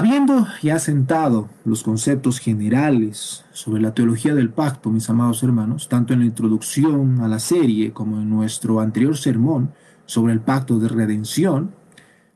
Habiendo 0.00 0.46
ya 0.62 0.78
sentado 0.78 1.50
los 1.66 1.82
conceptos 1.82 2.38
generales 2.38 3.44
sobre 3.52 3.82
la 3.82 3.92
teología 3.92 4.34
del 4.34 4.48
pacto, 4.48 4.88
mis 4.88 5.10
amados 5.10 5.42
hermanos, 5.42 5.90
tanto 5.90 6.14
en 6.14 6.20
la 6.20 6.24
introducción 6.24 7.20
a 7.20 7.28
la 7.28 7.38
serie 7.38 7.92
como 7.92 8.16
en 8.16 8.30
nuestro 8.30 8.80
anterior 8.80 9.14
sermón 9.18 9.74
sobre 10.06 10.32
el 10.32 10.40
pacto 10.40 10.78
de 10.78 10.88
redención, 10.88 11.72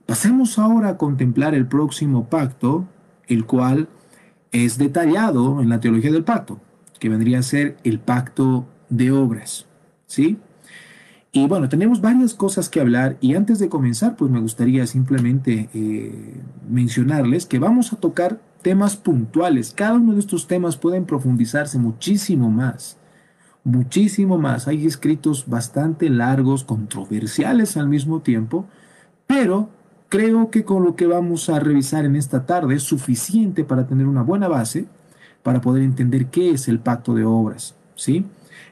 pasemos 0.05 0.59
ahora 0.59 0.91
a 0.91 0.99
contemplar 0.99 1.55
el 1.55 1.67
próximo 1.67 2.29
pacto, 2.29 2.87
el 3.29 3.47
cual 3.47 3.89
es 4.53 4.77
detallado 4.77 5.63
en 5.63 5.71
la 5.71 5.81
teología 5.81 6.13
del 6.13 6.23
pacto, 6.23 6.61
que 7.01 7.09
vendría 7.09 7.39
a 7.39 7.43
ser 7.43 7.79
el 7.83 7.99
pacto 7.99 8.67
de 8.91 9.11
obras. 9.11 9.65
¿Sí? 10.07 10.37
Y 11.37 11.49
bueno, 11.49 11.69
tenemos 11.69 12.01
varias 12.01 12.33
cosas 12.33 12.69
que 12.69 12.81
hablar 12.81 13.17
y 13.21 13.35
antes 13.35 13.59
de 13.59 13.69
comenzar, 13.69 14.15
pues 14.15 14.31
me 14.31 14.39
gustaría 14.39 14.87
simplemente 14.87 15.69
eh, 15.75 16.41
mencionarles 16.71 17.45
que 17.45 17.59
vamos 17.59 17.93
a 17.93 17.97
tocar 17.97 18.39
temas 18.63 18.95
puntuales. 18.95 19.73
Cada 19.75 19.95
uno 19.95 20.13
de 20.13 20.21
estos 20.21 20.47
temas 20.47 20.77
pueden 20.77 21.07
profundizarse 21.07 21.77
muchísimo 21.77 22.53
más, 22.53 22.99
muchísimo 23.65 24.39
más. 24.39 24.69
Hay 24.69 24.87
escritos 24.87 25.49
bastante 25.49 26.09
largos, 26.09 26.63
controversiales 26.63 27.77
al 27.77 27.89
mismo 27.89 28.21
tiempo, 28.21 28.67
pero 29.27 29.71
creo 30.09 30.53
que 30.53 30.65
con 30.65 30.85
lo 30.85 30.95
que 30.95 31.09
vamos 31.09 31.51
a 31.51 31.59
revisar 31.59 32.05
en 32.05 32.15
esta 32.15 32.47
tarde 32.47 32.77
es 32.77 32.85
suficiente 32.85 33.65
para 33.65 33.89
tener 33.89 34.07
una 34.07 34.23
buena 34.23 34.47
base 34.47 34.87
para 35.43 35.61
poder 35.61 35.83
entender 35.83 36.27
qué 36.27 36.53
es 36.53 36.69
el 36.69 36.79
pacto 36.79 37.13
de 37.13 37.25
obras, 37.25 37.75
¿sí? 37.97 38.25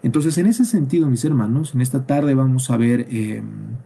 Entonces, 0.02 0.36
en 0.38 0.46
ese 0.46 0.64
sentido, 0.64 1.06
mis 1.06 1.24
hermanos, 1.24 1.74
en 1.74 1.80
esta 1.80 2.06
tarde 2.06 2.34
vamos 2.34 2.70
a 2.70 2.76
ver 2.76 3.06
em, 3.10 3.76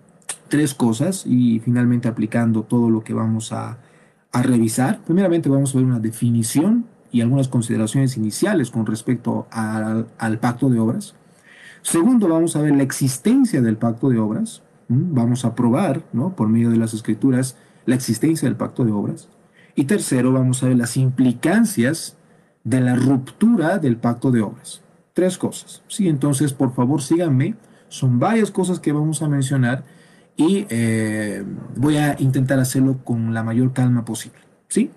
tres 0.49 0.75
cosas 0.75 1.25
y 1.27 1.61
finalmente 1.61 2.09
aplicando 2.09 2.63
todo 2.63 2.91
lo 2.91 3.05
que 3.05 3.15
vamos 3.15 3.53
a, 3.53 3.79
revisar. 4.33 5.01
Primeramente 5.03 5.49
vamos 5.49 5.75
a 5.75 5.79
ver 5.79 5.87
una 5.87 5.99
definición 5.99 6.85
y 7.11 7.23
algunas 7.23 7.49
consideraciones 7.49 8.19
iniciales 8.19 8.71
con 8.71 8.85
respecto 8.85 9.47
al, 9.51 10.38
pacto 10.43 10.69
de 10.69 10.79
obras. 10.79 11.15
Segundo, 11.80 12.29
vamos 12.29 12.55
a 12.55 12.60
ver 12.60 12.77
la 12.77 12.83
existencia 12.83 13.63
del 13.63 13.79
pacto 13.79 14.10
de 14.10 14.19
obras. 14.19 14.63
Vamos 14.88 15.47
a 15.47 15.55
probar, 15.55 16.03
¿no? 16.13 16.37
por 16.37 16.51
medio 16.51 16.69
de 16.69 16.77
las 16.77 16.93
escrituras, 16.93 17.57
la 17.87 17.95
existencia 17.95 18.47
del 18.47 18.59
pacto 18.59 18.85
de 18.85 18.93
obras. 18.93 19.31
Y 19.75 19.85
tercero, 19.85 20.35
vamos 20.35 20.63
a 20.63 20.69
ver 20.69 20.77
las 20.77 20.99
implicancias 20.99 22.19
de 22.63 22.83
la 22.83 22.95
ruptura 22.95 23.79
del 23.79 23.97
pacto 23.97 24.33
de 24.33 24.43
obras 24.43 24.83
tres 25.17 25.39
cosas. 25.39 25.83
Sí, 25.89 26.09
entonces 26.09 26.53
por 26.53 26.75
favor 26.75 27.01
síganme. 27.01 27.55
Son 27.89 28.19
varias 28.19 28.51
cosas 28.51 28.81
que 28.81 28.93
vamos 28.93 29.23
a 29.23 29.29
mencionar 29.29 29.83
y 30.37 30.67
eh, 30.69 31.43
voy 31.75 31.97
a 31.97 32.17
intentar 32.19 32.59
hacerlo 32.59 32.99
con 33.03 33.33
la 33.33 33.43
mayor 33.43 33.73
calma 33.73 34.05
posible. 34.05 34.39
¿sí? 34.69 34.91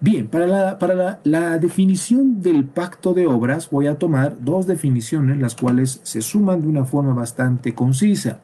Bien, 0.00 0.26
para, 0.26 0.46
la, 0.46 0.78
para 0.78 1.20
la, 1.22 1.58
definición 1.58 2.40
del 2.40 2.64
pacto 2.64 3.12
de 3.12 3.26
obras 3.26 3.68
voy 3.68 3.88
a 3.88 3.98
tomar 3.98 4.38
dos 4.40 4.66
definiciones, 4.66 5.36
las 5.36 5.54
cuales 5.54 6.00
se 6.02 6.22
suman 6.22 6.62
de 6.62 6.68
una 6.68 6.86
forma 6.86 7.12
bastante 7.12 7.74
concisa. 7.74 8.40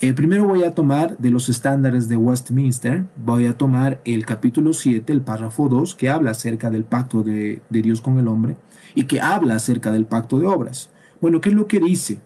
Eh, 0.00 0.12
primero 0.12 0.46
voy 0.46 0.62
a 0.62 0.74
tomar 0.74 1.18
de 1.18 1.30
los 1.30 1.48
estándares 1.48 2.08
de 2.08 2.16
Westminster, 2.16 3.04
voy 3.16 3.46
a 3.46 3.56
tomar 3.56 4.00
el 4.04 4.24
capítulo 4.24 4.74
7, 4.74 5.12
el 5.12 5.22
párrafo 5.22 5.68
2, 5.68 5.96
que 5.96 6.08
habla 6.08 6.32
acerca 6.32 6.70
del 6.70 6.84
pacto 6.84 7.24
de, 7.24 7.62
de 7.68 7.82
Dios 7.82 8.00
con 8.00 8.20
el 8.20 8.28
hombre 8.28 8.56
y 8.96 9.04
que 9.04 9.20
habla 9.20 9.54
acerca 9.54 9.92
del 9.92 10.06
pacto 10.06 10.40
de 10.40 10.46
obras. 10.46 10.90
Bueno, 11.20 11.40
¿qué 11.40 11.50
es 11.50 11.54
lo 11.54 11.68
que 11.68 11.78
dice? 11.78 12.18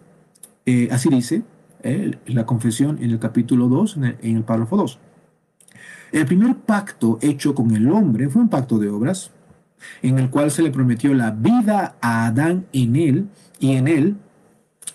Eh, 0.65 0.87
así 0.91 1.09
dice 1.09 1.43
eh, 1.83 2.17
la 2.25 2.45
confesión 2.47 2.97
en 3.03 3.11
el 3.11 3.19
capítulo 3.19 3.67
2, 3.67 3.97
en 3.97 4.03
el, 4.05 4.17
en 4.21 4.37
el 4.37 4.43
párrafo 4.43 4.77
2. 4.77 4.97
El 6.13 6.25
primer 6.25 6.55
pacto 6.55 7.19
hecho 7.21 7.53
con 7.53 7.75
el 7.75 7.89
hombre 7.91 8.29
fue 8.29 8.41
un 8.41 8.49
pacto 8.49 8.79
de 8.79 8.89
obras, 8.89 9.31
en 10.01 10.17
el 10.17 10.29
cual 10.29 10.49
se 10.49 10.61
le 10.61 10.71
prometió 10.71 11.13
la 11.13 11.31
vida 11.31 11.95
a 12.01 12.25
Adán 12.27 12.65
en 12.73 12.95
él 12.95 13.27
y 13.59 13.75
en 13.75 13.87
él 13.87 14.15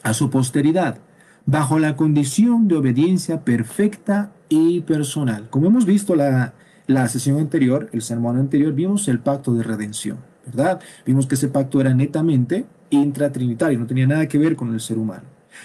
a 0.02 0.14
su 0.14 0.30
posteridad, 0.30 0.98
bajo 1.44 1.78
la 1.78 1.96
condición 1.96 2.68
de 2.68 2.76
obediencia 2.76 3.44
perfecta 3.44 4.32
y 4.48 4.80
personal. 4.80 5.50
Como 5.50 5.66
hemos 5.66 5.84
visto 5.84 6.14
la, 6.14 6.54
la 6.86 7.08
sesión 7.08 7.38
anterior, 7.38 7.90
el 7.92 8.02
sermón 8.02 8.38
anterior, 8.38 8.72
vimos 8.72 9.08
el 9.08 9.18
pacto 9.18 9.52
de 9.54 9.62
redención. 9.62 10.18
¿Verdad? 10.46 10.80
Vimos 11.04 11.26
que 11.26 11.34
ese 11.34 11.48
pacto 11.48 11.80
era 11.80 11.92
netamente 11.92 12.64
intratrinitario, 12.90 13.78
no 13.78 13.86
tenía 13.86 14.06
nada 14.06 14.26
que 14.26 14.38
ver 14.38 14.56
con 14.56 14.72
el 14.72 14.80
ser 14.80 14.98
humano. 14.98 15.24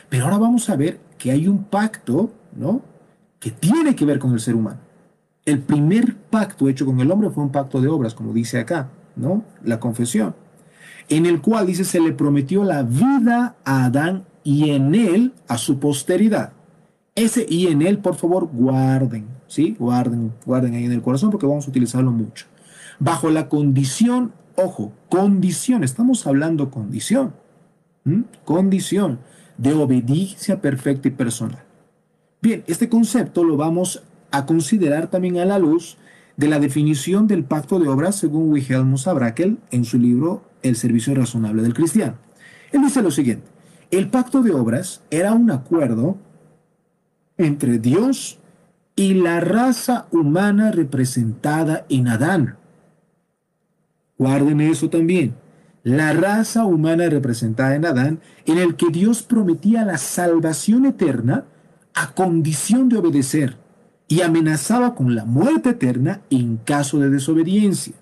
Pero 0.10 0.26
ahora 0.26 0.38
vamos 0.38 0.70
a 0.70 0.76
ver 0.76 1.00
que 1.18 1.32
hay 1.32 1.48
un 1.48 1.66
pacto, 1.66 2.32
¿no? 2.56 2.82
Que 3.40 3.52
tiene 3.52 3.96
que 3.96 4.06
ver 4.06 4.20
con 4.20 4.34
el 4.34 4.40
ser 4.40 4.56
humano. 4.56 4.80
El 5.46 5.60
primer 5.60 6.16
pacto 6.16 6.70
hecho 6.70 6.86
con 6.86 7.00
el 7.00 7.12
hombre 7.12 7.30
fue 7.30 7.44
un 7.44 7.52
pacto 7.52 7.82
de 7.82 7.88
obras, 7.88 8.14
como 8.14 8.34
dice 8.34 8.60
acá, 8.60 8.90
¿no? 9.16 9.44
La 9.64 9.80
confesión. 9.80 10.36
En 11.10 11.26
el 11.26 11.42
cual 11.42 11.68
dice 11.68 11.84
se 11.84 12.00
le 12.00 12.14
prometió 12.14 12.64
la 12.64 12.84
vida 12.84 13.56
a 13.66 13.86
Adán 13.86 14.26
y 14.44 14.70
en 14.70 14.96
él 14.96 15.34
a 15.48 15.58
su 15.58 15.80
posteridad. 15.80 16.54
Ese 17.16 17.46
y 17.48 17.68
en 17.68 17.82
él, 17.82 17.98
por 17.98 18.16
favor, 18.16 18.50
guarden, 18.52 19.26
¿sí? 19.48 19.76
Guarden, 19.78 20.32
guarden 20.46 20.76
ahí 20.76 20.86
en 20.86 20.94
el 20.94 21.02
corazón 21.02 21.30
porque 21.30 21.46
vamos 21.46 21.68
a 21.68 21.70
utilizarlo 21.70 22.12
mucho. 22.12 22.46
Bajo 23.00 23.30
la 23.30 23.50
condición 23.50 24.32
Ojo, 24.64 24.94
condición, 25.10 25.84
estamos 25.84 26.28
hablando 26.28 26.70
condición. 26.70 27.34
Condición 28.46 29.20
de 29.58 29.74
obediencia 29.74 30.62
perfecta 30.62 31.08
y 31.08 31.12
personal. 31.12 31.64
Bien, 32.42 32.64
este 32.68 32.88
concepto 32.88 33.44
lo 33.44 33.58
vamos 33.58 34.04
a 34.30 34.46
considerar 34.46 35.10
también 35.10 35.38
a 35.40 35.46
la 35.46 35.58
luz 35.58 35.98
de 36.38 36.48
la 36.48 36.60
definición 36.60 37.28
del 37.28 37.44
pacto 37.44 37.80
de 37.80 37.88
obras 37.88 38.16
según 38.16 38.52
Wilhelmus 38.52 39.08
Abrakel 39.08 39.58
en 39.72 39.84
su 39.84 39.98
libro 39.98 40.44
El 40.62 40.76
servicio 40.76 41.16
razonable 41.16 41.64
del 41.64 41.74
cristiano. 41.74 42.18
Él 42.72 42.82
dice 42.82 43.02
lo 43.02 43.12
siguiente, 43.12 43.48
el 43.90 44.10
pacto 44.10 44.44
de 44.44 44.52
obras 44.52 45.02
era 45.10 45.34
un 45.34 45.50
acuerdo 45.50 46.18
entre 47.38 47.80
Dios 47.80 48.40
y 48.96 49.16
la 49.16 49.40
raza 49.40 50.08
humana 50.12 50.72
representada 50.72 51.86
en 51.90 52.08
Adán 52.08 52.58
Guarden 54.22 54.62
eso 54.62 54.88
también. 54.88 55.34
La 55.82 56.14
raza 56.14 56.64
humana 56.64 57.10
representada 57.10 57.76
en 57.76 57.88
Adán, 57.88 58.20
en 58.46 58.60
el 58.60 58.76
que 58.76 58.92
Dios 58.92 59.24
prometía 59.24 59.84
la 59.84 59.98
salvación 59.98 60.86
eterna 60.86 61.46
a 61.96 62.14
condición 62.14 62.88
de 62.88 62.98
obedecer 62.98 63.58
y 64.08 64.22
amenazaba 64.22 64.94
con 64.94 65.16
la 65.16 65.26
muerte 65.26 65.72
eterna 65.72 66.22
en 66.30 66.58
caso 66.58 67.00
de 67.00 67.10
desobediencia. 67.10 67.96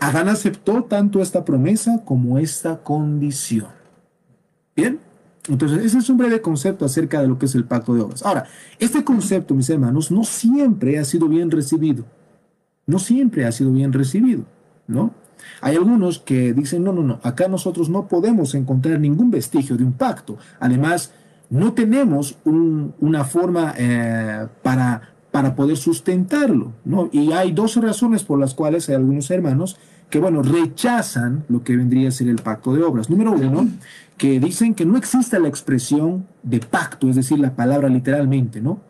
Adán 0.00 0.28
aceptó 0.28 0.82
tanto 0.82 1.22
esta 1.22 1.44
promesa 1.44 2.02
como 2.04 2.38
esta 2.38 2.78
condición. 2.78 3.68
Bien, 4.74 4.98
entonces 5.48 5.84
ese 5.84 5.98
es 5.98 6.10
un 6.10 6.16
breve 6.16 6.40
concepto 6.40 6.84
acerca 6.84 7.20
de 7.20 7.28
lo 7.28 7.38
que 7.38 7.46
es 7.46 7.54
el 7.54 7.66
pacto 7.66 7.94
de 7.94 8.00
obras. 8.00 8.24
Ahora, 8.24 8.46
este 8.80 9.04
concepto, 9.04 9.54
mis 9.54 9.70
hermanos, 9.70 10.10
no 10.10 10.24
siempre 10.24 10.98
ha 10.98 11.04
sido 11.04 11.28
bien 11.28 11.52
recibido. 11.52 12.04
No 12.84 12.98
siempre 12.98 13.46
ha 13.46 13.52
sido 13.52 13.70
bien 13.70 13.92
recibido, 13.92 14.44
¿no? 14.88 15.14
Hay 15.60 15.76
algunos 15.76 16.18
que 16.18 16.52
dicen, 16.52 16.84
no, 16.84 16.92
no, 16.92 17.02
no, 17.02 17.20
acá 17.22 17.48
nosotros 17.48 17.88
no 17.88 18.08
podemos 18.08 18.54
encontrar 18.54 19.00
ningún 19.00 19.30
vestigio 19.30 19.76
de 19.76 19.84
un 19.84 19.92
pacto. 19.92 20.36
Además, 20.60 21.12
no 21.50 21.72
tenemos 21.72 22.38
una 22.44 23.24
forma 23.24 23.74
eh, 23.76 24.46
para, 24.62 25.14
para 25.30 25.54
poder 25.54 25.76
sustentarlo. 25.76 26.72
¿no? 26.84 27.08
Y 27.12 27.32
hay 27.32 27.52
dos 27.52 27.76
razones 27.76 28.24
por 28.24 28.38
las 28.38 28.54
cuales 28.54 28.88
hay 28.88 28.96
algunos 28.96 29.30
hermanos 29.30 29.76
que, 30.10 30.18
bueno, 30.18 30.42
rechazan 30.42 31.44
lo 31.48 31.62
que 31.64 31.76
vendría 31.76 32.08
a 32.08 32.12
ser 32.12 32.28
el 32.28 32.36
pacto 32.36 32.74
de 32.74 32.82
obras. 32.82 33.10
Número 33.10 33.32
uno, 33.32 33.68
que 34.16 34.40
dicen 34.40 34.74
que 34.74 34.86
no 34.86 34.96
existe 34.96 35.38
la 35.38 35.48
expresión 35.48 36.26
de 36.42 36.60
pacto, 36.60 37.08
es 37.08 37.16
decir, 37.16 37.38
la 37.38 37.54
palabra 37.54 37.88
literalmente, 37.88 38.60
¿no? 38.60 38.80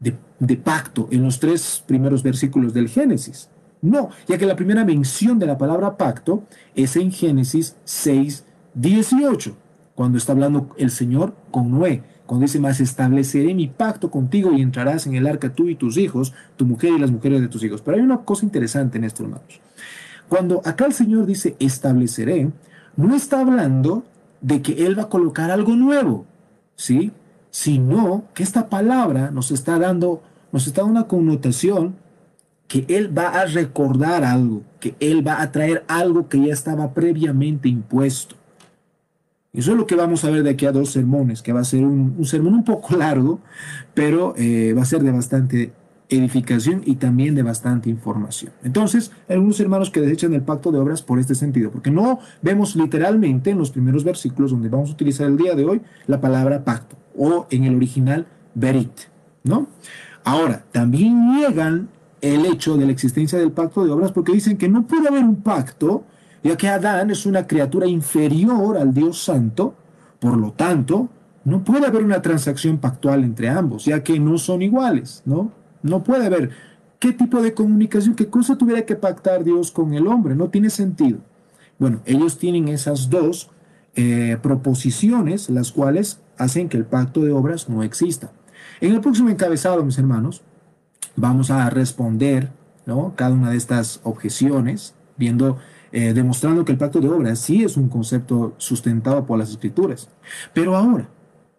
De, 0.00 0.16
de 0.40 0.56
pacto 0.56 1.08
en 1.10 1.22
los 1.22 1.38
tres 1.38 1.82
primeros 1.86 2.22
versículos 2.22 2.74
del 2.74 2.88
Génesis. 2.88 3.48
No, 3.84 4.08
ya 4.26 4.38
que 4.38 4.46
la 4.46 4.56
primera 4.56 4.82
mención 4.82 5.38
de 5.38 5.44
la 5.44 5.58
palabra 5.58 5.98
pacto 5.98 6.44
es 6.74 6.96
en 6.96 7.12
Génesis 7.12 7.76
6, 7.84 8.42
18, 8.72 9.54
cuando 9.94 10.16
está 10.16 10.32
hablando 10.32 10.70
el 10.78 10.90
Señor 10.90 11.34
con 11.50 11.70
Noé. 11.70 12.02
Cuando 12.24 12.46
dice, 12.46 12.58
más 12.58 12.80
estableceré 12.80 13.52
mi 13.52 13.66
pacto 13.66 14.10
contigo 14.10 14.54
y 14.54 14.62
entrarás 14.62 15.06
en 15.06 15.16
el 15.16 15.26
arca 15.26 15.52
tú 15.52 15.68
y 15.68 15.74
tus 15.74 15.98
hijos, 15.98 16.32
tu 16.56 16.64
mujer 16.64 16.94
y 16.94 16.98
las 16.98 17.10
mujeres 17.10 17.42
de 17.42 17.48
tus 17.48 17.62
hijos. 17.62 17.82
Pero 17.82 17.98
hay 17.98 18.02
una 18.02 18.22
cosa 18.22 18.46
interesante 18.46 18.96
en 18.96 19.04
esto, 19.04 19.22
hermanos. 19.22 19.60
Cuando 20.30 20.62
acá 20.64 20.86
el 20.86 20.94
Señor 20.94 21.26
dice 21.26 21.54
estableceré, 21.58 22.50
no 22.96 23.14
está 23.14 23.40
hablando 23.40 24.04
de 24.40 24.62
que 24.62 24.86
Él 24.86 24.98
va 24.98 25.02
a 25.02 25.08
colocar 25.10 25.50
algo 25.50 25.76
nuevo, 25.76 26.24
¿sí? 26.74 27.12
Sino 27.50 28.24
que 28.32 28.44
esta 28.44 28.70
palabra 28.70 29.30
nos 29.30 29.50
está 29.50 29.78
dando, 29.78 30.22
nos 30.52 30.66
está 30.66 30.80
dando 30.80 31.00
una 31.00 31.06
connotación 31.06 32.02
que 32.74 32.84
Él 32.88 33.16
va 33.16 33.28
a 33.28 33.46
recordar 33.46 34.24
algo, 34.24 34.64
que 34.80 34.96
Él 34.98 35.24
va 35.24 35.40
a 35.40 35.52
traer 35.52 35.84
algo 35.86 36.28
que 36.28 36.44
ya 36.44 36.52
estaba 36.52 36.92
previamente 36.92 37.68
impuesto. 37.68 38.34
Eso 39.52 39.70
es 39.70 39.76
lo 39.76 39.86
que 39.86 39.94
vamos 39.94 40.24
a 40.24 40.30
ver 40.30 40.42
de 40.42 40.50
aquí 40.50 40.66
a 40.66 40.72
dos 40.72 40.90
sermones, 40.90 41.40
que 41.40 41.52
va 41.52 41.60
a 41.60 41.64
ser 41.64 41.84
un, 41.84 42.24
sermón 42.24 42.52
un 42.52 42.64
poco 42.64 42.96
largo, 42.96 43.38
pero 43.94 44.34
eh, 44.36 44.74
va 44.76 44.82
a 44.82 44.86
ser 44.86 45.04
de 45.04 45.12
bastante 45.12 45.72
edificación 46.08 46.82
y 46.84 46.96
también 46.96 47.36
de 47.36 47.44
bastante 47.44 47.90
información. 47.90 48.50
Entonces, 48.64 49.12
algunos 49.28 49.60
hermanos 49.60 49.90
que 49.90 50.00
desechan 50.00 50.34
el 50.34 50.42
pacto 50.42 50.72
de 50.72 50.80
obras 50.80 51.00
por 51.00 51.20
este 51.20 51.36
sentido, 51.36 51.70
porque 51.70 51.92
no 51.92 52.18
vemos 52.42 52.74
literalmente 52.74 53.50
en 53.50 53.58
los 53.58 53.70
primeros 53.70 54.02
versículos 54.02 54.50
donde 54.50 54.68
vamos 54.68 54.90
a 54.90 54.94
utilizar 54.94 55.28
el 55.28 55.36
día 55.36 55.54
de 55.54 55.64
hoy 55.64 55.80
la 56.08 56.20
palabra 56.20 56.64
pacto 56.64 56.96
o 57.16 57.46
en 57.50 57.62
el 57.62 57.76
original 57.76 58.26
berit, 58.56 59.02
¿no? 59.44 59.68
Ahora, 60.24 60.64
también 60.72 61.36
niegan 61.36 61.93
el 62.24 62.46
hecho 62.46 62.78
de 62.78 62.86
la 62.86 62.92
existencia 62.92 63.38
del 63.38 63.52
pacto 63.52 63.84
de 63.84 63.90
obras 63.90 64.10
porque 64.10 64.32
dicen 64.32 64.56
que 64.56 64.66
no 64.66 64.86
puede 64.86 65.08
haber 65.08 65.24
un 65.24 65.42
pacto, 65.42 66.04
ya 66.42 66.56
que 66.56 66.68
Adán 66.68 67.10
es 67.10 67.26
una 67.26 67.46
criatura 67.46 67.86
inferior 67.86 68.78
al 68.78 68.94
Dios 68.94 69.22
Santo, 69.22 69.74
por 70.20 70.38
lo 70.38 70.52
tanto, 70.52 71.10
no 71.44 71.62
puede 71.62 71.86
haber 71.86 72.02
una 72.02 72.22
transacción 72.22 72.78
pactual 72.78 73.24
entre 73.24 73.50
ambos, 73.50 73.84
ya 73.84 74.02
que 74.02 74.18
no 74.18 74.38
son 74.38 74.62
iguales, 74.62 75.22
¿no? 75.26 75.52
No 75.82 76.02
puede 76.02 76.24
haber 76.24 76.50
qué 76.98 77.12
tipo 77.12 77.42
de 77.42 77.52
comunicación, 77.52 78.14
qué 78.14 78.28
cosa 78.30 78.56
tuviera 78.56 78.86
que 78.86 78.96
pactar 78.96 79.44
Dios 79.44 79.70
con 79.70 79.92
el 79.92 80.06
hombre, 80.06 80.34
no 80.34 80.48
tiene 80.48 80.70
sentido. 80.70 81.18
Bueno, 81.78 82.00
ellos 82.06 82.38
tienen 82.38 82.68
esas 82.68 83.10
dos 83.10 83.50
eh, 83.96 84.38
proposiciones, 84.40 85.50
las 85.50 85.72
cuales 85.72 86.20
hacen 86.38 86.70
que 86.70 86.78
el 86.78 86.86
pacto 86.86 87.20
de 87.20 87.32
obras 87.32 87.68
no 87.68 87.82
exista. 87.82 88.32
En 88.80 88.94
el 88.94 89.02
próximo 89.02 89.28
encabezado, 89.28 89.84
mis 89.84 89.98
hermanos, 89.98 90.42
vamos 91.16 91.50
a 91.50 91.68
responder 91.70 92.50
cada 93.16 93.34
una 93.34 93.50
de 93.50 93.56
estas 93.56 94.00
objeciones, 94.04 94.94
viendo, 95.16 95.58
eh, 95.92 96.12
demostrando 96.12 96.64
que 96.64 96.72
el 96.72 96.78
pacto 96.78 97.00
de 97.00 97.08
obras 97.08 97.38
sí 97.38 97.64
es 97.64 97.76
un 97.76 97.88
concepto 97.88 98.54
sustentado 98.58 99.24
por 99.26 99.38
las 99.38 99.50
escrituras. 99.50 100.08
Pero 100.52 100.76
ahora, 100.76 101.08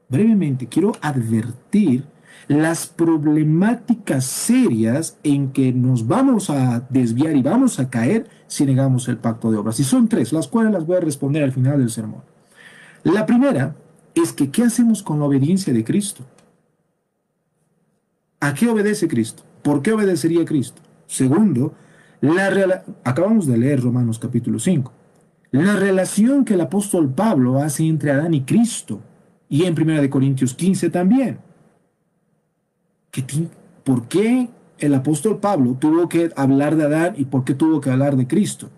brevemente, 0.09 0.67
quiero 0.67 0.91
advertir 1.01 2.05
las 2.47 2.85
problemáticas 2.85 4.25
serias 4.25 5.17
en 5.23 5.51
que 5.51 5.73
nos 5.73 6.05
vamos 6.05 6.49
a 6.49 6.85
desviar 6.89 7.35
y 7.35 7.41
vamos 7.41 7.79
a 7.79 7.89
caer 7.89 8.29
si 8.45 8.65
negamos 8.65 9.07
el 9.07 9.17
pacto 9.17 9.51
de 9.51 9.57
obras. 9.57 9.79
Y 9.79 9.83
son 9.83 10.07
tres, 10.07 10.31
las 10.31 10.47
cuales 10.47 10.71
las 10.71 10.85
voy 10.85 10.97
a 10.97 11.01
responder 11.01 11.43
al 11.43 11.51
final 11.51 11.79
del 11.79 11.89
sermón. 11.89 12.21
La 13.03 13.25
primera 13.25 13.75
es 14.13 14.31
que, 14.31 14.51
¿qué 14.51 14.63
hacemos 14.63 15.01
con 15.01 15.19
la 15.19 15.25
obediencia 15.25 15.73
de 15.73 15.83
Cristo? 15.83 16.23
¿A 18.45 18.53
qué 18.53 18.69
obedece 18.69 19.07
Cristo? 19.07 19.41
¿Por 19.63 19.81
qué 19.81 19.91
obedecería 19.91 20.45
Cristo? 20.45 20.79
Segundo, 21.07 21.73
la 22.21 22.83
acabamos 23.03 23.47
de 23.47 23.57
leer 23.57 23.81
Romanos 23.81 24.19
capítulo 24.19 24.59
5. 24.59 24.91
La 25.49 25.75
relación 25.75 26.45
que 26.45 26.53
el 26.53 26.61
apóstol 26.61 27.11
Pablo 27.11 27.59
hace 27.59 27.87
entre 27.87 28.11
Adán 28.11 28.35
y 28.35 28.41
Cristo, 28.41 29.01
y 29.49 29.63
en 29.63 29.73
1 29.73 30.07
Corintios 30.11 30.53
15 30.53 30.91
también. 30.91 31.39
¿Por 33.83 34.07
qué 34.07 34.49
el 34.77 34.93
apóstol 34.93 35.39
Pablo 35.39 35.75
tuvo 35.79 36.07
que 36.07 36.31
hablar 36.35 36.75
de 36.75 36.83
Adán 36.83 37.15
y 37.17 37.25
por 37.25 37.45
qué 37.45 37.55
tuvo 37.55 37.81
que 37.81 37.89
hablar 37.89 38.15
de 38.15 38.27
Cristo? 38.27 38.69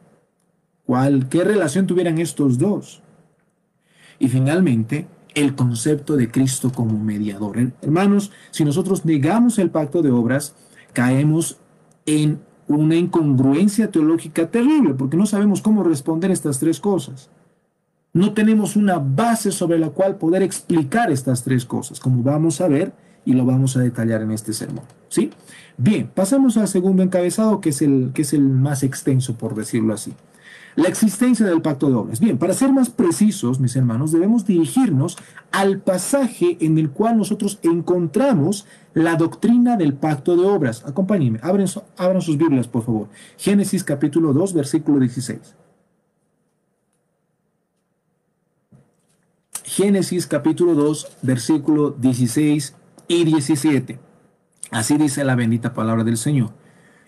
¿Cuál, 0.85 1.27
¿Qué 1.27 1.43
relación 1.43 1.87
tuvieran 1.87 2.19
estos 2.19 2.57
dos? 2.57 3.03
Y 4.17 4.29
finalmente, 4.29 5.07
el 5.37 5.53
concepto 5.53 6.17
de 6.17 6.31
Cristo 6.31 6.71
como 6.71 6.97
mediador. 6.97 7.57
Hermanos, 7.83 8.31
si 8.49 8.65
nosotros 8.65 9.05
negamos 9.05 9.59
el 9.59 9.69
pacto 9.69 10.01
de 10.01 10.09
obras, 10.09 10.55
caemos 10.93 11.59
en 12.07 12.39
una 12.67 12.95
incongruencia 12.95 13.91
teológica 13.91 14.49
terrible, 14.49 14.95
porque 14.95 15.15
no 15.15 15.27
sabemos 15.27 15.61
cómo 15.61 15.83
responder 15.83 16.31
estas 16.31 16.57
tres 16.57 16.79
cosas. 16.79 17.29
No 18.13 18.33
tenemos 18.33 18.75
una 18.75 18.97
base 18.97 19.51
sobre 19.51 19.77
la 19.77 19.91
cual 19.91 20.15
poder 20.15 20.41
explicar 20.41 21.11
estas 21.11 21.43
tres 21.43 21.65
cosas, 21.65 21.99
como 21.99 22.23
vamos 22.23 22.59
a 22.59 22.67
ver 22.67 22.93
y 23.23 23.33
lo 23.33 23.45
vamos 23.45 23.77
a 23.77 23.81
detallar 23.81 24.23
en 24.23 24.31
este 24.31 24.53
sermón. 24.53 24.85
¿sí? 25.07 25.29
Bien, 25.77 26.09
pasamos 26.15 26.57
al 26.57 26.67
segundo 26.67 27.03
encabezado, 27.03 27.61
que 27.61 27.69
es, 27.69 27.83
el, 27.83 28.09
que 28.15 28.23
es 28.23 28.33
el 28.33 28.41
más 28.41 28.81
extenso, 28.81 29.35
por 29.35 29.53
decirlo 29.53 29.93
así. 29.93 30.13
La 30.77 30.89
existencia 30.89 31.43
del 31.43 31.63
pacto 31.63 31.89
de 31.89 31.95
obras. 31.95 32.19
Bien, 32.19 32.37
para 32.37 32.53
ser 32.53 32.71
más 32.71 32.91
precisos, 32.91 33.59
mis 33.59 33.75
hermanos, 33.75 34.11
debemos 34.11 34.45
dirigirnos 34.45 35.17
al 35.51 35.79
pasaje 35.79 36.55
en 36.61 36.77
el 36.77 36.91
cual 36.91 37.17
nosotros 37.17 37.57
encontramos 37.63 38.67
la 38.93 39.15
doctrina 39.15 39.75
del 39.75 39.95
pacto 39.95 40.37
de 40.37 40.45
obras. 40.45 40.85
Acompáñenme, 40.85 41.39
abran, 41.41 41.65
abran 41.97 42.21
sus 42.21 42.37
Biblias, 42.37 42.67
por 42.67 42.85
favor. 42.85 43.07
Génesis 43.37 43.83
capítulo 43.83 44.33
2, 44.33 44.53
versículo 44.53 44.99
16. 44.99 45.55
Génesis 49.63 50.27
capítulo 50.27 50.75
2, 50.75 51.07
versículo 51.23 51.89
16 51.89 52.75
y 53.07 53.23
17. 53.23 53.99
Así 54.69 54.95
dice 54.97 55.23
la 55.23 55.33
bendita 55.33 55.73
palabra 55.73 56.03
del 56.03 56.17
Señor. 56.17 56.51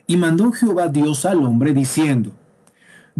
Y 0.07 0.17
mandó 0.17 0.51
Jehová 0.53 0.87
Dios 0.87 1.23
al 1.27 1.45
hombre 1.45 1.73
diciendo, 1.73 2.31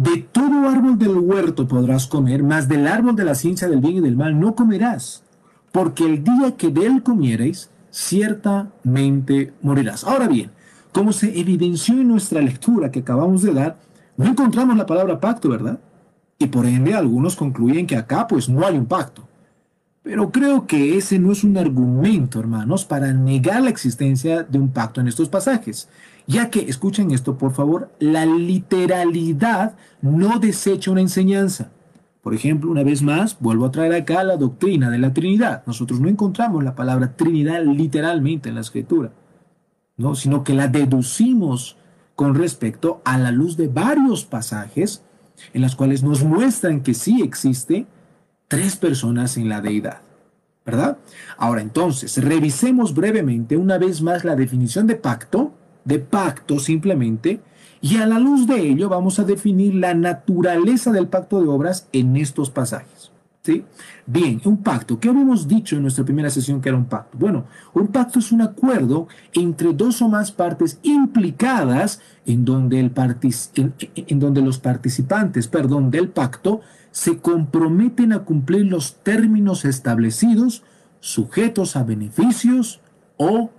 de 0.00 0.16
todo 0.32 0.66
árbol 0.66 0.98
del 0.98 1.18
huerto 1.18 1.68
podrás 1.68 2.06
comer, 2.06 2.42
mas 2.42 2.68
del 2.68 2.86
árbol 2.86 3.16
de 3.16 3.24
la 3.26 3.34
ciencia 3.34 3.68
del 3.68 3.80
bien 3.80 3.96
y 3.96 4.00
del 4.00 4.16
mal 4.16 4.40
no 4.40 4.54
comerás, 4.54 5.22
porque 5.72 6.06
el 6.06 6.24
día 6.24 6.56
que 6.56 6.70
de 6.70 6.86
él 6.86 7.02
comiereis, 7.02 7.68
ciertamente 7.90 9.52
morirás. 9.60 10.04
Ahora 10.04 10.26
bien, 10.26 10.52
como 10.90 11.12
se 11.12 11.38
evidenció 11.38 12.00
en 12.00 12.08
nuestra 12.08 12.40
lectura 12.40 12.90
que 12.90 13.00
acabamos 13.00 13.42
de 13.42 13.52
dar, 13.52 13.78
no 14.16 14.24
encontramos 14.24 14.74
la 14.74 14.86
palabra 14.86 15.20
pacto, 15.20 15.50
¿verdad? 15.50 15.78
Y 16.38 16.46
por 16.46 16.64
ende 16.64 16.94
algunos 16.94 17.36
concluyen 17.36 17.86
que 17.86 17.96
acá 17.96 18.26
pues 18.26 18.48
no 18.48 18.66
hay 18.66 18.78
un 18.78 18.86
pacto. 18.86 19.28
Pero 20.02 20.32
creo 20.32 20.66
que 20.66 20.96
ese 20.96 21.18
no 21.18 21.30
es 21.30 21.44
un 21.44 21.58
argumento, 21.58 22.40
hermanos, 22.40 22.86
para 22.86 23.12
negar 23.12 23.60
la 23.60 23.68
existencia 23.68 24.44
de 24.44 24.58
un 24.58 24.70
pacto 24.70 25.02
en 25.02 25.08
estos 25.08 25.28
pasajes, 25.28 25.90
ya 26.30 26.48
que, 26.48 26.60
escuchen 26.68 27.10
esto 27.10 27.36
por 27.36 27.52
favor, 27.52 27.90
la 27.98 28.24
literalidad 28.24 29.74
no 30.00 30.38
desecha 30.38 30.92
una 30.92 31.00
enseñanza. 31.00 31.72
Por 32.22 32.34
ejemplo, 32.34 32.70
una 32.70 32.84
vez 32.84 33.02
más, 33.02 33.36
vuelvo 33.40 33.66
a 33.66 33.70
traer 33.72 33.94
acá 33.94 34.22
la 34.22 34.36
doctrina 34.36 34.90
de 34.90 34.98
la 34.98 35.12
Trinidad. 35.12 35.64
Nosotros 35.66 35.98
no 35.98 36.08
encontramos 36.08 36.62
la 36.62 36.76
palabra 36.76 37.16
Trinidad 37.16 37.64
literalmente 37.64 38.48
en 38.48 38.54
la 38.54 38.60
Escritura, 38.60 39.10
¿no? 39.96 40.14
sino 40.14 40.44
que 40.44 40.54
la 40.54 40.68
deducimos 40.68 41.76
con 42.14 42.36
respecto 42.36 43.00
a 43.04 43.18
la 43.18 43.32
luz 43.32 43.56
de 43.56 43.66
varios 43.66 44.24
pasajes 44.24 45.02
en 45.52 45.62
las 45.62 45.74
cuales 45.74 46.04
nos 46.04 46.22
muestran 46.22 46.82
que 46.82 46.94
sí 46.94 47.22
existe 47.22 47.86
tres 48.46 48.76
personas 48.76 49.36
en 49.36 49.48
la 49.48 49.60
deidad. 49.60 50.02
¿Verdad? 50.64 50.98
Ahora 51.38 51.62
entonces, 51.62 52.22
revisemos 52.22 52.94
brevemente 52.94 53.56
una 53.56 53.78
vez 53.78 54.02
más 54.02 54.24
la 54.24 54.36
definición 54.36 54.86
de 54.86 54.94
pacto, 54.94 55.54
de 55.84 55.98
pacto 55.98 56.58
simplemente, 56.58 57.40
y 57.80 57.96
a 57.96 58.06
la 58.06 58.18
luz 58.18 58.46
de 58.46 58.60
ello 58.60 58.88
vamos 58.88 59.18
a 59.18 59.24
definir 59.24 59.74
la 59.74 59.94
naturaleza 59.94 60.92
del 60.92 61.08
pacto 61.08 61.40
de 61.40 61.48
obras 61.48 61.88
en 61.92 62.16
estos 62.16 62.50
pasajes. 62.50 63.10
¿Sí? 63.42 63.64
Bien, 64.04 64.38
un 64.44 64.58
pacto. 64.58 65.00
¿Qué 65.00 65.08
habíamos 65.08 65.48
dicho 65.48 65.74
en 65.74 65.82
nuestra 65.82 66.04
primera 66.04 66.28
sesión 66.28 66.60
que 66.60 66.68
era 66.68 66.76
un 66.76 66.84
pacto? 66.84 67.16
Bueno, 67.16 67.46
un 67.72 67.86
pacto 67.88 68.18
es 68.18 68.32
un 68.32 68.42
acuerdo 68.42 69.08
entre 69.32 69.72
dos 69.72 70.02
o 70.02 70.10
más 70.10 70.30
partes 70.30 70.78
implicadas 70.82 72.02
en 72.26 72.44
donde, 72.44 72.80
el 72.80 72.92
en 73.96 74.18
donde 74.18 74.42
los 74.42 74.58
participantes 74.58 75.48
perdón, 75.48 75.90
del 75.90 76.10
pacto 76.10 76.60
se 76.90 77.16
comprometen 77.18 78.12
a 78.12 78.24
cumplir 78.24 78.66
los 78.66 78.96
términos 78.96 79.64
establecidos 79.64 80.62
sujetos 81.00 81.76
a 81.76 81.82
beneficios 81.82 82.80
o 83.16 83.50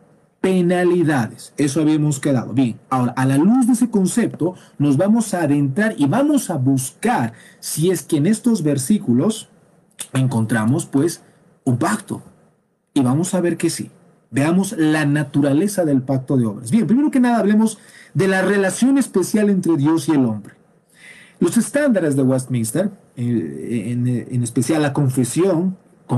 penalidades. 0.41 1.53
Eso 1.55 1.81
habíamos 1.81 2.19
quedado. 2.19 2.51
Bien, 2.51 2.79
ahora, 2.89 3.13
a 3.15 3.25
la 3.25 3.37
luz 3.37 3.67
de 3.67 3.73
ese 3.73 3.89
concepto, 3.89 4.55
nos 4.79 4.97
vamos 4.97 5.33
a 5.33 5.43
adentrar 5.43 5.93
y 5.97 6.07
vamos 6.07 6.49
a 6.49 6.57
buscar 6.57 7.33
si 7.59 7.91
es 7.91 8.01
que 8.01 8.17
en 8.17 8.25
estos 8.25 8.63
versículos 8.63 9.49
encontramos 10.13 10.87
pues 10.87 11.21
un 11.63 11.77
pacto. 11.77 12.23
Y 12.93 13.01
vamos 13.01 13.33
a 13.33 13.41
ver 13.41 13.55
que 13.55 13.69
sí. 13.69 13.91
Veamos 14.31 14.73
la 14.77 15.05
naturaleza 15.05 15.85
del 15.85 16.01
pacto 16.01 16.37
de 16.37 16.45
obras. 16.45 16.71
Bien, 16.71 16.87
primero 16.87 17.11
que 17.11 17.19
nada 17.19 17.37
hablemos 17.37 17.77
de 18.13 18.27
la 18.27 18.41
relación 18.41 18.97
especial 18.97 19.49
entre 19.49 19.77
Dios 19.77 20.09
y 20.09 20.13
el 20.13 20.25
hombre. 20.25 20.55
Los 21.39 21.57
estándares 21.57 22.15
de 22.15 22.23
Westminster, 22.23 22.91
eh, 23.15 23.91
en, 23.91 24.43
especial 24.43 24.81
la 24.81 24.93
confesión, 24.93 25.77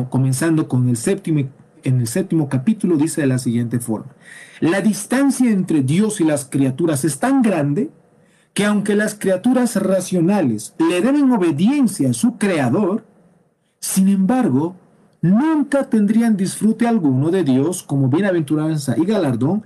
comenzando 0.09 0.67
con 0.67 0.89
el 0.89 0.97
séptimo, 0.97 1.49
en 1.83 1.99
el 1.99 2.07
séptimo 2.07 2.49
capítulo, 2.49 2.97
dice 2.97 3.21
de 3.21 3.27
la 3.27 3.39
siguiente 3.39 3.79
forma. 3.79 4.13
La 4.59 4.81
distancia 4.81 5.51
entre 5.51 5.81
Dios 5.81 6.21
y 6.21 6.23
las 6.23 6.45
criaturas 6.45 7.05
es 7.05 7.19
tan 7.19 7.41
grande 7.41 7.91
que 8.53 8.65
aunque 8.65 8.95
las 8.95 9.15
criaturas 9.15 9.75
racionales 9.75 10.75
le 10.77 11.01
deben 11.01 11.31
obediencia 11.31 12.09
a 12.11 12.13
su 12.13 12.37
creador, 12.37 13.03
sin 13.79 14.07
embargo, 14.07 14.75
nunca 15.21 15.89
tendrían 15.89 16.37
disfrute 16.37 16.87
alguno 16.87 17.31
de 17.31 17.43
Dios 17.43 17.83
como 17.83 18.09
bienaventuranza 18.09 18.95
y 18.97 19.05
galardón 19.05 19.63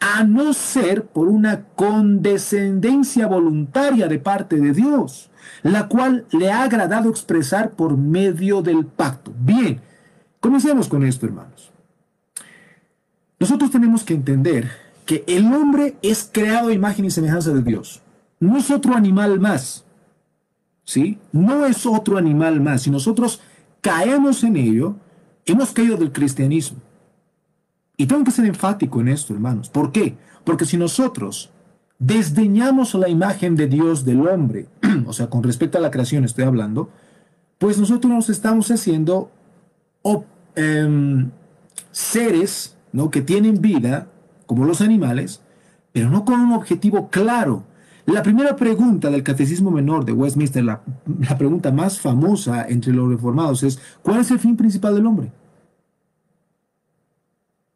a 0.00 0.24
no 0.24 0.52
ser 0.52 1.06
por 1.06 1.28
una 1.28 1.64
condescendencia 1.76 3.26
voluntaria 3.26 4.06
de 4.06 4.18
parte 4.18 4.56
de 4.56 4.72
Dios, 4.72 5.30
la 5.62 5.88
cual 5.88 6.26
le 6.32 6.50
ha 6.50 6.62
agradado 6.62 7.08
expresar 7.08 7.70
por 7.70 7.96
medio 7.96 8.60
del 8.60 8.84
pacto. 8.84 9.32
Bien, 9.38 9.80
comencemos 10.40 10.88
con 10.88 11.04
esto, 11.04 11.24
hermanos. 11.26 11.53
Nosotros 13.44 13.70
tenemos 13.70 14.04
que 14.04 14.14
entender 14.14 14.70
que 15.04 15.22
el 15.26 15.44
hombre 15.52 15.96
es 16.00 16.30
creado 16.32 16.68
a 16.68 16.72
imagen 16.72 17.04
y 17.04 17.10
semejanza 17.10 17.52
de 17.52 17.60
Dios. 17.60 18.00
No 18.40 18.56
es 18.56 18.70
otro 18.70 18.94
animal 18.94 19.38
más. 19.38 19.84
¿Sí? 20.84 21.18
No 21.30 21.66
es 21.66 21.84
otro 21.84 22.16
animal 22.16 22.62
más. 22.62 22.80
Si 22.80 22.90
nosotros 22.90 23.42
caemos 23.82 24.44
en 24.44 24.56
ello, 24.56 24.96
hemos 25.44 25.72
caído 25.72 25.98
del 25.98 26.10
cristianismo. 26.10 26.78
Y 27.98 28.06
tengo 28.06 28.24
que 28.24 28.30
ser 28.30 28.46
enfático 28.46 29.02
en 29.02 29.08
esto, 29.08 29.34
hermanos. 29.34 29.68
¿Por 29.68 29.92
qué? 29.92 30.16
Porque 30.44 30.64
si 30.64 30.78
nosotros 30.78 31.50
desdeñamos 31.98 32.94
la 32.94 33.10
imagen 33.10 33.56
de 33.56 33.66
Dios 33.66 34.06
del 34.06 34.26
hombre, 34.26 34.68
o 35.06 35.12
sea, 35.12 35.28
con 35.28 35.42
respecto 35.42 35.76
a 35.76 35.82
la 35.82 35.90
creación 35.90 36.24
estoy 36.24 36.44
hablando, 36.44 36.88
pues 37.58 37.78
nosotros 37.78 38.10
nos 38.10 38.30
estamos 38.30 38.70
haciendo 38.70 39.30
em, 40.56 41.30
seres 41.92 42.74
¿no? 42.94 43.10
que 43.10 43.22
tienen 43.22 43.60
vida, 43.60 44.06
como 44.46 44.64
los 44.64 44.80
animales, 44.80 45.40
pero 45.92 46.08
no 46.10 46.24
con 46.24 46.40
un 46.40 46.52
objetivo 46.52 47.10
claro. 47.10 47.64
La 48.06 48.22
primera 48.22 48.54
pregunta 48.54 49.10
del 49.10 49.24
Catecismo 49.24 49.72
Menor 49.72 50.04
de 50.04 50.12
Westminster, 50.12 50.62
la, 50.62 50.80
pregunta 51.36 51.72
más 51.72 51.98
famosa 51.98 52.68
entre 52.68 52.92
los 52.92 53.08
reformados 53.08 53.64
es, 53.64 53.80
¿cuál 54.02 54.20
es 54.20 54.30
el 54.30 54.38
fin 54.38 54.56
principal 54.56 54.94
del 54.94 55.06
hombre? 55.06 55.32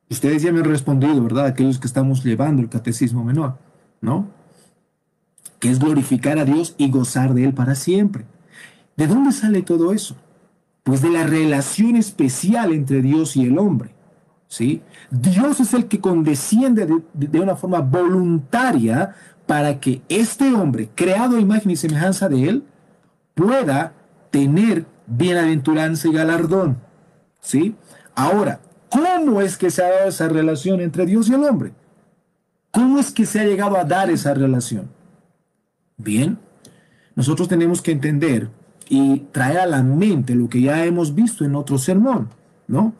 Ustedes 0.08 0.40
ya 0.40 0.52
me 0.52 0.60
han 0.60 0.66
respondido, 0.66 1.20
¿verdad? 1.20 1.46
Aquellos 1.46 1.80
que 1.80 1.88
estamos 1.88 2.22
llevando 2.22 2.62
el 2.62 2.68
Catecismo 2.68 3.24
Menor, 3.24 3.58
¿no? 4.00 4.28
Que 5.58 5.68
es 5.68 5.80
glorificar 5.80 6.38
a 6.38 6.44
Dios 6.44 6.76
y 6.78 6.90
gozar 6.90 7.34
de 7.34 7.42
Él 7.42 7.54
para 7.54 7.74
siempre. 7.74 8.24
¿De 8.96 9.08
dónde 9.08 9.32
sale 9.32 9.62
todo 9.62 9.92
eso? 9.92 10.16
Pues 10.84 11.02
de 11.02 11.10
la 11.10 11.24
relación 11.24 11.96
especial 11.96 12.72
entre 12.72 13.02
Dios 13.02 13.36
y 13.36 13.44
el 13.44 13.58
hombre. 13.58 13.97
¿Sí? 14.48 14.82
Dios 15.10 15.60
es 15.60 15.74
el 15.74 15.86
que 15.86 16.00
condesciende 16.00 16.88
de, 17.12 17.40
una 17.40 17.54
forma 17.54 17.80
voluntaria 17.80 19.14
para 19.46 19.78
que 19.78 20.02
este 20.08 20.52
hombre, 20.54 20.90
creado 20.94 21.36
a 21.36 21.40
imagen 21.40 21.70
y 21.70 21.76
semejanza 21.76 22.28
de 22.28 22.48
él, 22.48 22.64
pueda 23.34 23.92
tener 24.30 24.86
bienaventuranza 25.06 26.08
y 26.08 26.12
galardón. 26.12 26.78
¿sí? 27.40 27.76
Ahora, 28.14 28.60
¿cómo 28.90 29.40
es 29.40 29.56
que 29.56 29.70
se 29.70 29.82
ha 29.82 29.90
dado 29.90 30.08
esa 30.08 30.28
relación 30.28 30.80
entre 30.80 31.06
Dios 31.06 31.28
y 31.28 31.34
el 31.34 31.44
hombre? 31.44 31.72
¿Cómo 32.70 32.98
es 32.98 33.10
que 33.10 33.26
se 33.26 33.40
ha 33.40 33.44
llegado 33.44 33.76
a 33.76 33.84
dar 33.84 34.10
esa 34.10 34.34
relación? 34.34 34.90
Bien, 35.96 36.38
nosotros 37.14 37.48
tenemos 37.48 37.80
que 37.82 37.92
entender 37.92 38.50
y 38.88 39.20
traer 39.32 39.58
a 39.58 39.66
la 39.66 39.82
mente 39.82 40.34
lo 40.34 40.48
que 40.48 40.60
ya 40.60 40.84
hemos 40.84 41.14
visto 41.14 41.44
en 41.44 41.54
otro 41.54 41.78
sermón, 41.78 42.28
¿no? 42.66 42.94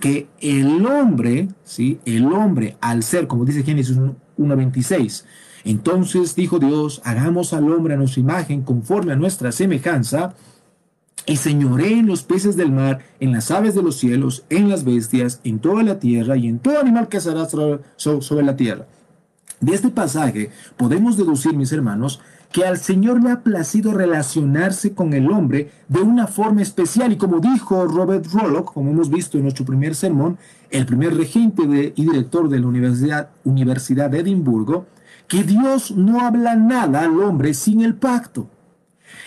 Que 0.00 0.28
el 0.40 0.84
hombre, 0.86 1.48
¿sí? 1.62 2.00
El 2.04 2.32
hombre, 2.32 2.76
al 2.80 3.02
ser, 3.02 3.26
como 3.26 3.44
dice 3.44 3.62
Génesis 3.62 3.96
1.26, 3.96 5.24
entonces 5.64 6.34
dijo 6.34 6.58
Dios, 6.58 7.02
hagamos 7.04 7.52
al 7.52 7.70
hombre 7.70 7.94
a 7.94 7.96
nuestra 7.96 8.20
imagen, 8.20 8.62
conforme 8.62 9.12
a 9.12 9.16
nuestra 9.16 9.52
semejanza, 9.52 10.34
y 11.26 11.36
señoré 11.36 11.92
en 11.92 12.06
los 12.06 12.22
peces 12.22 12.56
del 12.56 12.72
mar, 12.72 13.00
en 13.20 13.32
las 13.32 13.50
aves 13.50 13.74
de 13.74 13.82
los 13.82 13.98
cielos, 13.98 14.44
en 14.48 14.68
las 14.68 14.84
bestias, 14.84 15.40
en 15.44 15.58
toda 15.58 15.82
la 15.82 15.98
tierra 15.98 16.36
y 16.36 16.48
en 16.48 16.58
todo 16.58 16.80
animal 16.80 17.08
que 17.08 17.20
se 17.20 17.30
sobre 17.96 18.44
la 18.44 18.56
tierra. 18.56 18.86
De 19.60 19.74
este 19.74 19.90
pasaje 19.90 20.50
podemos 20.78 21.18
deducir, 21.18 21.54
mis 21.54 21.72
hermanos, 21.72 22.20
que 22.52 22.64
al 22.64 22.78
Señor 22.78 23.22
le 23.22 23.30
ha 23.30 23.40
placido 23.40 23.92
relacionarse 23.92 24.92
con 24.92 25.12
el 25.14 25.30
hombre 25.30 25.70
de 25.88 26.00
una 26.00 26.26
forma 26.26 26.62
especial. 26.62 27.12
Y 27.12 27.16
como 27.16 27.38
dijo 27.38 27.86
Robert 27.86 28.26
Rollock, 28.32 28.72
como 28.74 28.90
hemos 28.90 29.08
visto 29.08 29.36
en 29.36 29.44
nuestro 29.44 29.64
primer 29.64 29.94
sermón, 29.94 30.36
el 30.70 30.86
primer 30.86 31.16
regente 31.16 31.62
y 31.94 32.04
director 32.04 32.48
de 32.48 32.58
la 32.58 32.66
Universidad, 32.66 33.30
Universidad 33.44 34.10
de 34.10 34.20
Edimburgo, 34.20 34.86
que 35.28 35.44
Dios 35.44 35.92
no 35.92 36.20
habla 36.20 36.56
nada 36.56 37.02
al 37.02 37.20
hombre 37.20 37.54
sin 37.54 37.82
el 37.82 37.94
pacto. 37.94 38.48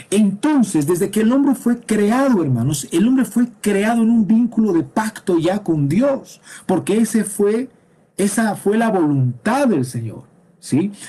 Entonces, 0.10 0.86
desde 0.86 1.10
que 1.10 1.22
el 1.22 1.32
hombre 1.32 1.56
fue 1.56 1.80
creado, 1.80 2.44
hermanos, 2.44 2.88
el 2.92 3.08
hombre 3.08 3.25
fue 3.25 3.48
creado 3.62 4.01
en 4.01 4.10
un 4.10 4.27
vínculo 4.27 4.74
de 4.74 4.84
pacto 4.84 5.39
ya 5.39 5.60
con 5.60 5.88
Dios, 5.88 6.42
porque 6.65 6.98
ese 6.98 7.24
fue, 7.24 7.70
esa 8.18 8.56
fue 8.56 8.77
la 8.77 8.89
voluntad 8.89 9.68
del 9.68 9.86
Señor. 9.86 10.33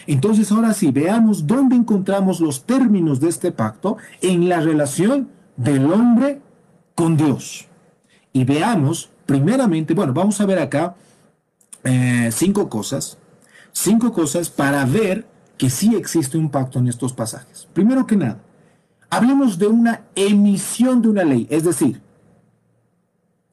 Entonces 0.07 0.51
ahora 0.51 0.73
sí, 0.75 0.91
veamos 0.91 1.47
dónde 1.47 1.77
encontramos 1.77 2.41
los 2.41 2.65
términos 2.65 3.21
de 3.21 3.29
este 3.29 3.53
pacto 3.53 3.97
en 4.21 4.49
la 4.49 4.61
relación 4.61 5.29
del 5.57 5.93
hombre 5.93 6.41
con 6.95 7.17
Dios. 7.17 7.69
Y 8.33 8.45
veamos, 8.45 9.11
primeramente, 9.27 9.95
bueno, 9.95 10.13
vamos 10.13 10.41
a 10.41 10.47
ver 10.47 10.59
acá 10.59 10.97
eh, 11.85 12.31
cinco 12.33 12.69
cosas, 12.69 13.17
cinco 13.73 14.13
cosas 14.13 14.51
para 14.51 14.85
ver 14.85 15.27
que 15.57 15.71
sí 15.71 15.95
existe 15.95 16.37
un 16.37 16.51
pacto 16.51 16.81
en 16.81 16.89
estos 16.89 17.13
pasajes. 17.13 17.69
Primero 17.73 18.07
que 18.07 18.17
nada, 18.17 18.39
hablemos 19.09 19.59
de 19.59 19.69
una 19.69 20.03
emisión 20.17 21.01
de 21.01 21.09
una 21.09 21.25
ley, 21.25 21.47
es 21.49 21.63
decir, 21.63 22.03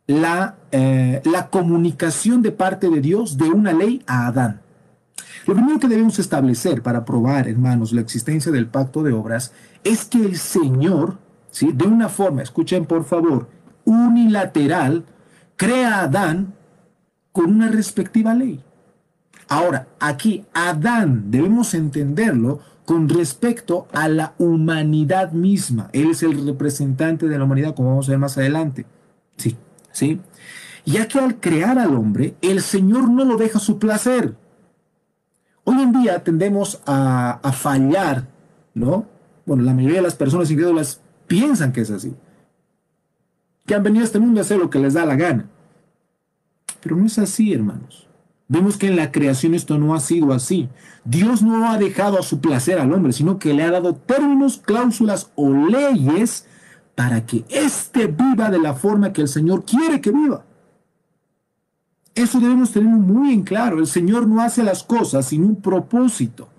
la, 0.08 0.56
eh, 0.72 1.22
la 1.26 1.50
comunicación 1.50 2.42
de 2.42 2.52
parte 2.52 2.90
de 2.90 3.02
Dios 3.02 3.38
de 3.38 3.50
una 3.50 3.72
ley 3.72 4.02
a 4.08 4.26
Adán. 4.28 4.62
Lo 5.48 5.56
primero 5.56 5.80
que 5.80 5.88
debemos 5.88 6.20
establecer 6.20 6.82
para 6.82 7.04
probar, 7.04 7.48
hermanos, 7.48 7.94
la 7.94 8.02
existencia 8.02 8.52
del 8.52 8.68
pacto 8.68 9.02
de 9.04 9.14
obras 9.14 9.54
es 9.84 10.06
que 10.06 10.20
el 10.20 10.38
Señor, 10.38 11.18
¿sí? 11.50 11.72
de 11.74 11.86
una 11.86 12.10
forma, 12.10 12.44
escuchen 12.44 12.86
por 12.86 13.06
favor, 13.06 13.50
unilateral, 13.86 15.06
crea 15.56 15.96
a 15.96 16.04
Adán 16.04 16.54
con 17.32 17.46
una 17.46 17.70
respectiva 17.70 18.34
ley. 18.34 18.64
Ahora, 19.48 19.88
aquí 20.00 20.46
Adán 20.54 21.32
debemos 21.32 21.74
entenderlo 21.74 22.60
con 22.86 23.10
respecto 23.10 23.88
a 23.92 24.08
la 24.08 24.34
humanidad 24.38 25.32
misma. 25.32 25.90
Él 25.94 26.12
es 26.12 26.24
el 26.24 26.46
representante 26.46 27.28
de 27.28 27.38
la 27.38 27.46
humanidad, 27.46 27.76
como 27.76 27.90
vamos 27.90 28.08
a 28.08 28.12
ver 28.12 28.20
más 28.20 28.38
adelante. 28.38 28.86
Sí, 29.38 29.58
sí. 29.92 30.20
Ya 30.86 31.08
que 31.08 31.20
al 31.20 31.40
crear 31.40 31.80
al 31.80 31.96
hombre, 31.96 32.36
el 32.42 32.62
Señor 32.62 33.10
no 33.10 33.26
lo 33.26 33.38
deja 33.38 33.60
su 33.60 33.78
placer. 33.78 34.36
Hoy 35.64 35.82
en 35.82 35.92
día 35.92 36.24
tendemos 36.24 36.82
a, 36.86 37.40
fallar, 37.54 38.28
¿no? 38.74 39.06
Bueno, 39.46 39.64
la 39.64 39.74
mayoría 39.74 39.98
de 39.98 40.04
las 40.04 40.16
personas 40.16 40.50
incrédulas 40.50 41.02
piensan 41.28 41.72
que 41.72 41.82
es 41.82 41.92
así. 41.92 42.14
Que 43.66 43.76
han 43.76 43.84
venido 43.84 44.04
a 44.04 44.06
este 44.06 44.20
mundo 44.20 44.40
a 44.40 44.44
hacer 44.44 44.58
lo 44.58 44.70
que 44.70 44.80
les 44.80 44.94
da 44.94 45.06
la 45.06 45.16
gana. 45.16 45.46
Pero 46.82 46.96
no 46.96 47.06
es 47.06 47.20
así, 47.20 47.54
hermanos. 47.54 48.08
Vemos 48.48 48.76
que 48.76 48.88
en 48.88 48.98
la 48.98 49.12
creación 49.12 49.54
esto 49.54 49.78
no 49.78 49.94
ha 49.94 50.00
sido 50.00 50.34
así. 50.34 50.68
Dios 51.06 51.42
no 51.42 51.70
ha 51.70 51.78
dejado 51.78 52.20
a 52.20 52.24
su 52.24 52.42
placer 52.42 52.80
al 52.80 52.92
hombre, 52.92 53.14
sino 53.14 53.40
que 53.40 53.54
le 53.54 53.64
ha 53.64 53.72
dado 53.72 53.96
términos, 53.96 54.58
cláusulas 54.58 55.32
o 55.36 55.50
leyes 55.50 56.48
para 56.96 57.26
que 57.26 57.46
éste 57.50 58.08
viva 58.08 58.50
de 58.50 58.60
la 58.60 58.74
forma 58.74 59.14
que 59.14 59.22
el 59.22 59.28
Señor 59.28 59.64
quiere 59.64 60.02
que 60.02 60.12
viva. 60.12 60.44
Eso 62.14 62.40
debemos 62.40 62.72
tener 62.72 62.94
muy 62.94 63.34
en 63.34 63.44
claro. 63.44 63.80
El 63.80 63.88
Señor 63.88 64.28
no 64.28 64.42
hace 64.42 64.64
las 64.64 64.84
cosas 64.84 65.28
sin 65.28 65.44
un 65.44 65.56
propósito. 65.56 66.50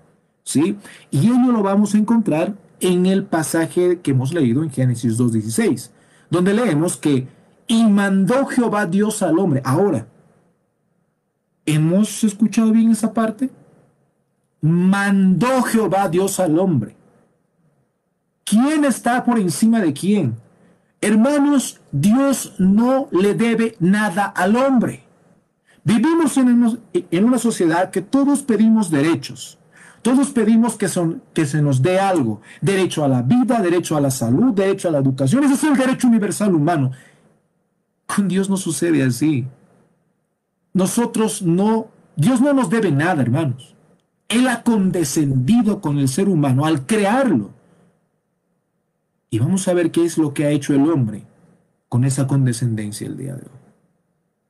¿sí? 0.43 0.77
Y 1.11 1.27
ello 1.27 1.51
lo 1.51 1.63
vamos 1.63 1.93
a 1.93 1.97
encontrar 1.97 2.55
en 2.79 3.05
el 3.05 3.23
pasaje 3.23 3.99
que 3.99 4.11
hemos 4.11 4.33
leído 4.33 4.63
en 4.63 4.71
Génesis 4.71 5.17
2.16, 5.17 5.89
donde 6.29 6.53
leemos 6.53 6.97
que 6.97 7.27
y 7.67 7.83
mandó 7.85 8.45
Jehová 8.45 8.85
Dios 8.85 9.23
al 9.23 9.39
hombre. 9.39 9.61
Ahora, 9.63 10.07
¿hemos 11.65 12.23
escuchado 12.23 12.71
bien 12.71 12.91
esa 12.91 13.13
parte? 13.13 13.49
Mandó 14.59 15.61
Jehová 15.63 16.09
Dios 16.09 16.39
al 16.39 16.59
hombre. 16.59 16.95
¿Quién 18.43 18.83
está 18.83 19.23
por 19.23 19.39
encima 19.39 19.79
de 19.79 19.93
quién? 19.93 20.35
Hermanos, 20.99 21.79
Dios 21.91 22.55
no 22.59 23.07
le 23.11 23.33
debe 23.33 23.75
nada 23.79 24.25
al 24.25 24.55
hombre. 24.55 25.02
Vivimos 25.83 26.37
en, 26.37 27.25
una 27.25 27.37
sociedad 27.37 27.91
que 27.91 28.01
todos 28.01 28.41
pedimos 28.41 28.89
derechos. 28.89 29.57
Todos 30.01 30.31
pedimos 30.31 30.75
que, 30.75 30.87
son, 30.87 31.21
que 31.33 31.45
se 31.45 31.61
nos 31.61 31.81
dé 31.81 31.99
algo. 31.99 32.41
Derecho 32.61 33.03
a 33.03 33.07
la 33.07 33.21
vida, 33.21 33.61
derecho 33.61 33.97
a 33.97 34.01
la 34.01 34.11
salud, 34.11 34.53
derecho 34.53 34.87
a 34.87 34.91
la 34.91 34.99
educación. 34.99 35.43
Ese 35.43 35.53
es 35.55 35.63
el 35.63 35.75
derecho 35.75 36.07
universal 36.07 36.53
humano. 36.55 36.91
Con 38.05 38.27
Dios 38.27 38.49
no 38.49 38.57
sucede 38.57 39.03
así. 39.03 39.45
Nosotros 40.73 41.41
no, 41.41 41.87
Dios 42.15 42.41
no 42.41 42.53
nos 42.53 42.69
debe 42.69 42.91
nada, 42.91 43.21
hermanos. 43.21 43.75
Él 44.27 44.47
ha 44.47 44.63
condescendido 44.63 45.81
con 45.81 45.99
el 45.99 46.07
ser 46.07 46.29
humano 46.29 46.65
al 46.65 46.85
crearlo. 46.85 47.51
Y 49.29 49.39
vamos 49.39 49.67
a 49.67 49.73
ver 49.73 49.91
qué 49.91 50.05
es 50.05 50.17
lo 50.17 50.33
que 50.33 50.45
ha 50.45 50.51
hecho 50.51 50.73
el 50.73 50.89
hombre 50.89 51.25
con 51.89 52.03
esa 52.05 52.25
condescendencia 52.27 53.07
el 53.07 53.17
día 53.17 53.35
de 53.35 53.41
hoy. 53.43 53.59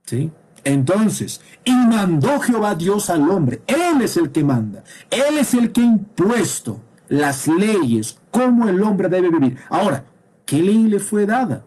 ¿Sí? 0.05 0.31
Entonces, 0.63 1.41
y 1.65 1.71
mandó 1.71 2.39
Jehová 2.39 2.75
Dios 2.75 3.09
al 3.09 3.29
hombre. 3.29 3.61
Él 3.67 4.01
es 4.01 4.17
el 4.17 4.31
que 4.31 4.43
manda. 4.43 4.83
Él 5.09 5.37
es 5.39 5.53
el 5.53 5.71
que 5.71 5.81
ha 5.81 5.85
impuesto 5.85 6.79
las 7.09 7.47
leyes, 7.47 8.19
cómo 8.31 8.67
el 8.67 8.81
hombre 8.81 9.09
debe 9.09 9.29
vivir. 9.29 9.57
Ahora, 9.69 10.05
¿qué 10.45 10.61
ley 10.61 10.83
le 10.83 10.99
fue 10.99 11.25
dada? 11.25 11.65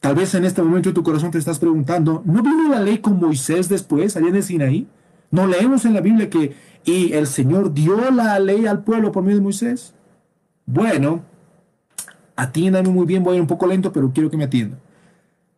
Tal 0.00 0.14
vez 0.14 0.34
en 0.34 0.44
este 0.44 0.62
momento 0.62 0.94
tu 0.94 1.02
corazón 1.02 1.30
te 1.30 1.38
estás 1.38 1.58
preguntando, 1.58 2.22
¿no 2.24 2.42
vino 2.42 2.68
la 2.68 2.80
ley 2.80 2.98
con 2.98 3.18
Moisés 3.18 3.68
después, 3.68 4.16
allá 4.16 4.28
en 4.28 4.36
el 4.36 4.42
Sinaí? 4.42 4.86
¿No 5.30 5.46
leemos 5.46 5.84
en 5.84 5.94
la 5.94 6.00
Biblia 6.00 6.30
que 6.30 6.54
y 6.84 7.12
el 7.12 7.26
Señor 7.26 7.74
dio 7.74 8.10
la 8.12 8.38
ley 8.38 8.66
al 8.66 8.84
pueblo 8.84 9.10
por 9.10 9.24
medio 9.24 9.38
de 9.38 9.42
Moisés? 9.42 9.94
Bueno, 10.64 11.22
atiéndame 12.36 12.88
muy 12.88 13.06
bien, 13.06 13.24
voy 13.24 13.32
a 13.32 13.36
ir 13.36 13.40
un 13.40 13.48
poco 13.48 13.66
lento, 13.66 13.92
pero 13.92 14.12
quiero 14.12 14.30
que 14.30 14.36
me 14.36 14.44
atiendan. 14.44 14.78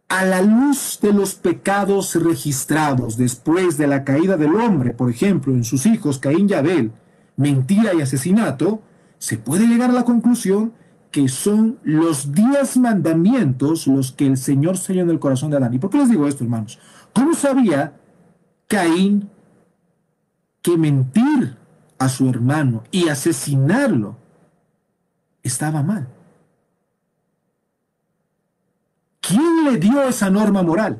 A 0.08 0.24
la 0.24 0.40
luz 0.40 0.98
de 1.02 1.12
los 1.12 1.34
pecados 1.34 2.14
registrados 2.14 3.18
después 3.18 3.76
de 3.76 3.86
la 3.86 4.04
caída 4.04 4.38
del 4.38 4.54
hombre, 4.54 4.94
por 4.94 5.10
ejemplo, 5.10 5.52
en 5.52 5.64
sus 5.64 5.84
hijos 5.84 6.18
Caín 6.18 6.48
y 6.48 6.54
Abel, 6.54 6.92
mentira 7.36 7.92
y 7.92 8.00
asesinato, 8.00 8.82
se 9.18 9.36
puede 9.36 9.66
llegar 9.66 9.90
a 9.90 9.94
la 9.94 10.04
conclusión 10.04 10.72
que 11.10 11.28
son 11.28 11.78
los 11.82 12.32
diez 12.32 12.76
mandamientos 12.76 13.86
los 13.86 14.12
que 14.12 14.26
el 14.26 14.36
Señor 14.36 14.78
selló 14.78 15.02
en 15.02 15.10
el 15.10 15.18
corazón 15.18 15.50
de 15.50 15.56
Adán. 15.56 15.74
¿Y 15.74 15.78
por 15.78 15.90
qué 15.90 15.98
les 15.98 16.10
digo 16.10 16.26
esto, 16.26 16.44
hermanos? 16.44 16.78
¿Cómo 17.12 17.34
sabía 17.34 17.94
Caín 18.66 19.28
que 20.62 20.76
mentir 20.76 21.56
a 21.98 22.08
su 22.08 22.28
hermano 22.28 22.84
y 22.90 23.08
asesinarlo 23.08 24.16
estaba 25.42 25.82
mal? 25.82 26.08
¿Quién 29.28 29.64
le 29.64 29.76
dio 29.76 30.02
esa 30.08 30.30
norma 30.30 30.62
moral? 30.62 30.98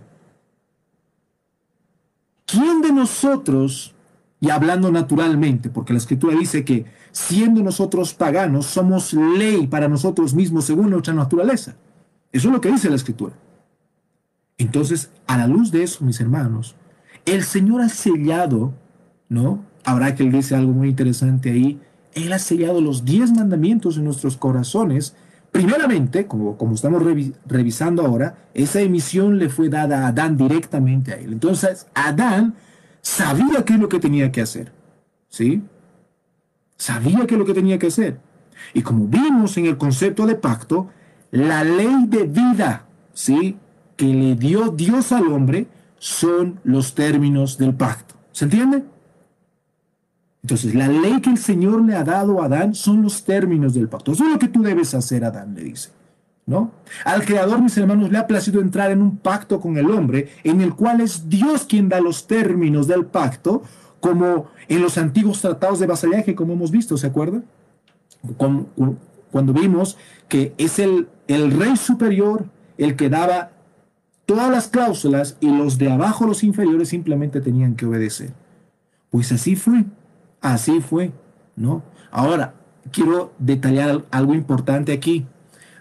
¿Quién 2.44 2.82
de 2.82 2.92
nosotros, 2.92 3.94
y 4.38 4.50
hablando 4.50 4.92
naturalmente, 4.92 5.70
porque 5.70 5.94
la 5.94 5.98
escritura 5.98 6.36
dice 6.36 6.62
que 6.62 6.84
siendo 7.10 7.62
nosotros 7.62 8.12
paganos, 8.12 8.66
somos 8.66 9.14
ley 9.14 9.66
para 9.66 9.88
nosotros 9.88 10.34
mismos 10.34 10.66
según 10.66 10.90
nuestra 10.90 11.14
naturaleza. 11.14 11.76
Eso 12.30 12.48
es 12.48 12.54
lo 12.54 12.60
que 12.60 12.70
dice 12.70 12.90
la 12.90 12.96
escritura. 12.96 13.34
Entonces, 14.58 15.10
a 15.26 15.38
la 15.38 15.46
luz 15.46 15.70
de 15.70 15.82
eso, 15.82 16.04
mis 16.04 16.20
hermanos, 16.20 16.74
el 17.24 17.44
Señor 17.44 17.80
ha 17.80 17.88
sellado, 17.88 18.74
¿no? 19.30 19.64
Habrá 19.84 20.14
que 20.14 20.22
él 20.22 20.32
dice 20.32 20.54
algo 20.54 20.72
muy 20.72 20.88
interesante 20.88 21.50
ahí. 21.50 21.80
Él 22.12 22.32
ha 22.34 22.38
sellado 22.38 22.82
los 22.82 23.06
diez 23.06 23.32
mandamientos 23.32 23.96
en 23.96 24.04
nuestros 24.04 24.36
corazones. 24.36 25.16
Primeramente, 25.52 26.26
como, 26.26 26.56
como 26.56 26.74
estamos 26.74 27.02
revisando 27.46 28.04
ahora, 28.04 28.48
esa 28.54 28.80
emisión 28.80 29.38
le 29.38 29.48
fue 29.48 29.68
dada 29.68 30.04
a 30.04 30.08
Adán 30.08 30.36
directamente 30.36 31.12
a 31.12 31.16
él. 31.16 31.32
Entonces, 31.32 31.86
Adán 31.94 32.54
sabía 33.00 33.64
qué 33.64 33.74
es 33.74 33.80
lo 33.80 33.88
que 33.88 33.98
tenía 33.98 34.30
que 34.30 34.42
hacer. 34.42 34.72
¿Sí? 35.28 35.62
Sabía 36.76 37.26
que 37.26 37.36
lo 37.36 37.44
que 37.44 37.54
tenía 37.54 37.78
que 37.78 37.88
hacer. 37.88 38.20
Y 38.74 38.82
como 38.82 39.06
vimos 39.06 39.56
en 39.56 39.66
el 39.66 39.76
concepto 39.76 40.26
de 40.26 40.34
pacto, 40.34 40.90
la 41.30 41.64
ley 41.64 42.06
de 42.06 42.24
vida, 42.24 42.86
¿sí? 43.12 43.56
Que 43.96 44.06
le 44.06 44.34
dio 44.34 44.70
Dios 44.70 45.12
al 45.12 45.28
hombre 45.28 45.66
son 45.98 46.60
los 46.64 46.94
términos 46.94 47.58
del 47.58 47.74
pacto. 47.74 48.14
¿Se 48.32 48.44
entiende? 48.44 48.84
Entonces, 50.42 50.74
la 50.74 50.88
ley 50.88 51.20
que 51.20 51.30
el 51.30 51.38
Señor 51.38 51.82
le 51.84 51.94
ha 51.94 52.04
dado 52.04 52.40
a 52.40 52.46
Adán 52.46 52.74
son 52.74 53.02
los 53.02 53.24
términos 53.24 53.74
del 53.74 53.88
pacto. 53.88 54.12
Eso 54.12 54.24
es 54.24 54.30
lo 54.32 54.38
que 54.38 54.48
tú 54.48 54.62
debes 54.62 54.94
hacer, 54.94 55.24
Adán, 55.24 55.54
le 55.54 55.64
dice. 55.64 55.90
¿No? 56.46 56.70
Al 57.04 57.26
Creador, 57.26 57.60
mis 57.60 57.76
hermanos, 57.76 58.10
le 58.10 58.16
ha 58.16 58.26
placido 58.26 58.62
entrar 58.62 58.90
en 58.90 59.02
un 59.02 59.18
pacto 59.18 59.60
con 59.60 59.76
el 59.76 59.90
hombre 59.90 60.30
en 60.44 60.62
el 60.62 60.74
cual 60.74 61.02
es 61.02 61.28
Dios 61.28 61.64
quien 61.64 61.90
da 61.90 62.00
los 62.00 62.26
términos 62.26 62.86
del 62.86 63.04
pacto, 63.04 63.62
como 64.00 64.46
en 64.66 64.80
los 64.80 64.96
antiguos 64.96 65.42
tratados 65.42 65.78
de 65.78 65.86
vasallaje, 65.86 66.34
como 66.34 66.54
hemos 66.54 66.70
visto, 66.70 66.96
¿se 66.96 67.06
acuerdan? 67.06 67.44
Cuando 68.38 69.52
vimos 69.52 69.98
que 70.28 70.54
es 70.56 70.78
el, 70.78 71.08
el 71.26 71.50
rey 71.50 71.76
superior 71.76 72.46
el 72.78 72.96
que 72.96 73.10
daba 73.10 73.50
todas 74.24 74.50
las 74.50 74.68
cláusulas 74.68 75.36
y 75.40 75.50
los 75.50 75.76
de 75.78 75.90
abajo, 75.90 76.26
los 76.26 76.44
inferiores, 76.44 76.88
simplemente 76.88 77.40
tenían 77.40 77.74
que 77.74 77.86
obedecer. 77.86 78.32
Pues 79.10 79.32
así 79.32 79.56
fue, 79.56 79.84
así 80.40 80.80
fue, 80.80 81.12
¿no? 81.56 81.82
Ahora, 82.10 82.54
quiero 82.90 83.32
detallar 83.38 84.04
algo 84.10 84.34
importante 84.34 84.92
aquí. 84.92 85.26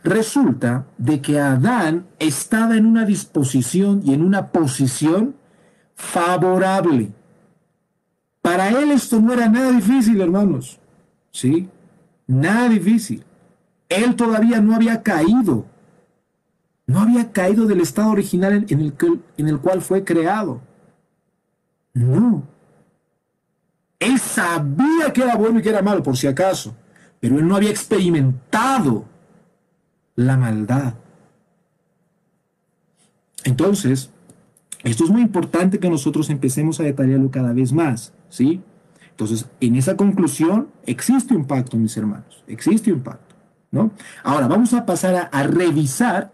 Resulta 0.04 0.86
de 0.98 1.22
que 1.22 1.40
Adán 1.40 2.06
estaba 2.20 2.78
en 2.78 2.86
una 2.86 3.06
disposición 3.06 4.02
y 4.06 4.14
en 4.14 4.24
una 4.24 4.48
posición 4.48 5.36
favorable. 5.96 7.12
Para 8.42 8.70
él 8.70 8.92
esto 8.92 9.20
no 9.20 9.34
era 9.34 9.50
nada 9.50 9.72
difícil, 9.72 10.22
hermanos. 10.22 10.80
¿Sí? 11.32 11.68
Nada 12.28 12.70
difícil. 12.70 13.24
Él 13.90 14.16
todavía 14.16 14.62
no 14.62 14.76
había 14.76 15.04
caído. 15.04 15.66
No 16.86 17.02
había 17.02 17.32
caído 17.32 17.66
del 17.66 17.82
estado 17.82 18.12
original 18.12 18.66
en 18.70 18.80
el, 18.80 18.94
en 19.38 19.48
el 19.48 19.60
cual 19.60 19.82
fue 19.82 20.06
creado. 20.06 20.62
No. 21.94 22.44
Él 24.00 24.20
sabía 24.20 25.12
que 25.14 25.24
era 25.24 25.36
bueno 25.36 25.60
y 25.60 25.62
que 25.62 25.70
era 25.70 25.82
malo, 25.82 26.04
por 26.04 26.18
si 26.18 26.28
acaso. 26.28 26.76
Pero 27.20 27.40
él 27.40 27.48
no 27.48 27.56
había 27.56 27.72
experimentado 27.72 29.06
la 30.16 30.38
maldad. 30.38 30.94
Entonces, 33.44 34.12
esto 34.84 35.04
es 35.04 35.10
muy 35.10 35.22
importante 35.22 35.80
que 35.80 35.90
nosotros 35.90 36.30
empecemos 36.30 36.80
a 36.80 36.84
detallarlo 36.84 37.32
cada 37.32 37.54
vez 37.54 37.74
más. 37.74 38.14
¿sí? 38.30 38.62
Entonces, 39.18 39.48
en 39.62 39.76
esa 39.76 39.98
conclusión 39.98 40.68
existe 40.86 41.36
un 41.36 41.46
pacto, 41.46 41.76
mis 41.78 41.98
hermanos, 41.98 42.44
existe 42.48 42.94
un 42.94 43.02
pacto, 43.02 43.36
¿no? 43.72 43.90
Ahora, 44.24 44.48
vamos 44.48 44.74
a 44.74 44.86
pasar 44.86 45.30
a, 45.32 45.44
revisar 45.44 46.32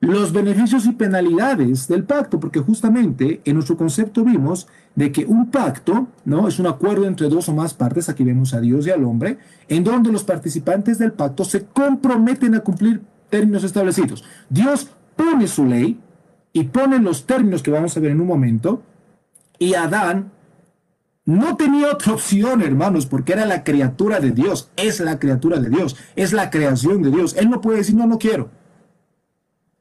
los 0.00 0.32
beneficios 0.32 0.86
y 0.86 0.92
penalidades 0.92 1.88
del 1.88 2.04
pacto, 2.04 2.38
porque 2.38 2.60
justamente 2.60 3.40
en 3.44 3.54
nuestro 3.54 3.76
concepto 3.76 4.24
vimos 4.24 4.66
de 4.94 5.10
que 5.10 5.24
un 5.24 5.50
pacto, 5.50 6.08
¿no? 6.24 6.48
Es 6.48 6.58
un 6.58 6.66
acuerdo 6.66 7.06
entre 7.06 7.28
dos 7.28 7.48
o 7.48 7.54
más 7.54 7.74
partes, 7.74 8.08
aquí 8.08 8.22
vemos 8.22 8.52
a 8.54 8.60
Dios 8.60 8.86
y 8.86 8.90
al 8.90 9.04
hombre, 9.04 9.38
en 9.68 9.84
donde 9.84 10.12
los 10.12 10.24
participantes 10.24 10.98
del 10.98 11.12
pacto 11.12 11.44
se 11.44 11.64
comprometen 11.64 12.54
a 12.54 12.60
cumplir 12.60 13.02
términos 13.30 13.64
establecidos. 13.64 14.22
Dios 14.50 14.90
pone 15.16 15.48
su 15.48 15.64
ley 15.64 15.98
y 16.52 16.64
pone 16.64 16.98
los 16.98 17.26
términos 17.26 17.62
que 17.62 17.70
vamos 17.70 17.96
a 17.96 18.00
ver 18.00 18.12
en 18.12 18.20
un 18.20 18.26
momento, 18.26 18.82
y 19.58 19.74
Adán 19.74 20.30
no 21.24 21.56
tenía 21.56 21.90
otra 21.90 22.12
opción, 22.12 22.62
hermanos, 22.62 23.06
porque 23.06 23.32
era 23.32 23.46
la 23.46 23.64
criatura 23.64 24.20
de 24.20 24.30
Dios, 24.30 24.70
es 24.76 25.00
la 25.00 25.18
criatura 25.18 25.58
de 25.58 25.70
Dios, 25.70 25.96
es 26.14 26.32
la 26.32 26.50
creación 26.50 27.02
de 27.02 27.10
Dios. 27.10 27.34
Él 27.36 27.50
no 27.50 27.60
puede 27.60 27.78
decir, 27.78 27.96
no, 27.96 28.06
no 28.06 28.18
quiero. 28.18 28.48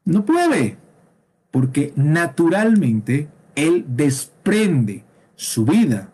No 0.05 0.23
puede, 0.23 0.77
porque 1.51 1.93
naturalmente 1.95 3.27
Él 3.55 3.85
desprende 3.87 5.03
su 5.35 5.65
vida 5.65 6.09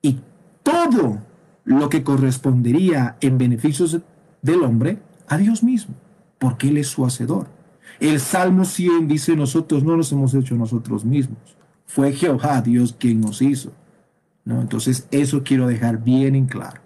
y 0.00 0.20
todo 0.62 1.20
lo 1.64 1.88
que 1.88 2.02
correspondería 2.02 3.16
en 3.20 3.38
beneficios 3.38 4.00
del 4.42 4.62
hombre 4.62 4.98
a 5.26 5.36
Dios 5.38 5.62
mismo, 5.62 5.94
porque 6.38 6.68
Él 6.68 6.78
es 6.78 6.88
su 6.88 7.04
hacedor. 7.04 7.48
El 8.00 8.20
Salmo 8.20 8.64
100 8.64 9.08
dice, 9.08 9.36
nosotros 9.36 9.82
no 9.82 9.96
nos 9.96 10.12
hemos 10.12 10.34
hecho 10.34 10.54
nosotros 10.54 11.04
mismos, 11.04 11.38
fue 11.86 12.12
Jehová 12.12 12.60
Dios 12.60 12.94
quien 12.98 13.20
nos 13.20 13.42
hizo. 13.42 13.72
Entonces, 14.46 15.08
eso 15.10 15.42
quiero 15.42 15.66
dejar 15.66 16.02
bien 16.02 16.34
en 16.34 16.46
claro. 16.46 16.80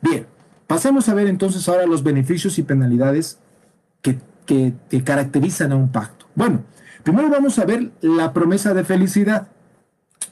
Bien, 0.00 0.26
pasemos 0.66 1.08
a 1.08 1.14
ver 1.14 1.26
entonces 1.26 1.68
ahora 1.68 1.86
los 1.86 2.02
beneficios 2.02 2.58
y 2.58 2.62
penalidades 2.62 3.38
que, 4.00 4.18
que 4.48 5.04
caracterizan 5.04 5.72
a 5.72 5.76
un 5.76 5.92
pacto. 5.92 6.26
Bueno, 6.34 6.64
primero 7.02 7.28
vamos 7.28 7.58
a 7.58 7.66
ver 7.66 7.92
la 8.00 8.32
promesa 8.32 8.72
de 8.72 8.82
felicidad. 8.82 9.48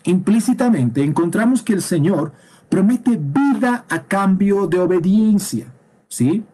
Implícitamente 0.05 1.03
encontramos 1.03 1.63
que 1.63 1.75
el 1.75 1.83
Señor 1.83 2.33
promete 2.69 3.19
vida 3.21 3.85
a 3.89 4.03
cambio 4.05 4.67
de 4.67 4.79
obediencia. 4.79 5.67
¿Sí? 6.09 6.45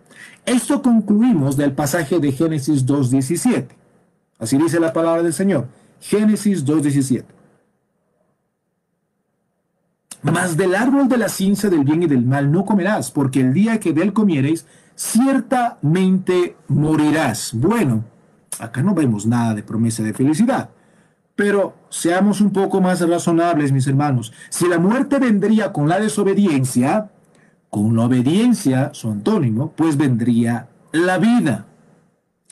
Esto 0.44 0.83
concluimos 0.83 1.57
del 1.57 1.72
pasaje 1.72 2.18
de 2.18 2.33
Génesis 2.33 2.85
2.17. 2.85 3.68
Así 4.38 4.59
dice 4.59 4.81
la 4.81 4.92
palabra 4.92 5.22
del 5.22 5.33
Señor. 5.33 5.68
Génesis 6.01 6.66
2.17. 6.66 7.25
Mas 10.22 10.57
del 10.57 10.75
árbol 10.75 11.09
de 11.09 11.18
la 11.18 11.29
ciencia 11.29 11.68
del 11.68 11.85
bien 11.85 12.03
y 12.03 12.07
del 12.07 12.25
mal 12.25 12.51
no 12.51 12.64
comerás, 12.64 13.11
porque 13.11 13.40
el 13.40 13.53
día 13.53 13.81
que 13.81 13.92
de 13.92 14.03
él 14.03 14.12
comiereis, 14.12 14.66
ciertamente 14.94 16.57
morirás. 16.68 17.52
Bueno, 17.55 18.05
acá 18.59 18.83
no 18.83 18.94
vemos 18.94 19.26
nada 19.26 19.55
de 19.55 19.62
promesa 19.62 20.02
de 20.02 20.14
felicidad. 20.14 20.70
Pero 21.35 21.74
seamos 21.88 22.40
un 22.40 22.52
poco 22.52 22.81
más 22.81 23.00
razonables, 23.00 23.72
mis 23.72 23.87
hermanos. 23.87 24.33
Si 24.50 24.68
la 24.68 24.78
muerte 24.78 25.18
vendría 25.18 25.72
con 25.72 25.88
la 25.88 25.98
desobediencia, 25.98 27.11
con 27.70 27.96
la 27.96 28.05
obediencia, 28.05 28.90
su 28.92 29.11
antónimo, 29.11 29.72
pues 29.74 29.96
vendría 29.96 30.68
la 30.92 31.18
vida. 31.18 31.66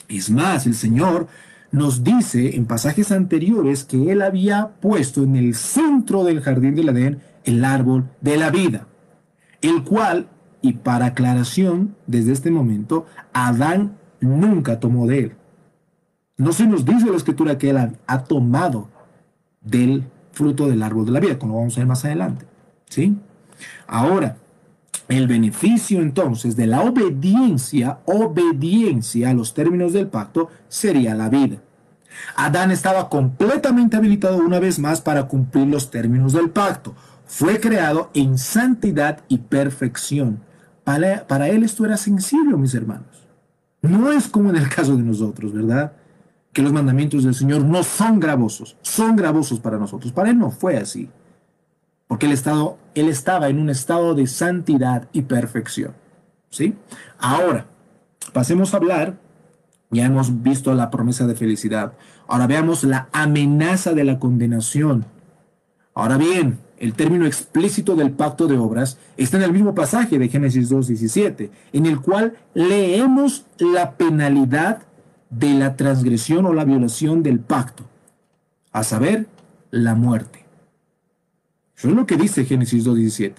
Es 0.07 0.29
más, 0.29 0.65
el 0.65 0.73
Señor 0.73 1.27
nos 1.71 2.03
dice 2.03 2.55
en 2.55 2.65
pasajes 2.65 3.11
anteriores 3.11 3.85
que 3.85 4.11
Él 4.11 4.21
había 4.21 4.71
puesto 4.81 5.23
en 5.23 5.35
el 5.35 5.55
centro 5.55 6.23
del 6.23 6.41
jardín 6.41 6.75
del 6.75 6.89
Edén 6.89 7.21
el 7.43 7.63
árbol 7.63 8.09
de 8.19 8.37
la 8.37 8.49
vida, 8.49 8.87
el 9.61 9.83
cual, 9.83 10.27
y 10.61 10.73
para 10.73 11.07
aclaración 11.07 11.95
desde 12.07 12.31
este 12.31 12.51
momento, 12.51 13.05
Adán 13.33 13.97
nunca 14.19 14.79
tomó 14.79 15.07
de 15.07 15.19
él. 15.19 15.35
No 16.37 16.53
se 16.53 16.67
nos 16.67 16.85
dice 16.85 17.09
la 17.09 17.17
escritura 17.17 17.57
que 17.57 17.69
él 17.69 17.97
ha 18.07 18.23
tomado 18.23 18.89
del 19.61 20.05
fruto 20.31 20.67
del 20.67 20.83
árbol 20.83 21.05
de 21.05 21.11
la 21.11 21.19
vida, 21.19 21.39
como 21.39 21.53
lo 21.53 21.59
vamos 21.59 21.77
a 21.77 21.81
ver 21.81 21.87
más 21.87 22.05
adelante. 22.05 22.45
¿Sí? 22.89 23.15
Ahora, 23.87 24.37
el 25.07 25.27
beneficio 25.27 26.01
entonces 26.01 26.55
de 26.55 26.67
la 26.67 26.81
obediencia, 26.81 27.99
obediencia 28.05 29.29
a 29.29 29.33
los 29.33 29.53
términos 29.53 29.93
del 29.93 30.07
pacto, 30.07 30.49
sería 30.67 31.15
la 31.15 31.29
vida. 31.29 31.57
Adán 32.35 32.71
estaba 32.71 33.09
completamente 33.09 33.97
habilitado 33.97 34.37
una 34.37 34.59
vez 34.59 34.79
más 34.79 35.01
para 35.01 35.27
cumplir 35.27 35.67
los 35.67 35.91
términos 35.91 36.33
del 36.33 36.49
pacto. 36.49 36.95
Fue 37.25 37.59
creado 37.59 38.09
en 38.13 38.37
santidad 38.37 39.21
y 39.27 39.39
perfección. 39.39 40.39
Para, 40.83 41.47
él 41.47 41.63
esto 41.63 41.85
era 41.85 41.97
sencillo, 41.97 42.57
mis 42.57 42.73
hermanos. 42.73 43.27
No 43.81 44.11
es 44.11 44.27
como 44.27 44.49
en 44.49 44.57
el 44.57 44.69
caso 44.69 44.95
de 44.95 45.03
nosotros, 45.03 45.53
¿verdad? 45.53 45.93
Que 46.53 46.61
los 46.61 46.73
mandamientos 46.73 47.23
del 47.23 47.33
Señor 47.33 47.63
no 47.63 47.83
son 47.83 48.19
gravosos, 48.19 48.77
son 48.81 49.15
gravosos 49.15 49.59
para 49.59 49.77
nosotros. 49.77 50.11
Para 50.11 50.29
él 50.29 50.37
no 50.37 50.51
fue 50.51 50.77
así 50.77 51.09
porque 52.11 52.25
él, 52.25 52.33
estado, 52.33 52.77
él 52.93 53.07
estaba 53.07 53.47
en 53.47 53.57
un 53.57 53.69
estado 53.69 54.13
de 54.15 54.27
santidad 54.27 55.07
y 55.13 55.21
perfección. 55.21 55.93
¿sí? 56.49 56.75
Ahora, 57.17 57.67
pasemos 58.33 58.73
a 58.73 58.77
hablar, 58.77 59.17
ya 59.91 60.07
hemos 60.07 60.43
visto 60.43 60.73
la 60.73 60.91
promesa 60.91 61.25
de 61.25 61.35
felicidad, 61.35 61.93
ahora 62.27 62.47
veamos 62.47 62.83
la 62.83 63.07
amenaza 63.13 63.93
de 63.93 64.03
la 64.03 64.19
condenación. 64.19 65.05
Ahora 65.93 66.17
bien, 66.17 66.59
el 66.81 66.95
término 66.95 67.27
explícito 67.27 67.95
del 67.95 68.09
pacto 68.09 68.47
de 68.47 68.57
obras 68.57 68.97
está 69.15 69.37
en 69.37 69.43
el 69.43 69.53
mismo 69.53 69.75
pasaje 69.75 70.17
de 70.17 70.29
Génesis 70.29 70.71
2.17, 70.71 71.51
en 71.73 71.85
el 71.85 72.01
cual 72.01 72.33
leemos 72.55 73.45
la 73.59 73.91
penalidad 73.97 74.81
de 75.29 75.53
la 75.53 75.75
transgresión 75.75 76.47
o 76.47 76.53
la 76.53 76.65
violación 76.65 77.21
del 77.21 77.39
pacto, 77.39 77.83
a 78.71 78.83
saber, 78.83 79.27
la 79.69 79.93
muerte. 79.93 80.43
Eso 81.77 81.89
es 81.89 81.95
lo 81.95 82.07
que 82.07 82.17
dice 82.17 82.45
Génesis 82.45 82.83
2.17. 82.83 83.33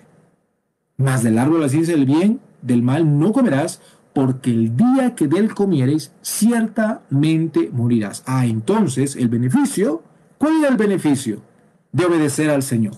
Mas 0.99 1.25
del 1.25 1.37
árbol 1.37 1.59
de 1.59 1.67
la 1.67 1.69
ciencia 1.69 1.97
del 1.97 2.07
bien, 2.07 2.39
del 2.63 2.83
mal 2.83 3.19
no 3.19 3.33
comerás, 3.33 3.81
porque 4.13 4.53
el 4.53 4.77
día 4.77 5.17
que 5.17 5.27
del 5.27 5.53
comieres, 5.53 6.13
ciertamente 6.23 7.71
morirás. 7.73 8.23
Ah, 8.25 8.47
entonces 8.47 9.17
el 9.17 9.29
beneficio, 9.29 10.05
¿cuál 10.39 10.61
era 10.61 10.69
el 10.69 10.77
beneficio 10.77 11.43
de 11.91 12.05
obedecer 12.05 12.49
al 12.49 12.63
Señor? 12.63 12.95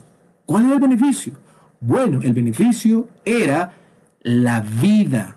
¿Cuál 0.47 0.67
era 0.67 0.75
el 0.75 0.81
beneficio? 0.81 1.35
Bueno, 1.81 2.21
el 2.23 2.33
beneficio 2.33 3.09
era 3.25 3.73
la 4.23 4.61
vida, 4.61 5.37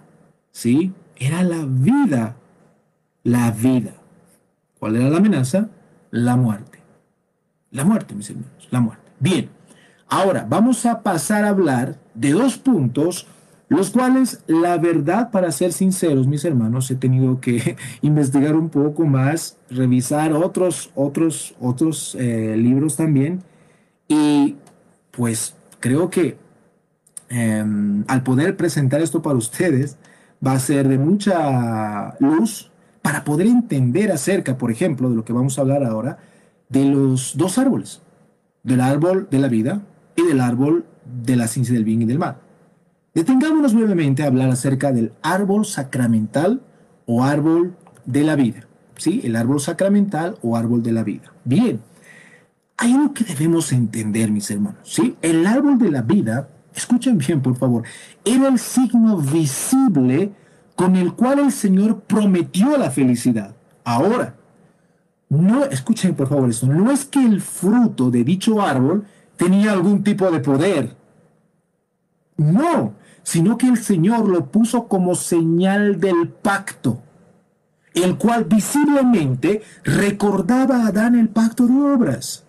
¿sí? 0.52 0.94
Era 1.16 1.44
la 1.44 1.66
vida, 1.66 2.36
la 3.24 3.52
vida. 3.52 3.94
¿Cuál 4.80 4.96
era 4.96 5.10
la 5.10 5.18
amenaza? 5.18 5.70
La 6.12 6.36
muerte. 6.36 6.80
La 7.72 7.84
muerte, 7.84 8.16
mis 8.16 8.30
hermanos, 8.30 8.68
la 8.72 8.80
muerte. 8.80 9.12
Bien, 9.20 9.50
Ahora, 10.10 10.46
vamos 10.48 10.86
a 10.86 11.04
pasar 11.04 11.44
a 11.44 11.50
hablar 11.50 11.98
de 12.14 12.32
dos 12.32 12.58
puntos, 12.58 13.28
los 13.68 13.90
cuales, 13.90 14.42
la 14.48 14.78
verdad, 14.78 15.32
para 15.32 15.52
ser 15.52 15.74
sinceros, 15.74 16.28
mis 16.28 16.46
hermanos, 16.46 16.90
he 16.90 16.96
tenido 16.96 17.42
que 17.42 17.76
investigar 18.02 18.56
un 18.56 18.70
poco 18.70 19.06
más, 19.06 19.58
revisar 19.70 20.32
otros, 20.32 20.92
otros, 20.96 21.56
otros 21.60 22.16
eh, 22.16 22.56
libros 22.58 22.96
también. 22.96 23.44
Y 24.08 24.56
pues 25.18 25.56
creo 25.80 26.12
que 26.12 26.38
em, 27.28 28.06
al 28.08 28.22
poder 28.22 28.56
presentar 28.56 29.02
esto 29.02 29.22
para 29.24 29.36
ustedes, 29.36 29.98
va 30.46 30.52
a 30.54 30.60
ser 30.60 30.88
de 30.88 31.00
mucha 31.00 32.16
luz 32.20 32.72
para 33.02 33.24
poder 33.26 33.48
entender 33.48 34.12
acerca, 34.12 34.58
por 34.58 34.72
ejemplo, 34.72 35.10
de 35.10 35.16
lo 35.16 35.26
que 35.26 35.34
vamos 35.34 35.58
a 35.58 35.62
hablar 35.62 35.84
ahora, 35.84 36.20
de 36.70 36.86
los 36.86 37.36
dos 37.36 37.58
árboles, 37.58 38.02
del 38.62 38.80
árbol 38.80 39.28
de 39.32 39.40
la 39.40 39.48
vida 39.48 39.82
y 40.16 40.22
del 40.22 40.40
árbol 40.40 40.86
de 41.24 41.36
la 41.36 41.48
ciencia 41.48 41.74
del 41.74 41.84
bien 41.84 42.04
y 42.04 42.06
del 42.06 42.20
mal. 42.20 42.38
Detengámonos 43.16 43.74
brevemente 43.74 44.22
a 44.22 44.28
hablar 44.28 44.52
acerca 44.52 44.92
del 44.92 45.14
árbol 45.24 45.66
sacramental 45.66 46.62
o 47.08 47.24
árbol 47.24 47.76
de 48.06 48.24
la 48.24 48.36
vida. 48.36 48.68
¿Sí? 48.98 49.22
El 49.24 49.36
árbol 49.36 49.60
sacramental 49.60 50.38
o 50.44 50.56
árbol 50.56 50.84
de 50.84 50.92
la 50.92 51.04
vida. 51.04 51.34
Bien, 51.44 51.82
hay 52.78 52.94
algo 52.94 53.14
que 53.14 53.24
debemos 53.24 53.72
entender, 53.72 54.32
mis 54.32 54.50
hermanos. 54.52 54.80
¿sí? 54.84 55.18
El 55.22 55.46
árbol 55.48 55.80
de 55.80 55.92
la 55.92 56.04
vida, 56.04 56.50
escuchen 56.76 57.18
bien, 57.18 57.42
por 57.42 57.56
favor, 57.56 57.84
era 58.24 58.48
el 58.48 58.60
signo 58.60 59.18
visible 59.18 60.32
con 60.76 60.96
el 60.96 61.14
cual 61.14 61.40
el 61.40 61.52
Señor 61.52 62.02
prometió 62.02 62.78
la 62.78 62.92
felicidad. 62.92 63.56
Ahora, 63.84 64.36
no, 65.30 65.66
escuchen 65.66 66.16
por 66.16 66.30
favor 66.30 66.50
esto, 66.50 66.68
no 66.68 66.92
es 66.92 67.04
que 67.04 67.26
el 67.26 67.42
fruto 67.42 68.12
de 68.12 68.24
dicho 68.24 68.62
árbol 68.62 69.06
tenía 69.36 69.72
algún 69.72 70.04
tipo 70.04 70.30
de 70.30 70.40
poder. 70.40 70.96
No, 72.38 72.94
sino 73.24 73.58
que 73.58 73.68
el 73.68 73.78
Señor 73.78 74.30
lo 74.30 74.52
puso 74.52 74.88
como 74.88 75.16
señal 75.16 76.00
del 76.00 76.30
pacto, 76.30 77.02
el 77.96 78.18
cual 78.18 78.46
visiblemente 78.46 79.64
recordaba 79.84 80.84
a 80.84 80.88
Adán 80.88 81.16
el 81.16 81.30
pacto 81.30 81.66
de 81.66 81.74
obras. 81.74 82.47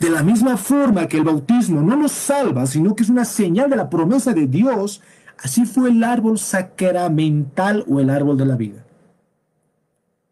De 0.00 0.08
la 0.08 0.22
misma 0.22 0.56
forma 0.56 1.06
que 1.06 1.18
el 1.18 1.24
bautismo 1.24 1.82
no 1.82 1.94
nos 1.94 2.12
salva, 2.12 2.66
sino 2.66 2.96
que 2.96 3.02
es 3.02 3.10
una 3.10 3.26
señal 3.26 3.68
de 3.68 3.76
la 3.76 3.90
promesa 3.90 4.32
de 4.32 4.46
Dios, 4.46 5.02
así 5.38 5.66
fue 5.66 5.90
el 5.90 6.02
árbol 6.02 6.38
sacramental 6.38 7.84
o 7.86 8.00
el 8.00 8.08
árbol 8.08 8.38
de 8.38 8.46
la 8.46 8.56
vida. 8.56 8.82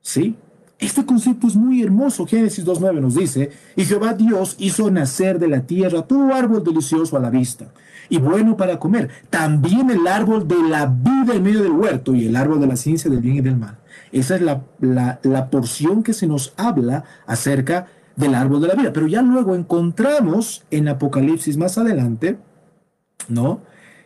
¿Sí? 0.01 0.37
Este 0.79 1.05
concepto 1.05 1.49
es 1.49 1.55
muy 1.55 1.83
hermoso. 1.83 2.27
Génesis 2.27 2.65
2.9 2.65 3.01
nos 3.01 3.15
dice, 3.15 3.51
y 3.77 3.85
Jehová 3.85 4.15
Dios 4.15 4.57
hizo 4.59 4.91
nacer 4.91 5.39
de 5.39 5.49
la 5.49 5.61
tierra 5.61 6.03
todo 6.03 6.33
árbol 6.33 6.65
delicioso 6.65 7.19
a 7.19 7.21
la 7.21 7.29
vista 7.29 7.67
y 8.09 8.17
bueno 8.17 8.57
para 8.57 8.79
comer. 8.79 9.11
También 9.29 9.91
el 9.91 10.07
árbol 10.07 10.49
de 10.49 10.63
la 10.67 10.87
vida 10.87 11.35
en 11.35 11.43
medio 11.43 11.63
del 11.63 11.73
huerto 11.73 12.15
y 12.15 12.27
el 12.27 12.37
árbol 12.37 12.61
de 12.61 12.69
la 12.69 12.77
ciencia 12.77 13.11
del 13.11 13.21
bien 13.21 13.37
y 13.37 13.41
del 13.43 13.59
mal. 13.59 13.77
Esa 14.13 14.37
es 14.37 14.41
la, 14.41 14.63
la 14.81 15.51
porción 15.51 16.03
que 16.03 16.15
se 16.15 16.27
nos 16.27 16.55
habla 16.57 17.05
acerca 17.27 17.89
del 18.19 18.35
árbol 18.35 18.61
de 18.61 18.69
la 18.69 18.75
vida. 18.75 18.93
Pero 18.93 19.07
ya 19.07 19.23
luego 19.23 19.55
encontramos 19.55 20.65
en 20.71 20.89
Apocalipsis 20.89 21.57
más 21.57 21.79
adelante, 21.79 22.39
¿no? 23.29 23.61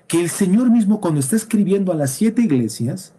Que 0.07 0.21
el 0.21 0.29
Señor 0.29 0.71
mismo 0.71 1.01
cuando 1.01 1.19
está 1.19 1.35
escribiendo 1.35 1.91
a 1.93 1.97
las 1.97 2.11
siete 2.11 2.43
iglesias, 2.43 3.15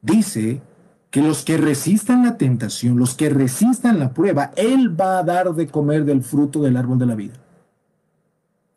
dice 0.00 0.62
que 1.10 1.22
los 1.22 1.44
que 1.44 1.56
resistan 1.58 2.24
la 2.24 2.38
tentación, 2.38 2.98
los 2.98 3.14
que 3.14 3.28
resistan 3.28 3.98
la 3.98 4.14
prueba, 4.14 4.52
Él 4.56 4.98
va 4.98 5.18
a 5.18 5.24
dar 5.24 5.52
de 5.54 5.66
comer 5.66 6.04
del 6.04 6.22
fruto 6.22 6.62
del 6.62 6.76
árbol 6.76 6.98
de 6.98 7.06
la 7.06 7.16
vida. 7.16 7.34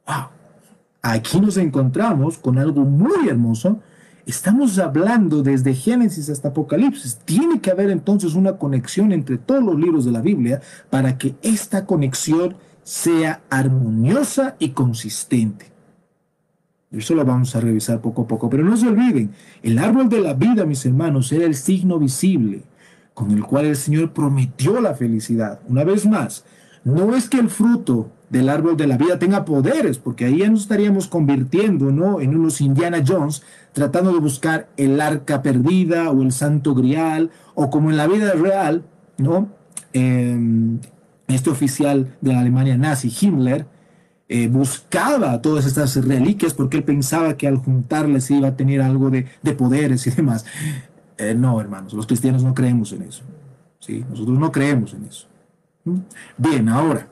¡Wow! 0.08 0.28
Aquí 1.04 1.40
nos 1.40 1.58
encontramos 1.58 2.40
con 2.40 2.58
algo 2.58 2.82
muy 2.82 3.30
hermoso. 3.30 3.80
Estamos 4.26 4.80
hablando 4.80 5.44
desde 5.44 5.76
Génesis 5.76 6.30
hasta 6.30 6.48
Apocalipsis. 6.48 7.20
Tiene 7.26 7.62
que 7.62 7.70
haber 7.70 7.92
entonces 7.92 8.34
una 8.34 8.58
conexión 8.58 9.12
entre 9.12 9.38
todos 9.38 9.64
los 9.64 9.80
libros 9.80 10.04
de 10.04 10.12
la 10.12 10.22
Biblia 10.22 10.62
para 10.90 11.18
que 11.18 11.36
esta 11.44 11.86
conexión 11.86 12.56
sea 12.82 13.42
armoniosa 13.52 14.56
y 14.58 14.70
consistente. 14.70 15.72
Eso 16.90 17.14
lo 17.14 17.24
vamos 17.24 17.56
a 17.56 17.60
revisar 17.60 18.02
poco 18.02 18.24
a 18.24 18.28
poco. 18.28 18.50
Pero 18.50 18.64
no 18.64 18.76
se 18.76 18.88
olviden, 18.88 19.32
el 19.62 19.78
árbol 19.78 20.10
de 20.10 20.22
la 20.22 20.34
vida, 20.34 20.66
mis 20.66 20.86
hermanos, 20.88 21.32
era 21.32 21.46
el 21.46 21.56
signo 21.56 22.00
visible 22.00 22.64
con 23.14 23.30
el 23.32 23.44
cual 23.44 23.66
el 23.66 23.76
Señor 23.76 24.12
prometió 24.12 24.82
la 24.82 24.96
felicidad. 24.96 25.60
Una 25.68 25.84
vez 25.84 26.06
más, 26.06 26.46
no 26.84 27.16
es 27.16 27.30
que 27.30 27.38
el 27.38 27.50
fruto 27.50 28.12
del 28.30 28.50
árbol 28.50 28.76
de 28.76 28.88
la 28.88 28.98
vida 28.98 29.20
tenga 29.20 29.46
poderes, 29.46 29.98
porque 29.98 30.26
ahí 30.26 30.40
ya 30.40 30.50
nos 30.50 30.62
estaríamos 30.62 31.08
convirtiendo 31.08 31.92
¿no? 31.92 32.20
en 32.22 32.36
unos 32.36 32.62
Indiana 32.62 33.04
Jones 33.06 33.44
tratando 33.74 34.14
de 34.14 34.20
buscar 34.20 34.70
el 34.78 35.00
arca 35.02 35.42
perdida 35.42 36.10
o 36.10 36.22
el 36.22 36.32
santo 36.32 36.74
grial, 36.74 37.32
o 37.54 37.70
como 37.70 37.92
en 37.92 37.98
la 37.98 38.08
vida 38.08 38.34
real, 38.34 38.84
¿no? 39.18 39.50
Em, 39.94 40.80
este 41.28 41.50
oficial 41.50 42.16
de 42.22 42.34
la 42.34 42.40
Alemania 42.40 42.78
nazi, 42.78 43.14
Himmler, 43.20 43.68
eh, 44.28 44.48
buscaba 44.48 45.42
todas 45.42 45.66
estas 45.66 45.96
reliquias 46.04 46.54
porque 46.54 46.78
él 46.78 46.84
pensaba 46.84 47.38
que 47.38 47.48
al 47.48 47.58
juntarles 47.58 48.32
iba 48.32 48.48
a 48.48 48.56
tener 48.56 48.82
algo 48.82 49.10
de, 49.12 49.26
poderes 49.58 50.08
y 50.08 50.12
demás. 50.12 50.46
Eh, 51.18 51.36
no, 51.36 51.60
hermanos, 51.62 51.94
los 51.94 52.08
cristianos 52.08 52.44
no 52.44 52.54
creemos 52.54 52.92
en 52.94 53.04
eso. 53.04 53.24
¿sí? 53.80 54.06
Nosotros 54.10 54.40
no 54.40 54.52
creemos 54.52 54.94
en 54.94 55.04
eso. 55.06 55.28
Bien, 56.38 56.68
ahora, 56.70 57.08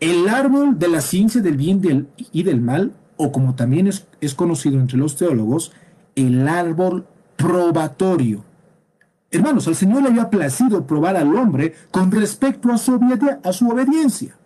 el 0.00 0.28
árbol 0.28 0.78
de 0.78 0.88
la 0.88 1.00
ciencia 1.00 1.40
del 1.40 1.56
bien 1.56 2.08
y 2.32 2.42
del 2.42 2.60
mal, 2.60 2.92
o 3.16 3.32
como 3.32 3.54
también 3.54 3.86
es, 3.86 4.34
conocido 4.34 4.80
entre 4.80 4.98
los 4.98 5.16
teólogos, 5.16 5.72
el 6.16 6.48
árbol 6.48 7.06
probatorio. 7.36 8.44
Hermanos, 9.30 9.68
al 9.68 9.76
Señor 9.76 10.02
le 10.02 10.08
había 10.08 10.30
placido 10.30 10.86
probar 10.86 11.16
al 11.16 11.34
hombre 11.36 11.74
con 11.90 12.10
respecto 12.10 12.72
a 12.72 12.78
su, 12.78 12.98
a 13.44 13.52
su 13.52 13.68
obediencia 13.68 14.36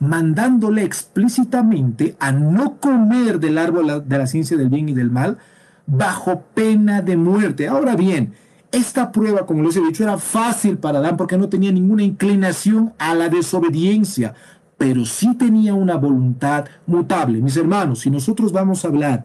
mandándole 0.00 0.82
explícitamente 0.82 2.16
a 2.18 2.32
no 2.32 2.78
comer 2.78 3.38
del 3.38 3.58
árbol 3.58 4.02
de 4.06 4.18
la 4.18 4.26
ciencia 4.26 4.56
del 4.56 4.68
bien 4.68 4.88
y 4.88 4.92
del 4.94 5.10
mal 5.10 5.38
bajo 5.86 6.42
pena 6.54 7.02
de 7.02 7.16
muerte. 7.16 7.68
Ahora 7.68 7.96
bien, 7.96 8.34
esta 8.72 9.12
prueba, 9.12 9.46
como 9.46 9.62
les 9.62 9.76
he 9.76 9.80
dicho, 9.80 10.02
era 10.02 10.18
fácil 10.18 10.78
para 10.78 10.98
Adán 10.98 11.16
porque 11.16 11.38
no 11.38 11.48
tenía 11.48 11.70
ninguna 11.70 12.02
inclinación 12.02 12.92
a 12.98 13.14
la 13.14 13.28
desobediencia. 13.28 14.34
Pero 14.76 15.04
sí 15.04 15.34
tenía 15.34 15.74
una 15.74 15.96
voluntad 15.96 16.66
mutable. 16.86 17.40
Mis 17.40 17.56
hermanos, 17.56 18.00
si 18.00 18.10
nosotros 18.10 18.52
vamos 18.52 18.84
a 18.84 18.88
hablar 18.88 19.24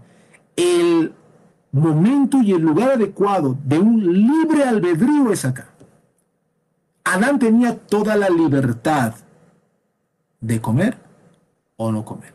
el 0.56 1.14
momento 1.72 2.42
y 2.42 2.52
el 2.52 2.62
lugar 2.62 2.92
adecuado 2.92 3.58
de 3.64 3.80
un 3.80 4.28
libre 4.28 4.64
albedrío 4.64 5.32
es 5.32 5.46
acá. 5.46 5.70
Adán 7.04 7.40
tenía 7.40 7.78
toda 7.78 8.16
la 8.16 8.30
libertad 8.30 9.16
de 10.42 10.62
comer 10.62 10.98
o 11.78 11.92
no 11.92 12.06
comer. 12.06 12.34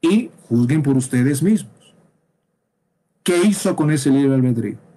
Y 0.00 0.30
juzguen 0.48 0.82
por 0.82 0.96
ustedes 0.96 1.42
mismos. 1.42 1.72
¿Qué 3.22 3.42
hizo 3.42 3.74
con 3.74 3.90
ese 3.90 4.10
libre 4.10 4.34
albedrío? 4.34 4.87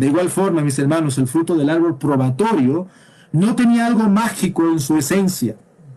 De 0.00 0.06
igual 0.06 0.30
forma, 0.30 0.62
mis 0.62 0.78
hermanos, 0.78 1.18
el 1.18 1.26
fruto 1.26 1.54
del 1.54 1.68
árbol 1.68 1.98
probatorio 1.98 2.86
no 3.32 3.54
tenía 3.54 3.84
algo 3.84 4.08
mágico 4.08 4.66
en 4.66 4.80
su 4.80 4.96
esencia. 4.96 5.56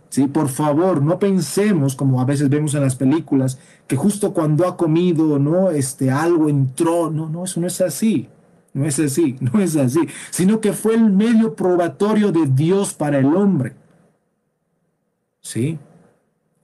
¿sí? 0.10 0.28
Por 0.28 0.50
favor, 0.50 1.02
no 1.02 1.20
pensemos, 1.20 1.96
como 1.96 2.20
a 2.20 2.26
veces 2.26 2.50
vemos 2.50 2.74
en 2.74 2.82
las 2.82 2.98
películas, 2.98 3.60
que 3.88 3.96
justo 3.96 4.34
cuando 4.34 4.68
ha 4.68 4.76
comido, 4.76 5.40
¿no? 5.40 5.72
Este, 5.72 6.12
algo 6.12 6.50
entró. 6.50 7.10
No, 7.10 7.30
no, 7.30 7.46
eso 7.46 7.62
no 7.62 7.68
es 7.68 7.80
así. 7.80 8.28
No 8.74 8.84
es 8.84 9.00
así, 9.00 9.38
no 9.40 9.62
es 9.62 9.78
así. 9.78 10.02
Sino 10.32 10.60
que 10.60 10.74
fue 10.74 10.96
el 10.96 11.10
medio 11.10 11.56
probatorio 11.56 12.34
de 12.34 12.46
Dios 12.48 12.94
para 12.94 13.20
el 13.20 13.28
hombre. 13.28 13.72
¿Sí? 15.40 15.80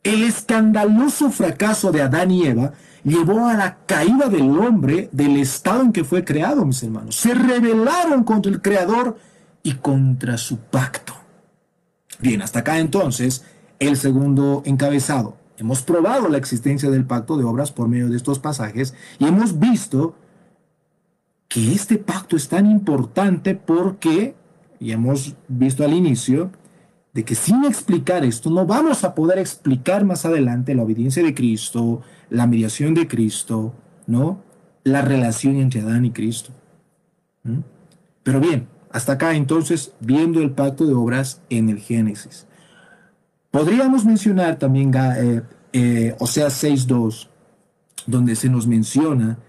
El 0.04 0.23
escandaloso 0.23 1.32
fracaso 1.32 1.93
de 1.93 2.02
Adán 2.02 2.32
y 2.32 2.47
Eva 2.47 2.73
llevó 3.04 3.48
a 3.48 3.54
la 3.54 3.78
caída 3.86 4.30
del 4.30 4.58
hombre 4.58 5.10
del 5.12 5.38
estado 5.38 5.82
en 5.82 5.92
que 5.92 6.04
fue 6.04 6.24
creado, 6.24 6.66
mis 6.66 6.84
hermanos. 6.84 7.16
Se 7.16 7.34
rebelaron 7.34 8.24
contra 8.24 8.52
el 8.52 8.62
Creador 8.62 9.18
y 9.64 9.74
contra 9.74 10.38
su 10.38 10.58
pacto. 10.58 11.14
Bien, 12.20 12.42
hasta 12.42 12.60
acá 12.60 12.80
entonces 12.80 13.46
el 13.80 13.98
segundo 13.98 14.62
encabezado. 14.66 15.38
Hemos 15.58 15.82
probado 15.82 16.30
la 16.30 16.38
existencia 16.38 16.90
del 16.90 17.06
pacto 17.06 17.38
de 17.38 17.44
obras 17.44 17.72
por 17.72 17.88
medio 17.88 18.08
de 18.10 18.18
estos 18.18 18.40
pasajes 18.40 18.94
y 19.20 19.26
hemos 19.26 19.60
visto 19.60 20.16
que 21.50 21.74
este 21.74 21.98
pacto 21.98 22.38
es 22.38 22.48
tan 22.48 22.66
importante 22.66 23.56
porque, 23.56 24.36
y 24.80 24.92
hemos 24.92 25.36
visto 25.48 25.84
al 25.84 25.94
inicio, 25.94 26.52
de 27.20 27.26
que 27.26 27.36
sin 27.36 27.66
explicar 27.66 28.24
esto 28.24 28.50
no 28.50 28.66
vamos 28.66 29.04
a 29.04 29.14
poder 29.14 29.40
explicar 29.40 30.06
más 30.06 30.26
adelante 30.26 30.74
la 30.74 30.84
obediencia 30.84 31.22
de 31.22 31.36
Cristo, 31.36 32.02
la 32.30 32.48
mediación 32.48 32.94
de 32.94 33.10
Cristo, 33.10 33.74
¿no? 34.08 34.42
La 34.86 35.02
relación 35.02 35.58
entre 35.58 35.82
Adán 35.82 36.06
y 36.06 36.12
Cristo. 36.12 36.54
Pero 38.24 38.40
bien, 38.40 38.70
hasta 38.90 39.12
acá 39.12 39.36
entonces 39.36 39.92
viendo 40.00 40.42
el 40.42 40.52
pacto 40.52 40.86
de 40.86 40.94
obras 40.94 41.42
en 41.50 41.68
el 41.68 41.80
Génesis. 41.80 42.48
Podríamos 43.52 44.06
mencionar 44.06 44.58
también 44.58 44.94
eh, 44.96 45.42
eh, 45.74 46.16
Oseas 46.20 46.64
6.2, 46.64 47.28
donde 48.08 48.38
se 48.38 48.48
nos 48.48 48.66
menciona 48.66 49.40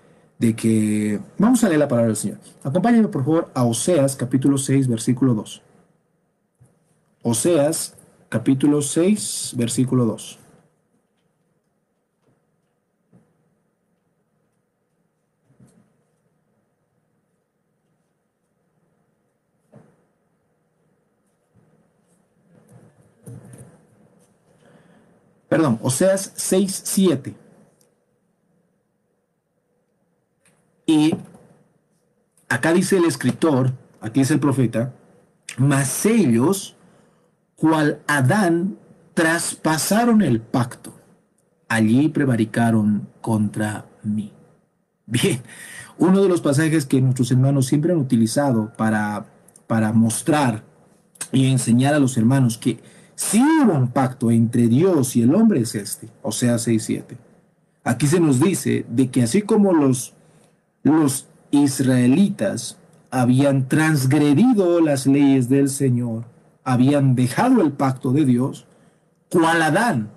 de 0.40 0.56
que... 0.56 1.20
Vamos 1.38 1.62
a 1.62 1.68
leer 1.68 1.78
la 1.78 1.86
palabra 1.86 2.08
del 2.08 2.16
Señor. 2.16 2.38
Acompáñenme 2.64 3.06
por 3.06 3.22
favor 3.22 3.48
a 3.54 3.62
Oseas 3.62 4.16
capítulo 4.16 4.58
6, 4.58 4.88
versículo 4.88 5.34
2. 5.34 5.69
Oseas 7.22 7.94
capítulo 8.30 8.80
6, 8.80 9.54
versículo 9.56 10.06
2. 10.06 10.38
Perdón, 25.50 25.78
Oseas 25.82 26.32
6, 26.36 26.82
7. 26.84 27.34
Y 30.86 31.14
acá 32.48 32.72
dice 32.72 32.96
el 32.96 33.04
escritor, 33.04 33.72
aquí 34.00 34.20
es 34.20 34.30
el 34.30 34.40
profeta, 34.40 34.94
mas 35.58 36.06
ellos 36.06 36.76
cual 37.60 38.00
Adán 38.06 38.78
traspasaron 39.12 40.22
el 40.22 40.40
pacto. 40.40 40.94
Allí 41.68 42.08
prevaricaron 42.08 43.06
contra 43.20 43.84
mí. 44.02 44.32
Bien, 45.06 45.42
uno 45.98 46.22
de 46.22 46.28
los 46.28 46.40
pasajes 46.40 46.86
que 46.86 47.02
nuestros 47.02 47.30
hermanos 47.30 47.66
siempre 47.66 47.92
han 47.92 47.98
utilizado 47.98 48.72
para, 48.78 49.26
para 49.66 49.92
mostrar 49.92 50.64
y 51.32 51.50
enseñar 51.50 51.92
a 51.92 51.98
los 51.98 52.16
hermanos 52.16 52.56
que 52.56 52.80
si 53.14 53.42
hubo 53.42 53.74
un 53.74 53.88
pacto 53.88 54.30
entre 54.30 54.66
Dios 54.66 55.14
y 55.14 55.22
el 55.22 55.34
hombre 55.34 55.60
es 55.60 55.74
este, 55.74 56.08
o 56.22 56.32
sea, 56.32 56.54
6.7. 56.54 57.18
Aquí 57.84 58.06
se 58.06 58.20
nos 58.20 58.40
dice 58.40 58.86
de 58.88 59.10
que 59.10 59.22
así 59.22 59.42
como 59.42 59.74
los, 59.74 60.14
los 60.82 61.26
israelitas 61.50 62.78
habían 63.10 63.68
transgredido 63.68 64.80
las 64.80 65.06
leyes 65.06 65.50
del 65.50 65.68
Señor, 65.68 66.24
habían 66.64 67.14
dejado 67.14 67.62
el 67.62 67.72
pacto 67.72 68.12
de 68.12 68.24
Dios, 68.24 68.66
cual 69.30 69.62
Adán. 69.62 70.10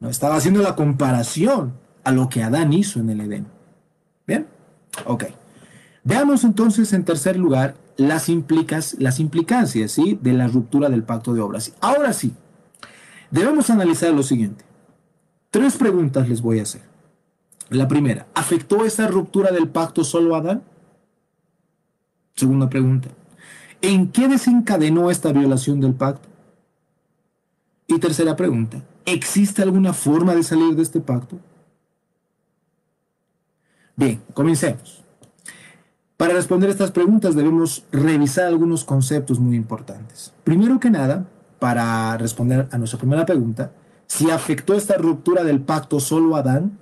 No 0.00 0.08
estaba 0.08 0.36
haciendo 0.36 0.62
la 0.62 0.74
comparación 0.74 1.74
a 2.04 2.10
lo 2.10 2.28
que 2.28 2.42
Adán 2.42 2.72
hizo 2.72 2.98
en 2.98 3.10
el 3.10 3.20
Edén. 3.20 3.46
Bien, 4.26 4.48
ok. 5.06 5.24
Veamos 6.04 6.42
entonces 6.42 6.92
en 6.92 7.04
tercer 7.04 7.36
lugar 7.36 7.76
las, 7.96 8.28
implicas, 8.28 8.96
las 8.98 9.20
implicancias 9.20 9.92
¿sí? 9.92 10.18
de 10.20 10.32
la 10.32 10.48
ruptura 10.48 10.88
del 10.88 11.04
pacto 11.04 11.34
de 11.34 11.40
obras. 11.40 11.72
Ahora 11.80 12.12
sí, 12.12 12.34
debemos 13.30 13.70
analizar 13.70 14.12
lo 14.12 14.22
siguiente. 14.22 14.64
Tres 15.50 15.76
preguntas 15.76 16.28
les 16.28 16.42
voy 16.42 16.58
a 16.58 16.62
hacer. 16.62 16.82
La 17.70 17.88
primera, 17.88 18.26
¿afectó 18.34 18.84
esa 18.84 19.06
ruptura 19.06 19.50
del 19.52 19.68
pacto 19.68 20.04
solo 20.04 20.34
a 20.34 20.38
Adán? 20.38 20.62
Segunda 22.34 22.68
pregunta, 22.68 23.08
¿En 23.82 24.12
qué 24.12 24.28
desencadenó 24.28 25.10
esta 25.10 25.32
violación 25.32 25.80
del 25.80 25.94
pacto? 25.94 26.28
Y 27.88 27.98
tercera 27.98 28.36
pregunta, 28.36 28.82
¿existe 29.04 29.60
alguna 29.60 29.92
forma 29.92 30.36
de 30.36 30.44
salir 30.44 30.76
de 30.76 30.82
este 30.82 31.00
pacto? 31.00 31.38
Bien, 33.96 34.22
comencemos. 34.34 35.02
Para 36.16 36.34
responder 36.34 36.70
estas 36.70 36.92
preguntas 36.92 37.34
debemos 37.34 37.84
revisar 37.90 38.46
algunos 38.46 38.84
conceptos 38.84 39.40
muy 39.40 39.56
importantes. 39.56 40.32
Primero 40.44 40.78
que 40.78 40.88
nada, 40.88 41.26
para 41.58 42.16
responder 42.18 42.68
a 42.70 42.78
nuestra 42.78 43.00
primera 43.00 43.26
pregunta, 43.26 43.72
si 44.06 44.30
afectó 44.30 44.74
esta 44.74 44.96
ruptura 44.96 45.42
del 45.42 45.60
pacto 45.60 45.98
solo 45.98 46.36
a 46.36 46.38
Adán, 46.38 46.78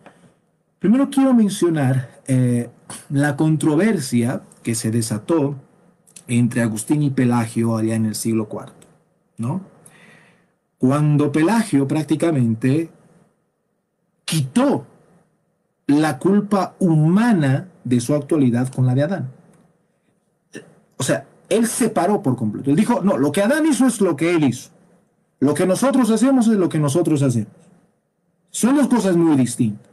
primero 0.78 1.08
quiero 1.08 1.32
mencionar 1.32 2.20
eh, 2.26 2.68
la 3.08 3.36
controversia 3.36 4.42
que 4.62 4.74
se 4.74 4.90
desató 4.90 5.56
entre 6.30 6.62
Agustín 6.62 7.02
y 7.02 7.10
Pelagio 7.10 7.76
allá 7.76 7.96
en 7.96 8.06
el 8.06 8.14
siglo 8.14 8.48
IV, 8.50 8.72
¿no? 9.38 9.60
Cuando 10.78 11.30
Pelagio 11.30 11.86
prácticamente 11.86 12.88
quitó 14.24 14.86
la 15.86 16.18
culpa 16.18 16.76
humana 16.78 17.68
de 17.84 18.00
su 18.00 18.14
actualidad 18.14 18.72
con 18.72 18.86
la 18.86 18.94
de 18.94 19.02
Adán. 19.02 19.30
O 20.96 21.02
sea, 21.02 21.26
él 21.48 21.66
separó 21.66 22.22
por 22.22 22.36
completo. 22.36 22.70
Él 22.70 22.76
dijo, 22.76 23.00
no, 23.02 23.18
lo 23.18 23.32
que 23.32 23.42
Adán 23.42 23.66
hizo 23.66 23.86
es 23.86 24.00
lo 24.00 24.16
que 24.16 24.34
él 24.34 24.44
hizo. 24.44 24.70
Lo 25.40 25.52
que 25.54 25.66
nosotros 25.66 26.10
hacemos 26.10 26.46
es 26.46 26.56
lo 26.56 26.68
que 26.68 26.78
nosotros 26.78 27.22
hacemos. 27.22 27.52
Son 28.50 28.76
dos 28.76 28.88
cosas 28.88 29.16
muy 29.16 29.36
distintas. 29.36 29.90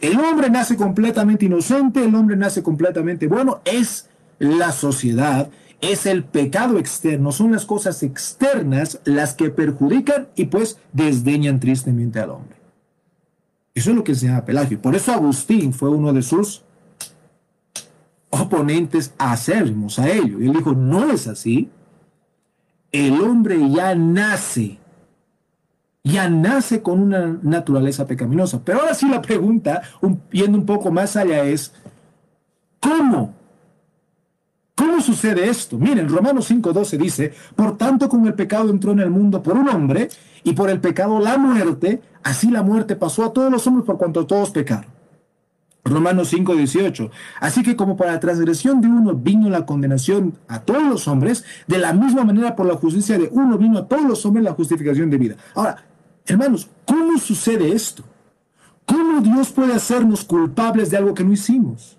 El 0.00 0.18
hombre 0.18 0.50
nace 0.50 0.76
completamente 0.76 1.44
inocente, 1.44 2.04
el 2.04 2.14
hombre 2.14 2.36
nace 2.36 2.62
completamente 2.62 3.26
bueno, 3.28 3.60
es 3.64 4.08
la 4.38 4.72
sociedad 4.72 5.48
es 5.90 6.06
el 6.06 6.24
pecado 6.24 6.78
externo, 6.78 7.32
son 7.32 7.52
las 7.52 7.66
cosas 7.66 8.02
externas 8.02 9.00
las 9.04 9.34
que 9.34 9.50
perjudican 9.50 10.28
y 10.36 10.46
pues 10.46 10.78
desdeñan 10.92 11.60
tristemente 11.60 12.20
al 12.20 12.30
hombre. 12.30 12.56
Eso 13.74 13.90
es 13.90 13.96
lo 13.96 14.04
que 14.04 14.14
se 14.14 14.26
llama 14.26 14.44
Pelagio. 14.44 14.80
Por 14.80 14.94
eso 14.94 15.12
Agustín 15.12 15.72
fue 15.72 15.90
uno 15.90 16.12
de 16.12 16.22
sus 16.22 16.62
oponentes 18.30 19.14
acérrimos 19.18 19.98
a 19.98 20.08
ello. 20.08 20.40
Y 20.40 20.46
él 20.46 20.52
dijo, 20.54 20.72
no 20.72 21.10
es 21.10 21.26
así. 21.26 21.70
El 22.92 23.20
hombre 23.20 23.58
ya 23.70 23.94
nace, 23.94 24.78
ya 26.02 26.28
nace 26.30 26.80
con 26.82 27.02
una 27.02 27.38
naturaleza 27.42 28.06
pecaminosa. 28.06 28.62
Pero 28.64 28.80
ahora 28.80 28.94
sí 28.94 29.08
la 29.08 29.20
pregunta, 29.20 29.82
yendo 30.30 30.56
un 30.56 30.66
poco 30.66 30.90
más 30.90 31.16
allá, 31.16 31.44
es, 31.44 31.74
¿cómo 32.80 33.35
¿Cómo 34.76 35.00
sucede 35.00 35.48
esto? 35.48 35.78
Miren, 35.78 36.08
Romanos 36.08 36.50
5.12 36.50 36.98
dice, 36.98 37.32
por 37.56 37.76
tanto 37.76 38.08
como 38.08 38.26
el 38.26 38.34
pecado 38.34 38.70
entró 38.70 38.92
en 38.92 39.00
el 39.00 39.10
mundo 39.10 39.42
por 39.42 39.56
un 39.56 39.68
hombre, 39.68 40.08
y 40.46 40.52
por 40.52 40.70
el 40.70 40.80
pecado 40.80 41.18
la 41.18 41.38
muerte, 41.38 42.00
así 42.22 42.52
la 42.52 42.62
muerte 42.62 42.94
pasó 42.94 43.24
a 43.24 43.32
todos 43.32 43.50
los 43.50 43.66
hombres 43.66 43.84
por 43.84 43.98
cuanto 43.98 44.26
todos 44.26 44.50
pecaron. 44.50 44.86
Romanos 45.84 46.28
5, 46.28 46.54
18. 46.54 47.10
Así 47.40 47.64
que 47.64 47.74
como 47.74 47.96
para 47.96 48.12
la 48.12 48.20
transgresión 48.20 48.80
de 48.80 48.86
uno 48.86 49.14
vino 49.14 49.50
la 49.50 49.66
condenación 49.66 50.38
a 50.46 50.60
todos 50.60 50.84
los 50.84 51.08
hombres, 51.08 51.44
de 51.66 51.78
la 51.78 51.92
misma 51.92 52.22
manera 52.22 52.54
por 52.54 52.66
la 52.66 52.76
justicia 52.76 53.18
de 53.18 53.28
uno 53.32 53.58
vino 53.58 53.78
a 53.78 53.88
todos 53.88 54.04
los 54.04 54.24
hombres 54.24 54.44
la 54.44 54.52
justificación 54.52 55.10
de 55.10 55.18
vida. 55.18 55.36
Ahora, 55.56 55.84
hermanos, 56.26 56.68
¿cómo 56.84 57.18
sucede 57.18 57.72
esto? 57.72 58.04
¿Cómo 58.84 59.20
Dios 59.22 59.50
puede 59.50 59.74
hacernos 59.74 60.24
culpables 60.24 60.90
de 60.90 60.98
algo 60.98 61.12
que 61.12 61.24
no 61.24 61.32
hicimos? 61.32 61.95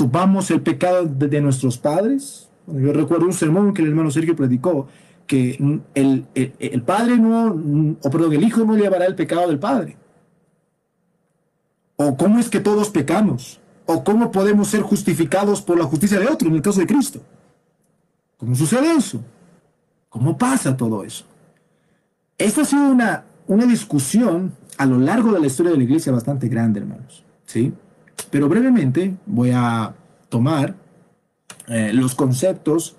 ¿Tomamos 0.00 0.50
el 0.50 0.62
pecado 0.62 1.04
de, 1.04 1.42
nuestros 1.42 1.76
padres? 1.76 2.48
yo 2.66 2.90
recuerdo 2.94 3.26
un 3.26 3.34
sermón 3.34 3.74
que 3.74 3.82
el 3.82 3.88
hermano 3.88 4.10
Sergio 4.10 4.34
predicó, 4.34 4.88
que 5.26 5.58
el, 5.94 6.24
el 6.34 6.82
padre 6.82 7.18
no, 7.18 7.96
o 8.02 8.10
perdón, 8.10 8.32
el 8.32 8.42
hijo 8.42 8.64
no 8.64 8.78
llevará 8.78 9.04
el 9.04 9.14
pecado 9.14 9.46
del 9.46 9.58
padre 9.58 9.98
¿O 11.96 12.16
cómo 12.16 12.38
es 12.38 12.48
que 12.48 12.60
todos 12.60 12.88
pecamos? 12.88 13.60
¿O 13.84 14.02
cómo 14.02 14.32
podemos 14.32 14.68
ser 14.68 14.80
justificados 14.80 15.60
por 15.60 15.76
la 15.78 15.84
justicia 15.84 16.18
de 16.18 16.28
otro, 16.28 16.48
en 16.48 16.54
el 16.54 16.62
caso 16.62 16.80
de 16.80 16.86
Cristo? 16.86 17.20
¿Cómo 18.38 18.54
sucede 18.54 18.90
eso? 18.96 19.22
¿Cómo 20.08 20.38
pasa 20.38 20.78
todo 20.78 21.04
eso? 21.04 21.26
Esta 22.38 22.62
ha 22.62 22.64
sido 22.64 22.88
una, 22.88 23.24
una 23.46 23.66
discusión 23.66 24.54
a 24.78 24.86
lo 24.86 24.98
largo 24.98 25.30
de 25.32 25.40
la 25.40 25.46
historia 25.46 25.72
de 25.72 25.76
la 25.76 25.84
iglesia 25.84 26.10
bastante 26.10 26.48
grande, 26.48 26.80
hermanos. 26.80 27.22
¿sí? 27.44 27.74
Pero 28.30 28.48
brevemente 28.48 29.16
voy 29.26 29.50
a 29.52 29.94
tomar 30.28 30.76
eh, 31.66 31.92
los 31.92 32.14
conceptos 32.14 32.96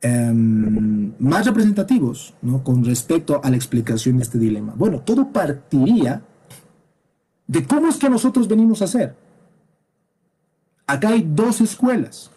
em, 0.00 1.12
más 1.18 1.46
representativos 1.46 2.34
¿no? 2.42 2.64
con 2.64 2.84
respecto 2.84 3.40
a 3.42 3.50
la 3.50 3.56
explicación 3.56 4.16
de 4.16 4.24
este 4.24 4.38
dilema. 4.38 4.74
Bueno, 4.76 5.00
todo 5.00 5.32
partiría 5.32 6.22
de 7.46 7.66
cómo 7.66 7.88
es 7.88 7.96
que 7.96 8.08
nosotros 8.08 8.48
venimos 8.48 8.82
a 8.82 8.86
ser. 8.86 9.14
Acá 10.86 11.10
hay 11.10 11.26
dos 11.28 11.60
escuelas. 11.60 12.30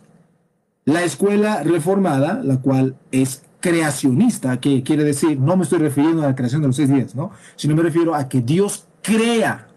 La 0.84 1.04
escuela 1.04 1.64
reformada, 1.64 2.42
la 2.44 2.58
cual 2.62 2.96
es 3.12 3.44
creacionista, 3.60 4.60
que 4.60 4.84
quiere 4.84 5.04
decir, 5.04 5.40
no 5.40 5.58
me 5.58 5.64
estoy 5.64 5.80
refiriendo 5.80 6.22
a 6.22 6.28
la 6.28 6.36
creación 6.36 6.62
de 6.62 6.68
los 6.68 6.76
seis 6.76 6.90
días, 6.90 7.16
¿no? 7.16 7.32
Sino 7.56 7.76
me 7.76 7.82
refiero 7.82 8.14
a 8.14 8.30
que 8.30 8.42
Dios 8.42 8.86
crea 9.02 9.68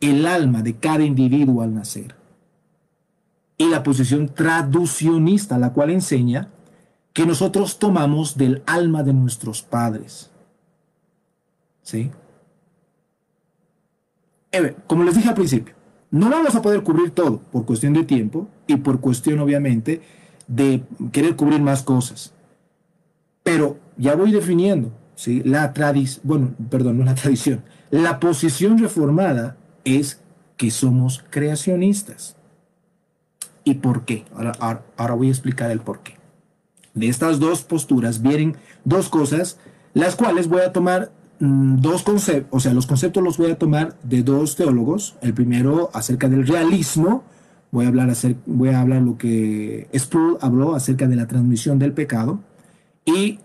el 0.00 0.26
alma 0.26 0.62
de 0.62 0.76
cada 0.76 1.04
individuo 1.04 1.62
al 1.62 1.74
nacer. 1.74 2.14
Y 3.56 3.68
la 3.68 3.82
posición 3.82 4.28
traducionista, 4.28 5.58
la 5.58 5.72
cual 5.72 5.90
enseña 5.90 6.48
que 7.12 7.26
nosotros 7.26 7.78
tomamos 7.78 8.36
del 8.36 8.62
alma 8.66 9.02
de 9.02 9.12
nuestros 9.12 9.62
padres. 9.62 10.30
¿Sí? 11.82 12.10
Eh, 14.52 14.76
como 14.86 15.04
les 15.04 15.16
dije 15.16 15.28
al 15.28 15.34
principio, 15.34 15.74
no 16.10 16.30
vamos 16.30 16.54
a 16.54 16.62
poder 16.62 16.82
cubrir 16.82 17.10
todo 17.10 17.38
por 17.52 17.66
cuestión 17.66 17.92
de 17.92 18.04
tiempo 18.04 18.48
y 18.66 18.76
por 18.76 19.00
cuestión, 19.00 19.40
obviamente, 19.40 20.00
de 20.46 20.82
querer 21.12 21.36
cubrir 21.36 21.60
más 21.60 21.82
cosas. 21.82 22.32
Pero 23.42 23.78
ya 23.96 24.14
voy 24.14 24.32
definiendo, 24.32 24.92
¿sí? 25.16 25.42
La 25.44 25.72
tradición, 25.72 26.22
bueno, 26.24 26.54
perdón, 26.70 26.98
no 26.98 27.04
la 27.04 27.14
tradición. 27.16 27.62
La 27.90 28.20
posición 28.20 28.78
reformada 28.78 29.56
es 29.96 30.20
que 30.56 30.70
somos 30.70 31.24
creacionistas. 31.30 32.36
¿Y 33.64 33.74
por 33.74 34.04
qué? 34.04 34.24
Ahora, 34.34 34.52
ahora 34.96 35.14
voy 35.14 35.28
a 35.28 35.30
explicar 35.30 35.70
el 35.70 35.80
por 35.80 36.00
qué. 36.00 36.14
De 36.94 37.08
estas 37.08 37.38
dos 37.38 37.62
posturas 37.62 38.22
vienen 38.22 38.56
dos 38.84 39.08
cosas, 39.08 39.58
las 39.94 40.16
cuales 40.16 40.48
voy 40.48 40.62
a 40.62 40.72
tomar 40.72 41.12
Mm, 41.40 41.76
dos 41.76 42.02
conceptos, 42.02 42.48
o 42.50 42.58
sea, 42.58 42.74
los 42.74 42.86
conceptos 42.86 43.22
los 43.22 43.38
voy 43.38 43.52
a 43.52 43.58
tomar 43.58 43.96
de 44.02 44.22
dos 44.22 44.56
teólogos. 44.56 45.16
El 45.22 45.34
primero 45.34 45.90
acerca 45.92 46.28
del 46.28 46.46
realismo, 46.46 47.22
voy 47.70 47.84
a 47.84 47.88
hablar, 47.88 48.10
acerca, 48.10 48.40
voy 48.46 48.70
a 48.70 48.80
hablar 48.80 49.02
lo 49.02 49.16
que 49.16 49.88
Sproul 49.96 50.38
habló 50.40 50.74
acerca 50.74 51.06
de 51.06 51.16
la 51.16 51.28
transmisión 51.28 51.78
del 51.78 51.92
pecado. 51.92 52.40
Y 53.04 53.38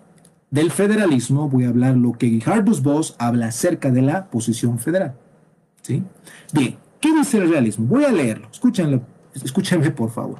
del 0.49 0.71
federalismo 0.71 1.49
voy 1.49 1.65
a 1.65 1.69
hablar 1.69 1.95
lo 1.95 2.13
que 2.13 2.39
Hardus 2.41 2.82
Boss 2.82 3.15
habla 3.19 3.47
acerca 3.47 3.91
de 3.91 4.01
la 4.01 4.25
posición 4.25 4.79
federal. 4.79 5.15
¿Sí? 5.83 6.01
Bien, 6.51 6.77
¿qué 6.99 7.13
dice 7.13 7.37
el 7.37 7.49
realismo? 7.49 7.85
Voy 7.85 8.05
a 8.05 8.11
leerlo, 8.11 8.47
escúchenlo, 8.51 9.01
escúchenme 9.35 9.91
por 9.91 10.09
favor. 10.09 10.39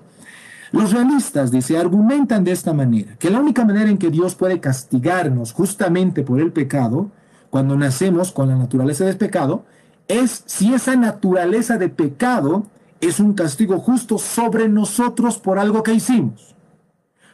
Los 0.72 0.92
realistas, 0.92 1.52
dice, 1.52 1.78
argumentan 1.78 2.44
de 2.44 2.52
esta 2.52 2.74
manera, 2.74 3.16
que 3.20 3.30
la 3.30 3.40
única 3.40 3.64
manera 3.64 3.92
en 3.92 4.00
que 4.00 4.10
Dios 4.10 4.34
puede 4.34 4.60
castigarnos 4.60 5.54
justamente 5.54 6.24
por 6.24 6.40
el 6.40 6.52
pecado 6.52 7.12
cuando 7.52 7.78
nacemos 7.78 8.32
con 8.32 8.48
la 8.48 8.56
naturaleza 8.56 9.06
de 9.06 9.14
pecado, 9.14 9.66
es 10.08 10.44
si 10.48 10.74
esa 10.74 10.96
naturaleza 10.96 11.78
de 11.78 11.90
pecado 11.90 12.66
es 13.02 13.20
un 13.20 13.34
castigo 13.34 13.78
justo 13.78 14.18
sobre 14.18 14.68
nosotros 14.68 15.38
por 15.38 15.60
algo 15.60 15.84
que 15.84 15.94
hicimos. 15.94 16.56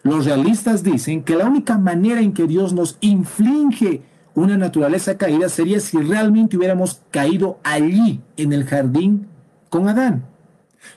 Los 0.04 0.26
realistas 0.26 0.84
dicen 0.84 1.24
que 1.24 1.36
la 1.36 1.46
única 1.46 1.78
manera 1.78 2.22
en 2.22 2.34
que 2.34 2.48
Dios 2.48 2.74
nos 2.74 2.98
inflige 3.02 4.02
una 4.40 4.58
naturaleza 4.58 5.18
caída 5.18 5.50
sería 5.50 5.80
si 5.80 5.98
realmente 5.98 6.58
hubiéramos 6.58 7.02
caído 7.12 7.60
allí 7.64 8.22
en 8.38 8.54
el 8.54 8.66
jardín 8.66 9.28
con 9.70 9.88
Adán. 9.88 10.26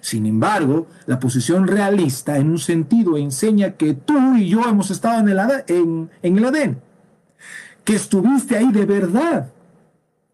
Sin 0.00 0.26
embargo, 0.26 0.86
la 1.06 1.18
posición 1.18 1.66
realista 1.66 2.38
en 2.38 2.50
un 2.50 2.58
sentido 2.58 3.16
enseña 3.16 3.72
que 3.72 3.94
tú 3.94 4.36
y 4.36 4.48
yo 4.48 4.62
hemos 4.68 4.90
estado 4.90 5.20
en 5.20 5.28
el, 5.28 5.40
en, 6.22 6.36
el 6.36 6.44
Adén 6.44 6.80
que 7.84 7.94
estuviste 7.94 8.56
ahí 8.56 8.70
de 8.70 8.86
verdad. 8.86 9.50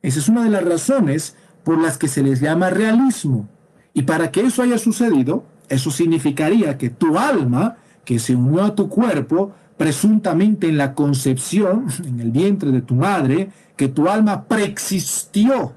Esa 0.03 0.19
es 0.19 0.29
una 0.29 0.45
de 0.45 0.51
las 0.51 0.65
razones 0.65 1.35
por 1.65 1.81
las 1.81 1.97
que 1.99 2.09
se 2.09 2.23
les 2.23 2.41
llama 2.41 2.71
realismo. 2.71 3.49
Y 3.95 4.03
para 4.03 4.31
que 4.31 4.43
eso 4.43 4.63
haya 4.63 4.79
sucedido, 4.79 5.45
eso 5.69 5.91
significaría 5.91 6.77
que 6.77 6.91
tu 6.91 7.19
alma, 7.19 7.79
que 8.05 8.19
se 8.19 8.35
unió 8.35 8.65
a 8.65 8.75
tu 8.75 8.89
cuerpo, 8.89 9.55
presuntamente 9.79 10.69
en 10.69 10.77
la 10.77 10.95
concepción, 10.95 11.87
en 12.05 12.21
el 12.21 12.31
vientre 12.31 12.71
de 12.71 12.83
tu 12.83 12.95
madre, 12.95 13.51
que 13.77 13.89
tu 13.89 14.09
alma 14.09 14.45
preexistió 14.45 15.73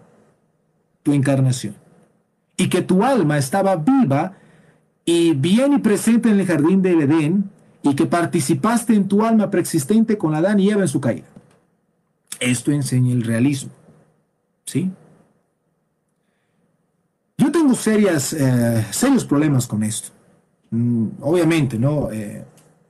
tu 1.04 1.14
encarnación. 1.14 1.76
Y 2.58 2.68
que 2.68 2.82
tu 2.82 3.04
alma 3.04 3.38
estaba 3.38 3.76
viva 3.78 4.34
y 5.06 5.34
bien 5.34 5.74
y 5.74 5.78
presente 5.78 6.30
en 6.30 6.40
el 6.40 6.46
jardín 6.46 6.82
del 6.82 7.02
Edén, 7.02 7.50
y 7.84 7.96
que 7.96 8.06
participaste 8.06 8.94
en 8.94 9.08
tu 9.08 9.24
alma 9.24 9.50
preexistente 9.50 10.18
con 10.18 10.36
Adán 10.36 10.60
y 10.60 10.70
Eva 10.70 10.82
en 10.82 10.88
su 10.88 11.02
caída. 11.02 11.26
Esto 12.40 12.72
enseña 12.72 13.12
el 13.14 13.24
realismo. 13.24 13.72
¿Sí? 14.66 14.92
Yo 17.38 17.52
tengo 17.52 17.74
serias, 17.74 18.34
eh, 18.34 18.86
serios 18.92 19.26
problemas 19.26 19.66
con 19.66 19.84
esto. 19.84 20.10
Mm, 20.70 21.08
obviamente, 21.22 21.80
¿no? 21.80 22.12
Eh, 22.12 22.46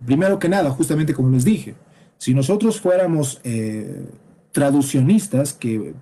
primero 0.06 0.40
que 0.40 0.50
nada, 0.50 0.70
justamente 0.72 1.14
como 1.14 1.30
les 1.30 1.44
dije, 1.44 1.76
si 2.18 2.34
nosotros 2.34 2.80
fuéramos 2.80 3.40
eh, 3.44 4.06
traduccionistas, 4.52 5.54
que 5.54 5.94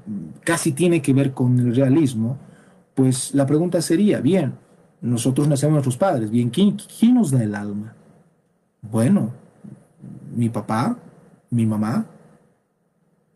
casi 0.43 0.71
tiene 0.71 1.01
que 1.01 1.13
ver 1.13 1.33
con 1.33 1.59
el 1.59 1.75
realismo, 1.75 2.37
pues 2.95 3.33
la 3.33 3.45
pregunta 3.45 3.81
sería, 3.81 4.19
bien, 4.19 4.55
nosotros 5.01 5.47
nacemos 5.47 5.73
nuestros 5.73 5.97
padres, 5.97 6.29
bien, 6.29 6.49
¿quién, 6.49 6.77
¿quién 6.99 7.15
nos 7.15 7.31
da 7.31 7.43
el 7.43 7.55
alma? 7.55 7.93
Bueno, 8.81 9.31
mi 10.35 10.49
papá, 10.49 10.97
mi 11.49 11.65
mamá, 11.65 12.05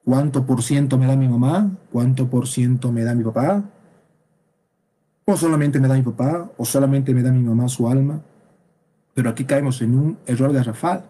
¿Cuánto 0.05 0.45
por 0.45 0.61
ciento 0.61 0.97
me 0.97 1.07
da 1.07 1.15
mi 1.15 1.29
mamá? 1.29 1.71
¿Cuánto 1.91 2.29
por 2.29 2.47
ciento 2.47 2.91
me 2.91 3.03
da 3.03 3.15
mi 3.15 3.23
papá? 3.23 3.63
¿O 5.25 5.37
solamente 5.37 5.79
me 5.79 5.87
da 5.87 5.95
mi 5.95 6.01
papá? 6.01 6.51
¿O 6.57 6.65
solamente 6.65 7.13
me 7.13 7.21
da 7.21 7.31
mi 7.31 7.39
mamá 7.39 7.69
su 7.69 7.87
alma? 7.87 8.21
Pero 9.13 9.29
aquí 9.29 9.45
caemos 9.45 9.81
en 9.81 9.97
un 9.97 10.17
error 10.25 10.51
de 10.53 10.63
Rafael. 10.63 11.01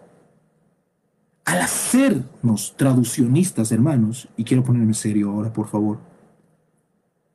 Al 1.46 1.62
hacernos 1.62 2.76
traduccionistas, 2.78 3.72
hermanos, 3.72 4.30
y 4.38 4.44
quiero 4.44 4.64
ponerme 4.64 4.94
serio 4.94 5.30
ahora, 5.30 5.52
por 5.52 5.68
favor, 5.68 6.00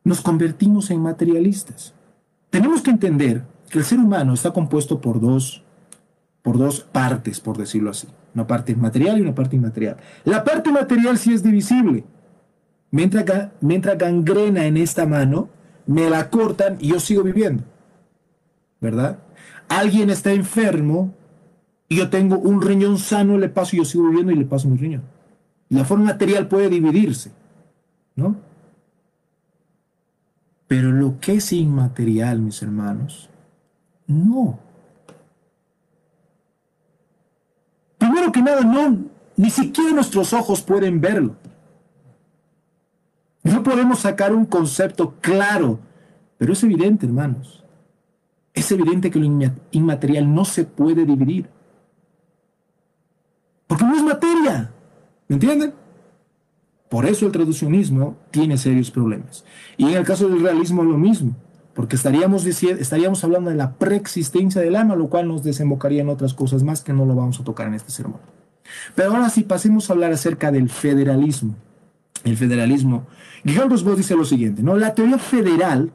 nos 0.05 0.21
convertimos 0.23 0.91
en 0.91 1.03
materialistas. 1.03 1.95
Tenemos 2.51 2.81
que 2.81 2.91
entender 2.91 3.45
que 3.69 3.79
el 3.79 3.85
ser 3.85 3.99
humano 3.99 4.33
está 4.33 4.53
compuesto 4.53 5.01
por 5.01 5.21
dos, 5.21 5.63
por 6.43 6.57
dos 6.57 6.81
partes, 6.81 7.41
por 7.41 7.59
decirlo 7.59 7.91
así. 7.91 8.09
Una 8.35 8.47
parte 8.47 8.75
material 8.75 9.19
y 9.19 9.23
una 9.23 9.35
parte 9.35 9.57
inmaterial. 9.57 9.99
La 10.25 10.45
parte 10.45 10.73
material 10.73 11.19
sí 11.19 11.35
es 11.35 11.43
divisible. 11.43 12.05
Mientras, 12.91 13.51
mientras 13.61 13.99
gangrena 13.99 14.65
en 14.65 14.79
esta 14.79 15.05
mano, 15.05 15.51
me 15.87 16.09
la 16.09 16.31
cortan 16.31 16.77
y 16.81 16.89
yo 16.89 17.01
sigo 17.01 17.23
viviendo. 17.23 17.65
¿Verdad? 18.81 19.19
Alguien 19.69 20.11
está 20.11 20.33
enfermo 20.33 21.15
y 21.89 21.97
yo 21.97 22.11
tengo 22.11 22.39
un 22.39 22.63
riñón 22.63 22.99
sano, 22.99 23.39
le 23.39 23.49
paso 23.49 23.77
yo 23.77 23.85
sigo 23.85 24.09
viviendo 24.09 24.33
y 24.33 24.37
le 24.37 24.45
paso 24.45 24.69
mi 24.69 24.77
riñón. 24.77 25.03
La 25.69 25.85
forma 25.85 26.07
material 26.07 26.49
puede 26.49 26.69
dividirse, 26.69 27.33
¿no? 28.17 28.37
Pero 30.67 30.93
lo 30.93 31.19
que 31.21 31.35
es 31.35 31.53
inmaterial, 31.53 32.41
mis 32.41 32.63
hermanos, 32.63 33.31
no. 34.07 34.59
Primero 37.97 38.33
que 38.33 38.43
nada, 38.43 38.63
no, 38.63 38.99
ni 39.37 39.51
siquiera 39.51 39.93
nuestros 39.93 40.33
ojos 40.33 40.63
pueden 40.63 41.01
verlo. 41.01 41.37
No 43.43 43.63
podemos 43.63 44.01
sacar 44.01 44.35
un 44.35 44.45
concepto 44.45 45.15
claro 45.21 45.79
Pero 46.37 46.53
es 46.53 46.63
evidente, 46.63 47.07
hermanos, 47.07 47.65
es 48.59 48.73
evidente 48.73 49.11
que 49.11 49.19
lo 49.19 49.53
inmaterial 49.71 50.35
no 50.35 50.45
se 50.45 50.65
puede 50.65 51.05
dividir. 51.05 51.49
Porque 53.67 53.85
no 53.85 53.97
es 53.97 54.03
materia. 54.03 54.73
¿Me 55.29 55.35
entienden? 55.35 55.75
Por 56.89 57.05
eso 57.05 57.27
el 57.27 57.33
traduccionismo 57.33 58.17
tiene 58.31 58.57
serios 58.57 58.91
problemas. 58.91 59.45
Y 59.77 59.85
en 59.85 59.97
el 59.99 60.05
caso 60.05 60.29
del 60.29 60.41
realismo 60.41 60.83
lo 60.83 60.97
mismo, 60.97 61.37
porque 61.75 61.97
estaríamos, 61.97 62.47
estaríamos 62.47 63.23
hablando 63.25 63.51
de 63.51 63.57
la 63.57 63.75
preexistencia 63.75 64.61
del 64.61 64.75
alma, 64.75 64.97
lo 64.97 65.09
cual 65.09 65.29
nos 65.29 65.45
desembocaría 65.45 66.01
en 66.01 66.09
otras 66.09 66.33
cosas 66.33 66.63
más 66.63 66.81
que 66.81 66.95
no 66.95 67.05
lo 67.05 67.15
vamos 67.15 67.39
a 67.41 67.45
tocar 67.45 67.69
en 67.69 67.75
este 67.75 67.93
sermón. 67.93 68.21
Pero 68.95 69.13
ahora 69.13 69.29
sí 69.29 69.43
pasemos 69.43 69.89
a 69.89 69.93
hablar 69.93 70.13
acerca 70.13 70.51
del 70.51 70.71
federalismo. 70.71 71.55
El 72.25 72.37
federalismo. 72.37 73.07
Guillermo 73.45 73.71
Rosbaud 73.71 73.97
dice 73.97 74.17
lo 74.17 74.25
siguiente, 74.25 74.63
¿no? 74.63 74.77
La 74.77 74.95
teoría 74.95 75.19
federal 75.19 75.93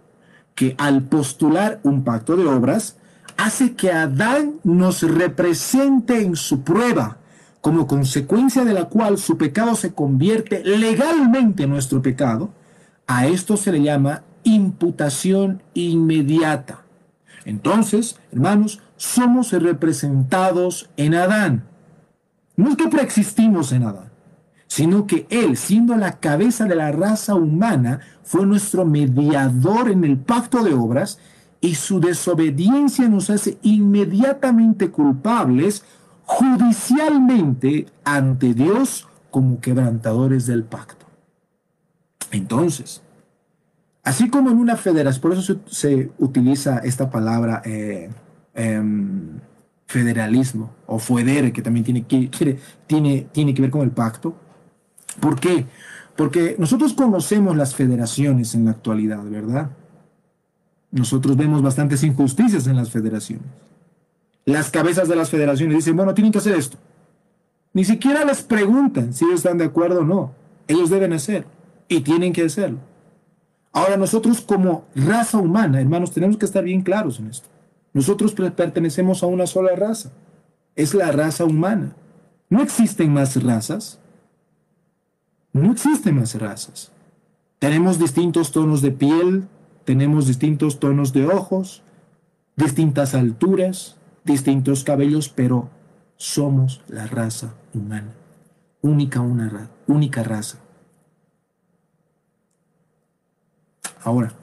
que 0.56 0.76
al 0.78 1.04
postular 1.04 1.80
un 1.84 2.04
pacto 2.04 2.36
de 2.36 2.46
obras 2.46 2.98
hace 3.38 3.74
que 3.74 3.92
Adán 3.92 4.56
nos 4.64 5.02
represente 5.02 6.22
en 6.22 6.36
su 6.36 6.62
prueba, 6.62 7.18
como 7.62 7.88
consecuencia 7.88 8.66
de 8.66 8.74
la 8.74 8.86
cual 8.86 9.18
su 9.18 9.38
pecado 9.38 9.76
se 9.76 9.94
convierte 9.94 10.64
legalmente 10.64 11.64
en 11.64 11.70
nuestro 11.70 12.02
pecado, 12.02 12.52
a 13.08 13.28
esto 13.28 13.58
se 13.58 13.72
le 13.72 13.82
llama 13.82 14.24
imputación 14.44 15.64
inmediata. 15.74 16.84
Entonces, 17.46 18.20
hermanos, 18.32 18.82
somos 18.98 19.52
representados 19.52 20.90
en 20.98 21.16
Adán. 21.16 21.66
No 22.56 22.70
es 22.70 22.78
que 22.78 22.88
preexistimos 22.88 23.72
en 23.72 23.84
Adán, 23.84 24.12
sino 24.68 25.08
que 25.08 25.26
Él, 25.30 25.58
siendo 25.58 25.96
la 25.96 26.20
cabeza 26.20 26.66
de 26.66 26.76
la 26.76 26.92
raza 26.92 27.36
humana, 27.36 28.00
fue 28.24 28.46
nuestro 28.46 28.86
mediador 28.86 29.90
en 29.90 30.04
el 30.04 30.18
pacto 30.18 30.64
de 30.64 30.74
obras 30.74 31.20
y 31.62 31.76
su 31.76 32.00
desobediencia 32.00 33.08
nos 33.08 33.30
hace 33.30 33.58
inmediatamente 33.62 34.90
culpables 34.90 35.84
judicialmente 36.26 37.88
ante 38.04 38.54
Dios 38.54 39.08
como 39.32 39.60
quebrantadores 39.60 40.46
del 40.46 40.64
pacto. 40.64 41.06
Entonces, 42.32 43.02
así 44.04 44.30
como 44.30 44.50
en 44.50 44.58
una 44.58 44.76
federación, 44.76 45.22
por 45.22 45.34
eso 45.34 45.60
se, 45.66 46.12
utiliza 46.18 46.80
esta 46.80 47.10
palabra 47.10 47.62
eh, 47.66 48.10
em, 48.54 49.40
federalismo 49.88 50.72
o 50.86 51.00
federe, 51.00 51.54
que 51.54 51.62
también 51.62 51.84
tiene 51.84 52.06
que, 52.06 52.60
tiene, 52.88 53.28
tiene 53.32 53.54
que 53.54 53.62
ver 53.62 53.72
con 53.72 53.82
el 53.82 53.92
pacto. 53.92 54.36
¿Por 55.20 55.40
qué? 55.40 55.66
Porque 56.16 56.56
nosotros 56.60 56.94
conocemos 56.94 57.56
las 57.56 57.76
federaciones 57.76 58.54
en 58.56 58.66
la 58.66 58.72
actualidad, 58.72 59.24
¿verdad? 59.24 59.70
Nosotros 60.92 61.36
vemos 61.36 61.62
bastantes 61.62 62.04
injusticias 62.04 62.68
en 62.68 62.76
las 62.76 62.92
federaciones. 62.92 63.48
Las 64.46 64.70
cabezas 64.70 65.08
de 65.08 65.16
las 65.16 65.30
federaciones 65.30 65.78
dicen, 65.78 65.96
bueno, 65.96 66.14
tienen 66.14 66.32
que 66.32 66.38
hacer 66.38 66.56
esto. 66.56 66.78
Ni 67.74 67.84
siquiera 67.86 68.24
les 68.26 68.44
preguntan 68.44 69.14
si 69.14 69.26
ellos 69.26 69.38
están 69.38 69.58
de 69.58 69.66
acuerdo 69.66 70.02
o 70.02 70.06
no. 70.06 70.32
Ellos 70.68 70.90
deben 70.90 71.14
hacer 71.14 71.46
y 71.88 72.02
tienen 72.02 72.32
que 72.32 72.46
hacerlo. 72.46 72.78
Ahora 73.72 73.98
nosotros 73.98 74.42
como 74.42 74.86
raza 74.96 75.40
humana, 75.40 75.82
hermanos, 75.82 76.12
tenemos 76.12 76.38
que 76.38 76.46
estar 76.46 76.64
bien 76.64 76.84
claros 76.84 77.20
en 77.20 77.28
esto. 77.28 77.48
Nosotros 77.94 78.34
pertenecemos 78.34 79.24
a 79.24 79.28
una 79.28 79.48
sola 79.48 79.76
raza. 79.76 80.12
Es 80.76 80.94
la 80.94 81.12
raza 81.12 81.46
humana. 81.46 81.96
No 82.50 82.62
existen 82.62 83.12
más 83.12 83.42
razas. 83.42 84.00
No 85.54 85.72
existen 85.72 86.20
más 86.20 86.36
razas. 86.36 86.92
Tenemos 87.60 88.00
distintos 88.00 88.52
tonos 88.52 88.82
de 88.82 88.92
piel, 88.92 89.48
tenemos 89.86 90.28
distintos 90.28 90.80
tonos 90.80 91.14
de 91.14 91.28
ojos, 91.28 91.84
distintas 92.56 93.14
alturas, 93.14 93.96
distintos 94.24 94.84
cabellos, 94.84 95.30
pero 95.30 95.70
somos 96.18 96.82
la 96.88 97.06
raza 97.08 97.54
humana. 97.74 98.14
Única, 98.82 99.22
una, 99.22 99.70
única 99.88 100.24
raza. 100.24 100.58
Ahora, 104.04 104.34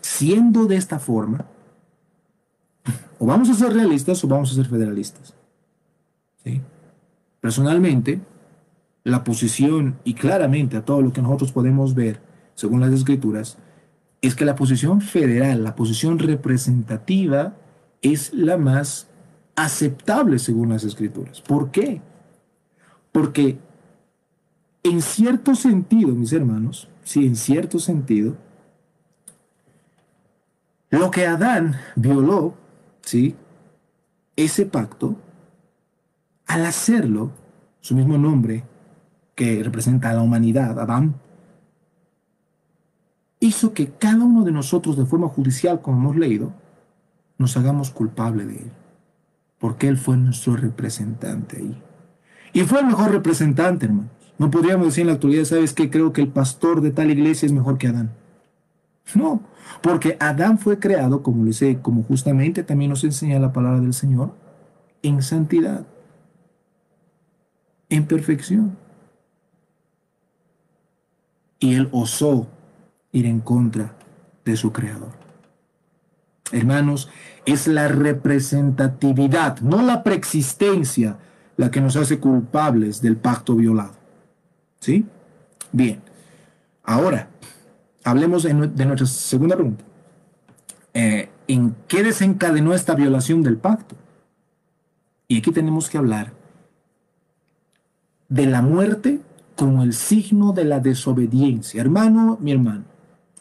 siendo 0.00 0.66
de 0.66 0.76
esta 0.76 0.98
forma, 0.98 1.46
o 3.18 3.26
vamos 3.26 3.48
a 3.48 3.54
ser 3.54 3.72
realistas 3.72 4.22
o 4.22 4.28
vamos 4.28 4.52
a 4.52 4.54
ser 4.54 4.66
federalistas. 4.66 5.34
Personalmente, 7.40 8.20
la 9.06 9.22
posición, 9.22 10.00
y 10.02 10.14
claramente 10.14 10.76
a 10.76 10.84
todo 10.84 11.00
lo 11.00 11.12
que 11.12 11.22
nosotros 11.22 11.52
podemos 11.52 11.94
ver, 11.94 12.20
según 12.56 12.80
las 12.80 12.92
escrituras, 12.92 13.56
es 14.20 14.34
que 14.34 14.44
la 14.44 14.56
posición 14.56 15.00
federal, 15.00 15.62
la 15.62 15.76
posición 15.76 16.18
representativa, 16.18 17.54
es 18.02 18.32
la 18.34 18.56
más 18.56 19.06
aceptable 19.54 20.40
según 20.40 20.70
las 20.70 20.82
escrituras. 20.82 21.40
¿Por 21.40 21.70
qué? 21.70 22.00
Porque 23.12 23.60
en 24.82 25.00
cierto 25.00 25.54
sentido, 25.54 26.12
mis 26.12 26.32
hermanos, 26.32 26.88
sí, 27.04 27.26
en 27.26 27.36
cierto 27.36 27.78
sentido, 27.78 28.36
lo 30.90 31.12
que 31.12 31.28
Adán 31.28 31.76
violó, 31.94 32.54
¿sí? 33.02 33.36
Ese 34.34 34.66
pacto, 34.66 35.14
al 36.48 36.66
hacerlo, 36.66 37.30
su 37.80 37.94
mismo 37.94 38.18
nombre, 38.18 38.64
que 39.36 39.62
representa 39.62 40.10
a 40.10 40.14
la 40.14 40.22
humanidad, 40.22 40.80
Adán, 40.80 41.14
hizo 43.38 43.74
que 43.74 43.90
cada 43.90 44.24
uno 44.24 44.44
de 44.44 44.50
nosotros 44.50 44.96
de 44.96 45.04
forma 45.04 45.28
judicial, 45.28 45.82
como 45.82 45.98
hemos 45.98 46.16
leído, 46.16 46.52
nos 47.38 47.56
hagamos 47.56 47.90
culpable 47.90 48.46
de 48.46 48.56
él, 48.56 48.72
porque 49.58 49.88
él 49.88 49.98
fue 49.98 50.16
nuestro 50.16 50.56
representante 50.56 51.58
ahí. 51.58 51.82
Y 52.54 52.62
fue 52.62 52.80
el 52.80 52.86
mejor 52.86 53.12
representante, 53.12 53.84
hermanos. 53.86 54.10
No 54.38 54.50
podríamos 54.50 54.86
decir 54.86 55.02
en 55.02 55.08
la 55.08 55.12
actualidad, 55.14 55.44
¿sabes 55.44 55.74
qué? 55.74 55.90
Creo 55.90 56.12
que 56.12 56.22
el 56.22 56.28
pastor 56.28 56.80
de 56.80 56.90
tal 56.90 57.10
iglesia 57.10 57.46
es 57.46 57.52
mejor 57.52 57.76
que 57.76 57.88
Adán. 57.88 58.12
No, 59.14 59.42
porque 59.82 60.16
Adán 60.18 60.58
fue 60.58 60.78
creado, 60.78 61.22
como 61.22 61.44
le 61.44 61.52
sé, 61.52 61.78
como 61.80 62.02
justamente 62.02 62.62
también 62.62 62.90
nos 62.90 63.04
enseña 63.04 63.38
la 63.38 63.52
palabra 63.52 63.80
del 63.80 63.92
Señor, 63.92 64.34
en 65.02 65.20
santidad, 65.22 65.86
en 67.90 68.06
perfección 68.06 68.85
y 71.58 71.74
él 71.74 71.88
osó 71.92 72.48
ir 73.12 73.26
en 73.26 73.40
contra 73.40 73.96
de 74.44 74.56
su 74.56 74.72
creador. 74.72 75.12
Hermanos, 76.52 77.08
es 77.44 77.66
la 77.66 77.88
representatividad, 77.88 79.60
no 79.60 79.82
la 79.82 80.02
preexistencia, 80.02 81.18
la 81.56 81.70
que 81.70 81.80
nos 81.80 81.96
hace 81.96 82.20
culpables 82.20 83.00
del 83.00 83.16
pacto 83.16 83.56
violado. 83.56 83.94
¿Sí? 84.80 85.06
Bien. 85.72 86.00
Ahora, 86.84 87.28
hablemos 88.04 88.44
de, 88.44 88.54
nuestra 88.54 89.06
segunda 89.06 89.56
pregunta. 89.56 89.84
Eh, 90.94 91.28
¿En 91.48 91.74
qué 91.88 92.02
desencadenó 92.02 92.74
esta 92.74 92.94
violación 92.94 93.42
del 93.42 93.56
pacto? 93.56 93.96
Y 95.28 95.38
aquí 95.38 95.50
tenemos 95.50 95.90
que 95.90 95.98
hablar 95.98 96.32
de 98.28 98.46
la 98.46 98.62
muerte 98.62 99.20
como 99.56 99.82
el 99.82 99.94
signo 99.94 100.52
de 100.52 100.64
la 100.64 100.80
desobediencia. 100.80 101.80
Hermano, 101.80 102.38
mi 102.40 102.52
hermano, 102.52 102.84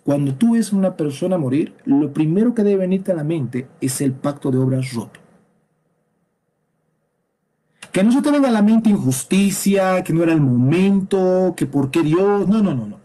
cuando 0.04 0.34
tú 0.36 0.54
ves 0.54 0.72
a 0.72 0.76
una 0.76 0.96
persona 0.96 1.38
morir, 1.38 1.76
lo 1.86 2.14
primero 2.14 2.54
que 2.54 2.64
debe 2.64 2.82
venirte 2.82 3.12
a 3.12 3.16
la 3.16 3.24
mente 3.24 3.68
es 3.82 4.02
el 4.02 4.14
pacto 4.14 4.50
de 4.50 4.58
obras 4.58 4.94
roto. 4.94 5.20
Que 7.92 8.04
no 8.04 8.12
se 8.12 8.22
te 8.22 8.32
venga 8.32 8.50
a 8.50 8.52
la 8.52 8.62
mente 8.62 8.90
injusticia, 8.90 10.04
que 10.04 10.14
no 10.14 10.24
era 10.24 10.34
el 10.34 10.42
momento, 10.42 11.54
que 11.56 11.66
por 11.66 11.92
qué 11.92 12.02
Dios. 12.02 12.48
No, 12.48 12.62
no, 12.62 12.74
no, 12.74 12.88
no. 12.88 13.00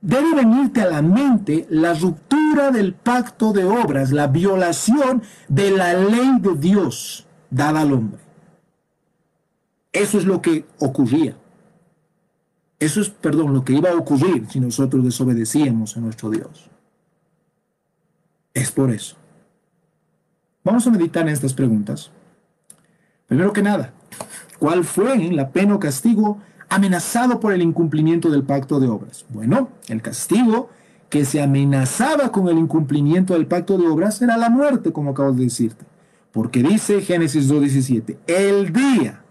Debe 0.00 0.34
venirte 0.34 0.80
a 0.80 0.86
la 0.86 1.00
mente 1.00 1.66
la 1.70 1.94
ruptura 1.94 2.70
del 2.70 2.94
pacto 2.94 3.52
de 3.52 3.64
obras, 3.64 4.10
la 4.10 4.26
violación 4.26 5.22
de 5.48 5.70
la 5.70 5.94
ley 5.94 6.40
de 6.40 6.56
Dios 6.56 7.26
dada 7.50 7.82
al 7.82 7.92
hombre. 7.92 8.20
Eso 9.92 10.18
es 10.18 10.24
lo 10.24 10.42
que 10.42 10.64
ocurría. 10.78 11.36
Eso 12.82 13.00
es, 13.00 13.10
perdón, 13.10 13.54
lo 13.54 13.64
que 13.64 13.74
iba 13.74 13.90
a 13.90 13.94
ocurrir 13.94 14.48
si 14.50 14.58
nosotros 14.58 15.04
desobedecíamos 15.04 15.96
a 15.96 16.00
nuestro 16.00 16.30
Dios. 16.30 16.68
Es 18.54 18.72
por 18.72 18.90
eso. 18.90 19.14
Vamos 20.64 20.84
a 20.88 20.90
meditar 20.90 21.22
en 21.22 21.28
estas 21.28 21.54
preguntas. 21.54 22.10
Primero 23.28 23.52
que 23.52 23.62
nada, 23.62 23.92
¿cuál 24.58 24.82
fue 24.82 25.16
la 25.30 25.50
pena 25.50 25.76
o 25.76 25.78
castigo 25.78 26.38
amenazado 26.68 27.38
por 27.38 27.52
el 27.52 27.62
incumplimiento 27.62 28.30
del 28.30 28.42
pacto 28.42 28.80
de 28.80 28.88
obras? 28.88 29.26
Bueno, 29.28 29.68
el 29.86 30.02
castigo 30.02 30.68
que 31.08 31.24
se 31.24 31.40
amenazaba 31.40 32.32
con 32.32 32.48
el 32.48 32.58
incumplimiento 32.58 33.34
del 33.34 33.46
pacto 33.46 33.78
de 33.78 33.86
obras 33.86 34.20
era 34.22 34.36
la 34.36 34.50
muerte, 34.50 34.92
como 34.92 35.12
acabo 35.12 35.30
de 35.30 35.44
decirte. 35.44 35.84
Porque 36.32 36.64
dice 36.64 37.00
Génesis 37.00 37.48
2.17, 37.48 38.16
el 38.26 38.72
día 38.72 39.22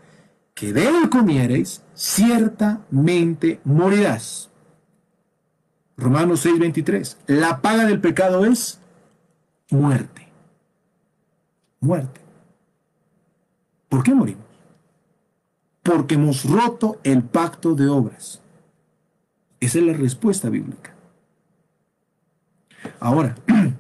que 0.54 0.72
de 0.72 0.88
él 0.88 1.10
comiereis, 1.10 1.82
ciertamente 2.02 3.62
morirás. 3.64 4.50
Romanos 5.98 6.44
6:23. 6.44 7.18
La 7.28 7.62
paga 7.62 7.86
del 7.86 8.02
pecado 8.02 8.44
es 8.44 8.80
muerte. 9.70 10.28
Muerte. 11.80 12.22
¿Por 13.88 14.02
qué 14.04 14.16
morimos? 14.16 14.46
Porque 15.84 16.16
hemos 16.16 16.44
roto 16.46 17.00
el 17.04 17.24
pacto 17.24 17.76
de 17.76 17.88
obras. 17.88 18.42
Esa 19.60 19.78
es 19.78 19.86
la 19.86 19.94
respuesta 19.94 20.50
bíblica. 20.50 20.96
Ahora, 23.00 23.36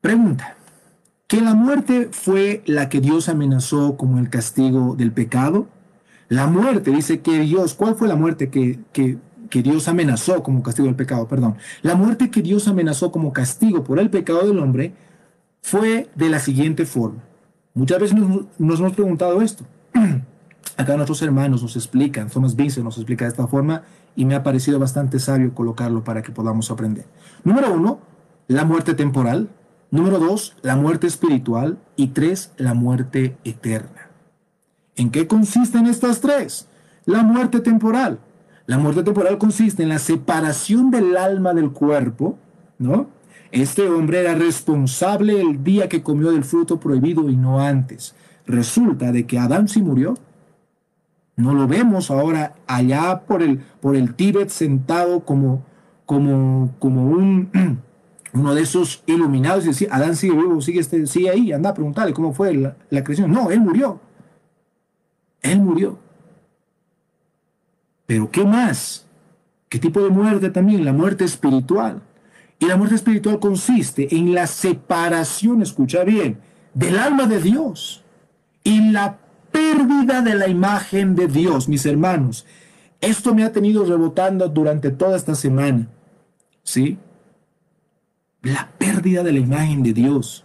pregunta, 0.00 0.57
¿que 1.28 1.40
la 1.42 1.54
muerte 1.54 2.08
fue 2.10 2.62
la 2.66 2.88
que 2.88 3.00
Dios 3.00 3.28
amenazó 3.28 3.96
como 3.96 4.18
el 4.18 4.30
castigo 4.30 4.96
del 4.96 5.12
pecado? 5.12 5.68
La 6.28 6.46
muerte, 6.46 6.90
dice 6.90 7.20
que 7.20 7.38
Dios, 7.40 7.74
¿cuál 7.74 7.94
fue 7.94 8.08
la 8.08 8.16
muerte 8.16 8.50
que, 8.50 8.80
que, 8.92 9.18
Dios 9.62 9.88
amenazó 9.88 10.42
como 10.42 10.62
castigo 10.62 10.86
del 10.86 10.96
pecado? 10.96 11.28
Perdón. 11.28 11.56
La 11.82 11.94
muerte 11.94 12.30
que 12.30 12.42
Dios 12.42 12.66
amenazó 12.66 13.12
como 13.12 13.32
castigo 13.32 13.84
por 13.84 13.98
el 13.98 14.10
pecado 14.10 14.46
del 14.46 14.58
hombre 14.58 14.94
fue 15.62 16.08
de 16.14 16.30
la 16.30 16.38
siguiente 16.38 16.86
forma. 16.86 17.22
Muchas 17.74 18.00
veces 18.00 18.16
nos, 18.16 18.80
hemos 18.80 18.92
preguntado 18.94 19.42
esto. 19.42 19.64
Acá 20.76 20.96
nuestros 20.96 21.20
hermanos 21.22 21.62
nos 21.62 21.76
explican, 21.76 22.28
Thomas 22.28 22.56
Vincent 22.56 22.84
nos 22.84 22.96
explica 22.96 23.24
de 23.24 23.30
esta 23.30 23.46
forma 23.46 23.82
y 24.16 24.24
me 24.24 24.34
ha 24.34 24.42
parecido 24.42 24.78
bastante 24.78 25.18
sabio 25.18 25.54
colocarlo 25.54 26.04
para 26.04 26.22
que 26.22 26.32
podamos 26.32 26.70
aprender. 26.70 27.04
Número 27.44 27.72
uno, 27.72 28.00
la 28.46 28.64
muerte 28.64 28.94
temporal. 28.94 29.48
Número 29.90 30.18
dos, 30.18 30.56
la 30.62 30.76
muerte 30.76 31.06
espiritual. 31.06 31.78
Y 31.96 32.08
tres, 32.08 32.52
la 32.56 32.74
muerte 32.74 33.36
eterna. 33.44 34.10
¿En 34.96 35.10
qué 35.10 35.26
consisten 35.26 35.86
estas 35.86 36.20
tres? 36.20 36.68
La 37.04 37.22
muerte 37.22 37.60
temporal. 37.60 38.18
La 38.66 38.78
muerte 38.78 39.02
temporal 39.02 39.38
consiste 39.38 39.82
en 39.82 39.88
la 39.88 39.98
separación 39.98 40.90
del 40.90 41.16
alma 41.16 41.54
del 41.54 41.70
cuerpo, 41.70 42.38
¿no? 42.78 43.08
Este 43.50 43.88
hombre 43.88 44.20
era 44.20 44.34
responsable 44.34 45.40
el 45.40 45.64
día 45.64 45.88
que 45.88 46.02
comió 46.02 46.30
del 46.32 46.44
fruto 46.44 46.78
prohibido 46.78 47.30
y 47.30 47.36
no 47.36 47.60
antes. 47.60 48.14
Resulta 48.46 49.10
de 49.10 49.26
que 49.26 49.38
Adán 49.38 49.68
sí 49.68 49.80
murió. 49.80 50.14
No 51.36 51.54
lo 51.54 51.66
vemos 51.66 52.10
ahora 52.10 52.56
allá 52.66 53.22
por 53.26 53.42
el, 53.42 53.58
por 53.80 53.96
el 53.96 54.14
Tíbet 54.14 54.50
sentado 54.50 55.20
como, 55.20 55.64
como, 56.04 56.74
como 56.78 57.06
un, 57.06 57.50
uno 58.32 58.54
de 58.54 58.62
esos 58.62 59.02
iluminados 59.06 59.64
y 59.64 59.68
decir, 59.68 59.88
Adán 59.90 60.16
sigue 60.16 60.34
vivo, 60.34 60.60
sigue, 60.60 60.80
este, 60.80 61.06
sigue 61.06 61.30
ahí, 61.30 61.52
anda 61.52 61.70
a 61.70 61.74
preguntarle 61.74 62.12
cómo 62.12 62.32
fue 62.32 62.54
la, 62.54 62.76
la 62.90 63.02
creación. 63.02 63.32
No, 63.32 63.50
él 63.50 63.60
murió. 63.60 64.00
Él 65.42 65.60
murió. 65.60 65.98
Pero 68.06 68.30
¿qué 68.30 68.44
más? 68.44 69.06
¿Qué 69.68 69.78
tipo 69.78 70.02
de 70.02 70.10
muerte 70.10 70.50
también? 70.50 70.84
La 70.84 70.92
muerte 70.92 71.24
espiritual. 71.24 72.02
Y 72.58 72.66
la 72.66 72.76
muerte 72.76 72.96
espiritual 72.96 73.38
consiste 73.38 74.14
en 74.16 74.34
la 74.34 74.46
separación, 74.46 75.62
escucha 75.62 76.04
bien, 76.04 76.38
del 76.74 76.98
alma 76.98 77.26
de 77.26 77.40
Dios 77.40 78.04
y 78.64 78.90
la 78.90 79.18
pérdida 79.52 80.22
de 80.22 80.34
la 80.34 80.48
imagen 80.48 81.14
de 81.14 81.28
Dios, 81.28 81.68
mis 81.68 81.86
hermanos. 81.86 82.46
Esto 83.00 83.34
me 83.34 83.44
ha 83.44 83.52
tenido 83.52 83.84
rebotando 83.84 84.48
durante 84.48 84.90
toda 84.90 85.16
esta 85.16 85.34
semana. 85.34 85.88
¿Sí? 86.64 86.98
La 88.42 88.70
pérdida 88.78 89.22
de 89.22 89.32
la 89.32 89.38
imagen 89.40 89.82
de 89.82 89.92
Dios. 89.92 90.44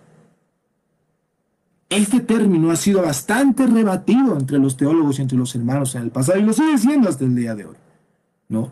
Este 1.89 2.21
término 2.21 2.71
ha 2.71 2.75
sido 2.75 3.03
bastante 3.03 3.67
rebatido 3.67 4.35
entre 4.35 4.57
los 4.57 4.75
teólogos 4.75 5.19
y 5.19 5.21
entre 5.21 5.37
los 5.37 5.53
hermanos 5.53 5.93
en 5.93 6.03
el 6.03 6.09
pasado 6.09 6.39
y 6.39 6.43
lo 6.43 6.53
sigue 6.53 6.77
siendo 6.79 7.07
hasta 7.07 7.23
el 7.23 7.35
día 7.35 7.53
de 7.53 7.65
hoy. 7.65 7.75
¿No? 8.49 8.71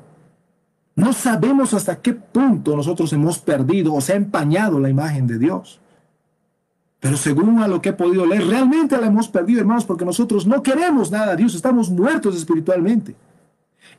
No 0.95 1.13
sabemos 1.13 1.73
hasta 1.73 2.01
qué 2.01 2.13
punto 2.13 2.75
nosotros 2.75 3.13
hemos 3.13 3.37
perdido 3.37 3.93
o 3.93 4.01
se 4.01 4.13
ha 4.13 4.15
empañado 4.15 4.79
la 4.79 4.89
imagen 4.89 5.27
de 5.27 5.37
Dios. 5.37 5.79
Pero 6.99 7.15
según 7.15 7.59
a 7.59 7.67
lo 7.67 7.81
que 7.81 7.89
he 7.89 7.93
podido 7.93 8.25
leer, 8.25 8.45
realmente 8.45 8.99
la 8.99 9.07
hemos 9.07 9.27
perdido, 9.27 9.61
hermanos, 9.61 9.85
porque 9.85 10.05
nosotros 10.05 10.45
no 10.45 10.61
queremos 10.61 11.11
nada 11.11 11.33
a 11.33 11.35
Dios, 11.35 11.55
estamos 11.55 11.89
muertos 11.89 12.35
espiritualmente. 12.35 13.15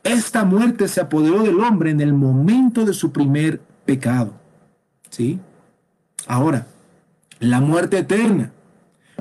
Esta 0.03 0.45
muerte 0.45 0.89
se 0.89 1.01
apoderó 1.01 1.43
del 1.43 1.61
hombre 1.61 1.91
en 1.91 2.01
el 2.01 2.12
momento 2.12 2.85
de 2.85 2.93
su 2.93 3.12
primer 3.12 3.61
pecado. 3.85 4.41
¿Sí? 5.13 5.39
Ahora, 6.27 6.67
la 7.39 7.61
muerte 7.61 7.99
eterna. 7.99 8.51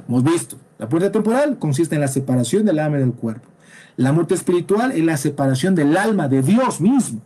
Hemos 0.07 0.23
visto, 0.23 0.55
la 0.79 0.87
muerte 0.87 1.09
temporal 1.09 1.59
consiste 1.59 1.95
en 1.95 2.01
la 2.01 2.07
separación 2.07 2.65
del 2.65 2.79
alma 2.79 2.97
del 2.97 3.11
cuerpo. 3.11 3.49
La 3.97 4.13
muerte 4.13 4.33
espiritual 4.33 4.93
es 4.93 5.03
la 5.03 5.17
separación 5.17 5.75
del 5.75 5.97
alma 5.97 6.29
de 6.29 6.43
Dios 6.43 6.79
mismo. 6.79 7.21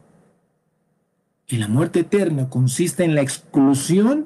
Y 1.48 1.58
la 1.58 1.68
muerte 1.68 2.00
eterna 2.00 2.50
consiste 2.50 3.04
en 3.04 3.14
la 3.14 3.22
exclusión 3.22 4.26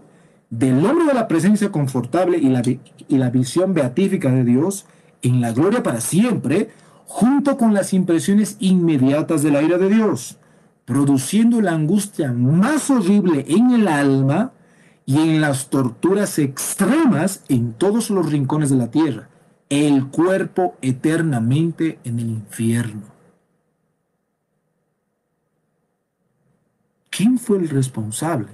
del 0.49 0.85
hombre 0.85 1.05
de 1.05 1.13
la 1.13 1.27
presencia 1.27 1.69
confortable 1.69 2.37
y 2.37 2.47
la, 2.47 2.61
y 2.63 3.17
la 3.17 3.29
visión 3.31 3.73
beatífica 3.73 4.31
de 4.31 4.45
Dios 4.45 4.85
en 5.21 5.41
la 5.41 5.51
gloria 5.51 5.83
para 5.83 5.99
siempre, 5.99 6.69
junto 7.05 7.57
con 7.57 7.73
las 7.73 7.93
impresiones 7.93 8.55
inmediatas 8.61 9.43
de 9.43 9.51
la 9.51 9.61
ira 9.61 9.77
de 9.77 9.89
Dios, 9.89 10.37
produciendo 10.89 11.61
la 11.61 11.73
angustia 11.73 12.33
más 12.33 12.89
horrible 12.89 13.45
en 13.47 13.69
el 13.69 13.87
alma 13.87 14.53
y 15.05 15.19
en 15.19 15.39
las 15.39 15.69
torturas 15.69 16.39
extremas 16.39 17.43
en 17.47 17.73
todos 17.73 18.09
los 18.09 18.31
rincones 18.31 18.71
de 18.71 18.77
la 18.77 18.89
tierra, 18.89 19.29
el 19.69 20.07
cuerpo 20.07 20.77
eternamente 20.81 21.99
en 22.03 22.17
el 22.17 22.29
infierno. 22.31 23.03
¿Quién 27.11 27.37
fue 27.37 27.59
el 27.59 27.69
responsable 27.69 28.47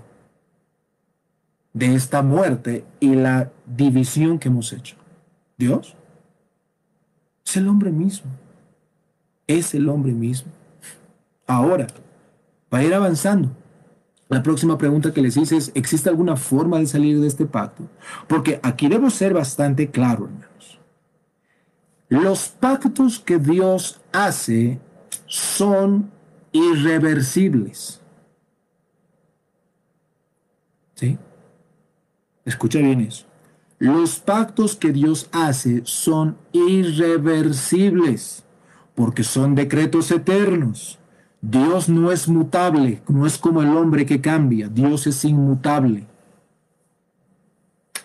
de 1.72 1.96
esta 1.96 2.22
muerte 2.22 2.84
y 3.00 3.16
la 3.16 3.50
división 3.66 4.40
que 4.40 4.50
hemos 4.50 4.74
hecho? 4.74 4.98
¿Dios? 5.58 5.96
Es 7.46 7.56
el 7.56 7.70
hombre 7.70 7.92
mismo. 7.92 8.30
Es 9.48 9.74
el 9.74 9.88
hombre 9.88 10.12
mismo. 10.12 10.52
Ahora, 11.48 11.88
para 12.70 12.84
ir 12.84 12.94
avanzando, 12.94 13.52
la 14.28 14.42
próxima 14.42 14.78
pregunta 14.78 15.14
que 15.14 15.22
les 15.22 15.38
hice 15.38 15.58
es, 15.58 15.72
¿existe 15.76 16.10
alguna 16.10 16.36
forma 16.36 16.80
de 16.80 16.88
salir 16.88 17.20
de 17.20 17.28
este 17.28 17.46
pacto? 17.46 17.88
Porque 18.28 18.60
aquí 18.64 18.88
debo 18.88 19.10
ser 19.10 19.34
bastante 19.34 19.92
claro, 19.92 20.26
hermanos. 20.26 20.80
Los 22.10 22.50
pactos 22.50 23.20
que 23.20 23.38
Dios 23.38 24.02
hace 24.12 24.80
son 25.26 26.12
irreversibles. 26.52 28.02
¿Sí? 30.96 31.18
Escucha 32.46 32.80
bien 32.80 33.02
eso. 33.02 33.26
Los 33.78 34.20
pactos 34.20 34.76
que 34.76 34.92
Dios 34.92 35.28
hace 35.32 35.82
son 35.86 36.38
irreversibles 36.54 38.44
porque 38.96 39.24
son 39.24 39.54
decretos 39.56 40.10
eternos. 40.12 40.98
Dios 41.42 41.90
no 41.90 42.12
es 42.12 42.28
mutable, 42.28 43.02
no 43.08 43.26
es 43.26 43.38
como 43.38 43.62
el 43.62 43.70
hombre 43.70 44.06
que 44.06 44.22
cambia, 44.22 44.68
Dios 44.68 45.08
es 45.08 45.24
inmutable. 45.26 46.08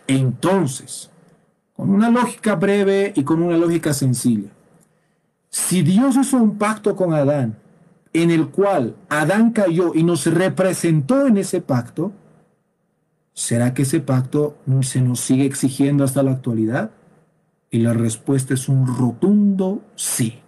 Entonces, 0.07 1.11
con 1.74 1.91
una 1.91 2.11
lógica 2.11 2.55
breve 2.57 3.12
y 3.16 3.24
con 3.24 3.43
una 3.43 3.57
lógica 3.57 3.95
sencilla, 3.95 4.51
si 5.49 5.83
Dios 5.83 6.16
hizo 6.16 6.37
un 6.37 6.59
pacto 6.59 6.95
con 6.95 7.14
Adán, 7.14 7.57
en 8.12 8.31
el 8.31 8.49
cual 8.49 8.97
Adán 9.09 9.53
cayó 9.53 9.93
y 9.95 10.03
nos 10.03 10.26
representó 10.26 11.26
en 11.26 11.39
ese 11.39 11.61
pacto, 11.61 12.12
¿Será 13.41 13.72
que 13.72 13.83
ese 13.83 14.01
pacto 14.01 14.59
se 14.83 15.01
nos 15.01 15.20
sigue 15.20 15.47
exigiendo 15.47 16.05
hasta 16.05 16.22
la 16.22 16.33
actualidad? 16.33 16.91
Y 17.70 17.78
la 17.78 17.95
respuesta 17.95 18.53
es 18.53 18.68
un 18.68 18.87
rotundo 18.87 19.83
sí. 19.95 20.41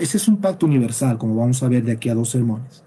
Ese 0.00 0.16
es 0.16 0.28
un 0.28 0.38
pacto 0.38 0.66
universal, 0.66 1.18
como 1.18 1.36
vamos 1.36 1.62
a 1.62 1.68
ver 1.68 1.84
de 1.84 1.92
aquí 1.92 2.08
a 2.08 2.14
dos 2.14 2.30
sermones. 2.30 2.82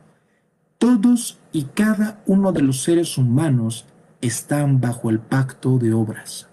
Todos 0.77 1.39
y 1.51 1.63
cada 1.63 2.21
uno 2.25 2.51
de 2.51 2.61
los 2.61 2.81
seres 2.81 3.17
humanos 3.17 3.85
están 4.21 4.81
bajo 4.81 5.09
el 5.09 5.19
pacto 5.19 5.77
de 5.77 5.93
obras. 5.93 6.47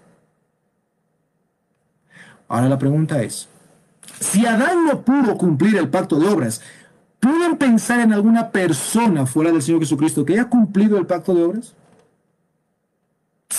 Ahora 2.47 2.69
la 2.69 2.77
pregunta 2.77 3.21
es, 3.21 3.49
si 4.19 4.45
Adán 4.45 4.85
no 4.85 5.01
pudo 5.01 5.37
cumplir 5.37 5.75
el 5.77 5.89
pacto 5.89 6.19
de 6.19 6.27
obras, 6.27 6.61
¿Pueden 7.21 7.55
pensar 7.55 7.99
en 7.99 8.13
alguna 8.13 8.49
persona 8.49 9.27
fuera 9.27 9.51
del 9.51 9.61
Señor 9.61 9.81
Jesucristo 9.81 10.25
que 10.25 10.33
haya 10.33 10.49
cumplido 10.49 10.97
el 10.97 11.05
pacto 11.05 11.35
de 11.35 11.43
obras? 11.43 11.75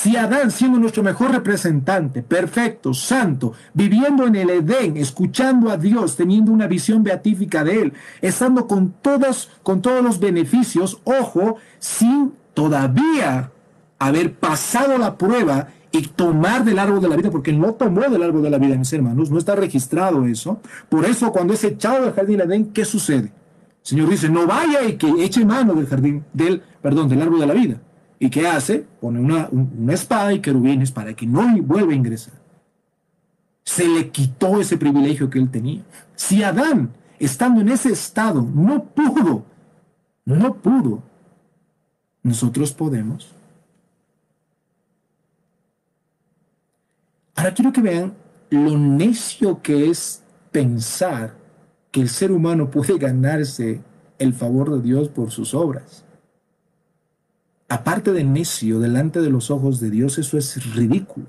Si 0.03 0.17
Adán, 0.17 0.51
siendo 0.51 0.81
nuestro 0.81 1.05
mejor 1.05 1.31
representante, 1.31 2.25
perfecto, 2.25 2.93
santo, 2.93 3.53
viviendo 3.73 4.27
en 4.27 4.35
el 4.35 4.51
Edén, 4.51 4.97
escuchando 4.97 5.71
a 5.71 5.77
Dios, 5.77 6.17
teniendo 6.17 6.51
una 6.51 6.67
visión 6.67 7.05
beatífica 7.05 7.63
de 7.63 7.83
Él, 7.83 7.93
estando 8.21 8.67
con 8.67 8.95
todos, 9.01 9.49
con 9.63 9.81
todos 9.81 10.03
los 10.03 10.19
beneficios, 10.19 11.01
ojo, 11.05 11.59
sin 11.79 12.33
todavía 12.53 13.53
haber 14.01 14.35
pasado 14.35 14.99
la 14.99 15.17
prueba 15.17 15.69
y 15.93 16.03
tomar 16.09 16.65
del 16.65 16.81
árbol 16.81 17.01
de 17.01 17.09
la 17.09 17.15
vida, 17.15 17.31
porque 17.31 17.53
no 17.53 17.75
tomó 17.75 18.01
del 18.01 18.25
árbol 18.25 18.43
de 18.43 18.51
la 18.51 18.59
vida, 18.59 18.75
mis 18.75 18.93
hermanos, 18.93 19.31
no 19.31 19.39
está 19.39 19.55
registrado 19.55 20.27
eso. 20.27 20.61
Por 20.89 21.05
eso, 21.05 21.31
cuando 21.31 21.55
es 21.55 21.63
echado 21.63 22.07
del 22.07 22.13
jardín 22.13 22.39
del 22.39 22.51
Edén, 22.51 22.73
¿qué 22.73 22.85
sucede? 22.85 23.33
Señor 23.83 24.09
dice, 24.09 24.29
no 24.29 24.49
vaya 24.49 24.83
y 24.83 24.97
que 24.97 25.07
eche 25.23 25.45
mano 25.45 25.75
del 25.75 25.87
jardín, 25.87 26.25
del, 26.33 26.61
perdón, 26.83 27.09
del 27.09 27.23
árbol 27.23 27.39
de 27.39 27.47
la 27.47 27.55
vida. 27.55 27.77
¿Y 28.23 28.31
qué 28.31 28.47
hace? 28.47 28.87
Pone 29.01 29.19
una, 29.19 29.49
una 29.51 29.95
espada 29.95 30.33
y 30.33 30.39
querubines 30.39 30.93
para 30.93 31.13
que 31.13 31.27
no 31.27 31.43
vuelva 31.61 31.91
a 31.91 31.97
ingresar. 31.97 32.35
Se 33.65 33.85
le 33.89 34.11
quitó 34.11 34.61
ese 34.61 34.77
privilegio 34.77 35.29
que 35.29 35.41
él 35.41 35.51
tenía. 35.51 35.83
Si 36.15 36.41
Adán, 36.45 36.93
estando 37.19 37.61
en 37.61 37.71
ese 37.71 37.91
estado, 37.91 38.41
no 38.55 38.85
pudo, 38.85 39.45
no 40.25 40.55
pudo, 40.55 41.03
nosotros 42.23 42.73
podemos. 42.73 43.35
Ahora 47.35 47.53
quiero 47.55 47.73
que 47.73 47.81
vean 47.81 48.15
lo 48.51 48.79
necio 48.79 49.61
que 49.63 49.91
es 49.91 50.23
pensar 50.53 51.35
que 51.91 52.01
el 52.01 52.09
ser 52.09 52.31
humano 52.31 52.71
puede 52.71 52.99
ganarse 52.99 53.81
el 54.21 54.33
favor 54.33 54.77
de 54.77 54.81
Dios 54.81 55.09
por 55.09 55.33
sus 55.33 55.55
obras. 55.55 56.02
Aparte 57.73 58.13
de 58.13 58.25
necio 58.25 58.81
delante 58.81 59.21
de 59.21 59.31
los 59.31 59.51
ojos 59.51 59.81
de 59.81 59.91
Dios, 59.91 60.19
eso 60.19 60.37
es 60.37 60.75
ridículo. 60.75 61.27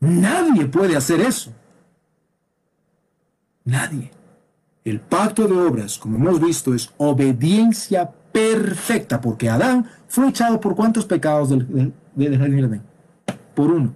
Nadie 0.00 0.66
puede 0.66 0.96
hacer 0.96 1.20
eso. 1.20 1.52
Nadie. 3.64 4.10
El 4.84 5.00
pacto 5.00 5.48
de 5.48 5.54
obras, 5.54 5.98
como 5.98 6.16
hemos 6.16 6.40
visto, 6.40 6.74
es 6.74 6.90
obediencia 6.96 8.10
perfecta, 8.32 9.20
porque 9.20 9.50
Adán 9.50 9.86
fue 10.06 10.28
echado 10.28 10.60
por 10.60 10.76
cuántos 10.76 11.04
pecados 11.04 11.50
del, 11.50 11.92
del, 12.14 12.80
Por 13.54 13.72
uno. 13.72 13.94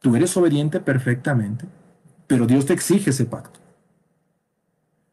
Tú 0.00 0.14
eres 0.14 0.36
obediente 0.36 0.78
perfectamente 0.78 1.66
pero 2.28 2.46
Dios 2.46 2.66
te 2.66 2.74
exige 2.74 3.10
ese 3.10 3.24
pacto. 3.24 3.57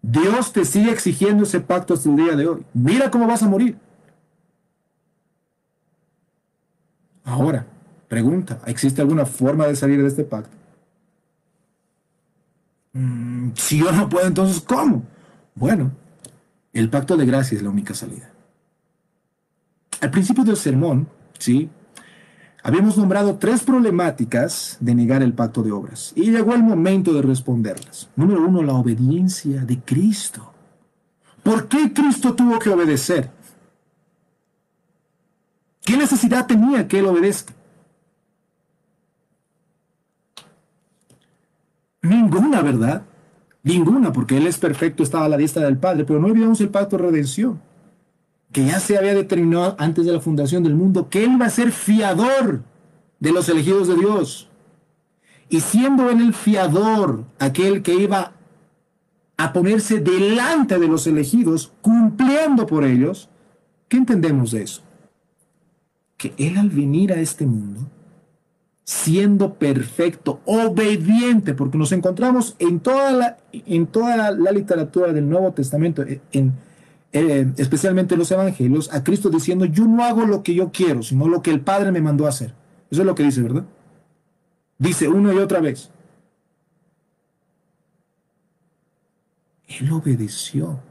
Dios 0.08 0.54
te 0.54 0.66
sigue 0.66 0.92
exigiendo 0.92 1.44
ese 1.44 1.60
pacto 1.62 1.96
hasta 1.96 2.08
el 2.10 2.16
día 2.16 2.36
de 2.36 2.48
hoy. 2.48 2.64
Mira 2.74 3.10
cómo 3.10 3.26
vas 3.26 3.42
a 3.42 3.48
morir. 3.48 3.76
Ahora, 7.24 7.66
pregunta, 8.08 8.62
¿existe 8.68 9.02
alguna 9.02 9.26
forma 9.26 9.66
de 9.66 9.76
salir 9.76 10.00
de 10.00 10.08
este 10.08 10.24
pacto? 10.24 10.56
Mm, 12.94 13.54
si 13.56 13.80
yo 13.80 13.92
no 13.92 14.08
puedo, 14.08 14.28
entonces 14.28 14.62
¿cómo? 14.62 15.04
Bueno, 15.56 15.92
el 16.72 16.88
pacto 16.92 17.18
de 17.18 17.26
gracia 17.26 17.56
es 17.56 17.64
la 17.64 17.72
única 17.72 17.96
salida. 17.96 18.32
Al 20.02 20.12
principio 20.12 20.44
del 20.44 20.56
sermón, 20.56 21.10
¿sí? 21.40 21.68
Habíamos 22.66 22.98
nombrado 22.98 23.36
tres 23.36 23.62
problemáticas 23.62 24.78
de 24.80 24.96
negar 24.96 25.22
el 25.22 25.34
pacto 25.34 25.62
de 25.62 25.72
obras 25.72 26.12
y 26.16 26.32
llegó 26.32 26.56
el 26.56 26.64
momento 26.64 27.14
de 27.14 27.22
responderlas. 27.22 28.10
Número 28.16 28.44
uno, 28.44 28.64
la 28.64 28.74
obediencia 28.74 29.64
de 29.64 29.80
Cristo. 29.82 30.52
¿Por 31.44 31.68
qué 31.68 31.94
Cristo 31.94 32.34
tuvo 32.34 32.58
que 32.58 32.72
obedecer? 32.72 33.30
¿Qué 35.84 35.96
necesidad 35.96 36.48
tenía 36.48 36.88
que 36.88 36.98
Él 36.98 37.06
obedezca? 37.06 37.54
Ninguna, 42.02 42.64
¿verdad? 42.64 43.04
Ninguna, 43.62 44.12
porque 44.12 44.38
Él 44.38 44.48
es 44.48 44.58
perfecto, 44.58 45.04
estaba 45.04 45.26
a 45.26 45.30
la 45.30 45.38
diestra 45.38 45.66
del 45.66 45.78
Padre, 45.78 46.04
pero 46.04 46.20
no 46.20 46.26
olvidamos 46.26 46.60
el 46.62 46.70
pacto 46.70 46.98
de 46.98 47.04
redención 47.04 47.62
que 48.56 48.64
ya 48.64 48.80
se 48.80 48.98
había 48.98 49.14
determinado 49.14 49.76
antes 49.80 50.06
de 50.06 50.14
la 50.14 50.22
fundación 50.22 50.64
del 50.64 50.76
mundo 50.76 51.10
que 51.10 51.26
Él 51.26 51.42
va 51.42 51.48
a 51.48 51.50
ser 51.50 51.74
fiador 51.74 52.64
de 53.20 53.34
los 53.34 53.50
elegidos 53.50 53.90
de 53.90 53.96
Dios. 53.96 54.48
Y 55.50 55.60
siendo 55.60 56.10
Él 56.10 56.22
el 56.22 56.34
fiador, 56.34 57.26
aquel 57.38 57.82
que 57.82 57.96
iba 57.96 58.32
a 59.36 59.52
ponerse 59.52 60.00
delante 60.00 60.80
de 60.80 60.88
los 60.88 61.06
elegidos, 61.06 61.74
cumpliendo 61.82 62.66
por 62.66 62.86
ellos, 62.86 63.28
¿qué 63.90 63.98
entendemos 63.98 64.52
de 64.52 64.64
eso? 64.64 64.84
Que 66.16 66.34
Él 66.38 66.56
al 66.56 66.70
venir 66.70 67.12
a 67.12 67.20
este 67.20 67.46
mundo, 67.46 67.82
siendo 68.86 69.56
perfecto, 69.56 70.40
obediente, 70.46 71.56
porque 71.56 71.78
nos 71.78 71.92
encontramos 71.92 72.56
en 72.60 72.80
toda 72.80 73.12
la, 73.12 73.38
en 73.52 73.86
toda 73.86 74.16
la, 74.16 74.32
la 74.32 74.52
literatura 74.54 75.12
del 75.12 75.28
Nuevo 75.28 75.52
Testamento, 75.52 76.06
en, 76.32 76.54
eh, 77.18 77.54
especialmente 77.56 78.18
los 78.18 78.30
evangelios, 78.30 78.94
a 78.94 79.02
Cristo 79.02 79.30
diciendo, 79.30 79.64
yo 79.64 79.86
no 79.86 80.04
hago 80.04 80.26
lo 80.26 80.44
que 80.44 80.54
yo 80.54 80.74
quiero, 80.74 81.02
sino 81.02 81.30
lo 81.30 81.42
que 81.42 81.50
el 81.50 81.62
Padre 81.62 81.94
me 81.94 82.02
mandó 82.02 82.26
a 82.26 82.30
hacer. 82.30 82.54
Eso 82.92 83.04
es 83.04 83.06
lo 83.06 83.16
que 83.16 83.24
dice, 83.24 83.42
¿verdad? 83.42 83.64
Dice 84.78 85.08
una 85.08 85.34
y 85.34 85.38
otra 85.38 85.62
vez. 85.62 85.92
Él 89.70 89.90
obedeció 89.94 90.82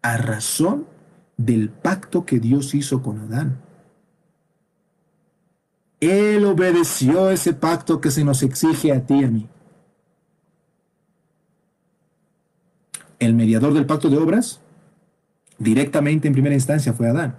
a 0.00 0.16
razón 0.16 0.86
del 1.36 1.70
pacto 1.70 2.24
que 2.24 2.38
Dios 2.38 2.72
hizo 2.76 3.02
con 3.02 3.18
Adán. 3.18 3.60
Él 5.98 6.44
obedeció 6.44 7.30
ese 7.30 7.52
pacto 7.52 8.00
que 8.00 8.12
se 8.12 8.22
nos 8.22 8.44
exige 8.44 8.92
a 8.92 9.04
ti 9.04 9.14
y 9.14 9.24
a 9.24 9.28
mí. 9.28 9.48
El 13.18 13.34
mediador 13.34 13.74
del 13.74 13.86
pacto 13.86 14.08
de 14.08 14.18
obras 14.18 14.60
Directamente 15.58 16.28
en 16.28 16.34
primera 16.34 16.54
instancia 16.54 16.92
fue 16.92 17.08
Adán, 17.08 17.36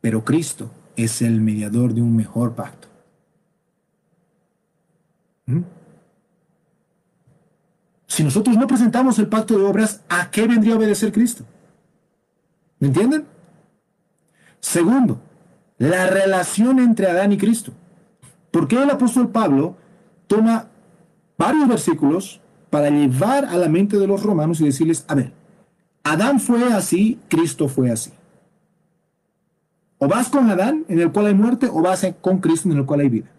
pero 0.00 0.24
Cristo 0.24 0.70
es 0.96 1.20
el 1.22 1.40
mediador 1.40 1.92
de 1.92 2.00
un 2.00 2.16
mejor 2.16 2.54
pacto. 2.54 2.88
¿Mm? 5.46 5.60
Si 8.06 8.24
nosotros 8.24 8.56
no 8.56 8.66
presentamos 8.66 9.18
el 9.18 9.28
pacto 9.28 9.58
de 9.58 9.64
obras, 9.64 10.02
¿a 10.08 10.30
qué 10.30 10.46
vendría 10.46 10.74
a 10.74 10.78
obedecer 10.78 11.12
Cristo? 11.12 11.44
¿Me 12.78 12.88
entienden? 12.88 13.26
Segundo, 14.60 15.20
la 15.78 16.06
relación 16.06 16.78
entre 16.78 17.06
Adán 17.06 17.32
y 17.32 17.38
Cristo. 17.38 17.72
¿Por 18.50 18.68
qué 18.68 18.82
el 18.82 18.90
apóstol 18.90 19.30
Pablo 19.30 19.76
toma 20.26 20.68
varios 21.38 21.68
versículos 21.68 22.40
para 22.70 22.90
llevar 22.90 23.44
a 23.46 23.56
la 23.56 23.68
mente 23.68 23.98
de 23.98 24.06
los 24.06 24.22
romanos 24.22 24.60
y 24.60 24.64
decirles, 24.64 25.04
a 25.08 25.14
ver, 25.14 25.32
Adán 26.04 26.40
fue 26.40 26.72
así, 26.72 27.20
Cristo 27.28 27.68
fue 27.68 27.90
así. 27.90 28.10
O 29.98 30.08
vas 30.08 30.28
con 30.28 30.50
Adán, 30.50 30.84
en 30.88 30.98
el 30.98 31.12
cual 31.12 31.26
hay 31.26 31.34
muerte, 31.34 31.68
o 31.68 31.80
vas 31.80 32.04
con 32.20 32.38
Cristo, 32.38 32.68
en 32.68 32.78
el 32.78 32.84
cual 32.84 33.00
hay 33.00 33.08
vida. 33.08 33.30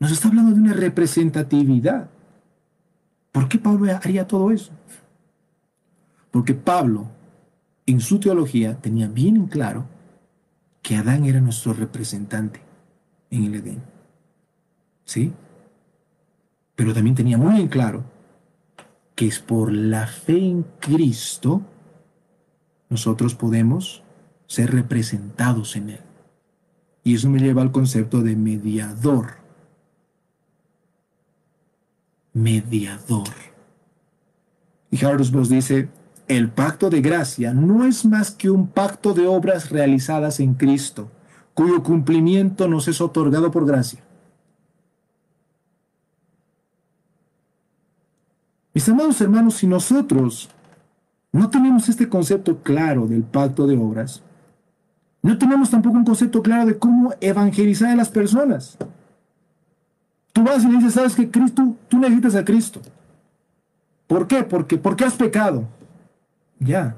Nos 0.00 0.10
está 0.10 0.28
hablando 0.28 0.52
de 0.52 0.60
una 0.60 0.72
representatividad. 0.72 2.08
¿Por 3.32 3.48
qué 3.48 3.58
Pablo 3.58 3.92
haría 3.92 4.26
todo 4.26 4.50
eso? 4.50 4.72
Porque 6.30 6.54
Pablo, 6.54 7.06
en 7.86 8.00
su 8.00 8.18
teología, 8.18 8.76
tenía 8.80 9.06
bien 9.06 9.36
en 9.36 9.46
claro 9.46 9.86
que 10.82 10.96
Adán 10.96 11.24
era 11.24 11.40
nuestro 11.40 11.72
representante 11.72 12.60
en 13.30 13.44
el 13.44 13.54
Edén. 13.54 13.82
¿Sí? 15.04 15.32
Pero 16.74 16.94
también 16.94 17.16
tenía 17.16 17.38
muy 17.38 17.60
en 17.60 17.68
claro 17.68 18.04
que 19.18 19.26
es 19.26 19.40
por 19.40 19.72
la 19.72 20.06
fe 20.06 20.38
en 20.38 20.64
Cristo, 20.78 21.62
nosotros 22.88 23.34
podemos 23.34 24.04
ser 24.46 24.70
representados 24.70 25.74
en 25.74 25.90
Él. 25.90 26.00
Y 27.02 27.16
eso 27.16 27.28
me 27.28 27.40
lleva 27.40 27.62
al 27.62 27.72
concepto 27.72 28.22
de 28.22 28.36
mediador. 28.36 29.38
Mediador. 32.32 33.26
Y 34.92 35.04
Harold 35.04 35.48
dice, 35.48 35.88
el 36.28 36.50
pacto 36.50 36.88
de 36.88 37.00
gracia 37.00 37.52
no 37.52 37.86
es 37.86 38.04
más 38.04 38.30
que 38.30 38.50
un 38.50 38.68
pacto 38.68 39.14
de 39.14 39.26
obras 39.26 39.70
realizadas 39.70 40.38
en 40.38 40.54
Cristo, 40.54 41.10
cuyo 41.54 41.82
cumplimiento 41.82 42.68
nos 42.68 42.86
es 42.86 43.00
otorgado 43.00 43.50
por 43.50 43.66
gracia. 43.66 44.00
Mis 48.78 48.88
amados 48.88 49.20
hermanos, 49.20 49.54
si 49.54 49.66
nosotros 49.66 50.48
no 51.32 51.50
tenemos 51.50 51.88
este 51.88 52.08
concepto 52.08 52.62
claro 52.62 53.08
del 53.08 53.24
pacto 53.24 53.66
de 53.66 53.76
obras, 53.76 54.22
no 55.20 55.36
tenemos 55.36 55.68
tampoco 55.70 55.96
un 55.96 56.04
concepto 56.04 56.44
claro 56.44 56.64
de 56.64 56.78
cómo 56.78 57.12
evangelizar 57.20 57.90
a 57.90 57.96
las 57.96 58.08
personas. 58.08 58.78
Tú 60.32 60.44
vas 60.44 60.62
y 60.62 60.68
dices, 60.68 60.94
sabes 60.94 61.16
que 61.16 61.28
Cristo, 61.28 61.74
tú 61.88 61.98
necesitas 61.98 62.36
a 62.36 62.44
Cristo. 62.44 62.80
¿Por 64.06 64.28
qué? 64.28 64.44
Porque, 64.44 64.78
porque 64.78 65.04
has 65.04 65.14
pecado. 65.14 65.64
Ya. 66.60 66.94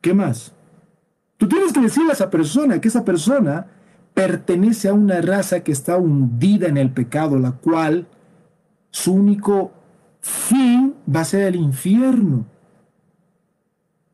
¿Qué 0.00 0.14
más? 0.14 0.52
Tú 1.38 1.48
tienes 1.48 1.72
que 1.72 1.80
decirle 1.80 2.10
a 2.10 2.14
esa 2.14 2.30
persona 2.30 2.80
que 2.80 2.86
esa 2.86 3.04
persona 3.04 3.66
pertenece 4.14 4.86
a 4.86 4.94
una 4.94 5.20
raza 5.20 5.58
que 5.64 5.72
está 5.72 5.96
hundida 5.96 6.68
en 6.68 6.76
el 6.76 6.92
pecado, 6.92 7.36
la 7.36 7.50
cual 7.50 8.06
su 8.92 9.12
único 9.12 9.72
fin 10.20 10.94
va 11.14 11.20
a 11.20 11.24
ser 11.24 11.42
el 11.42 11.56
infierno. 11.56 12.46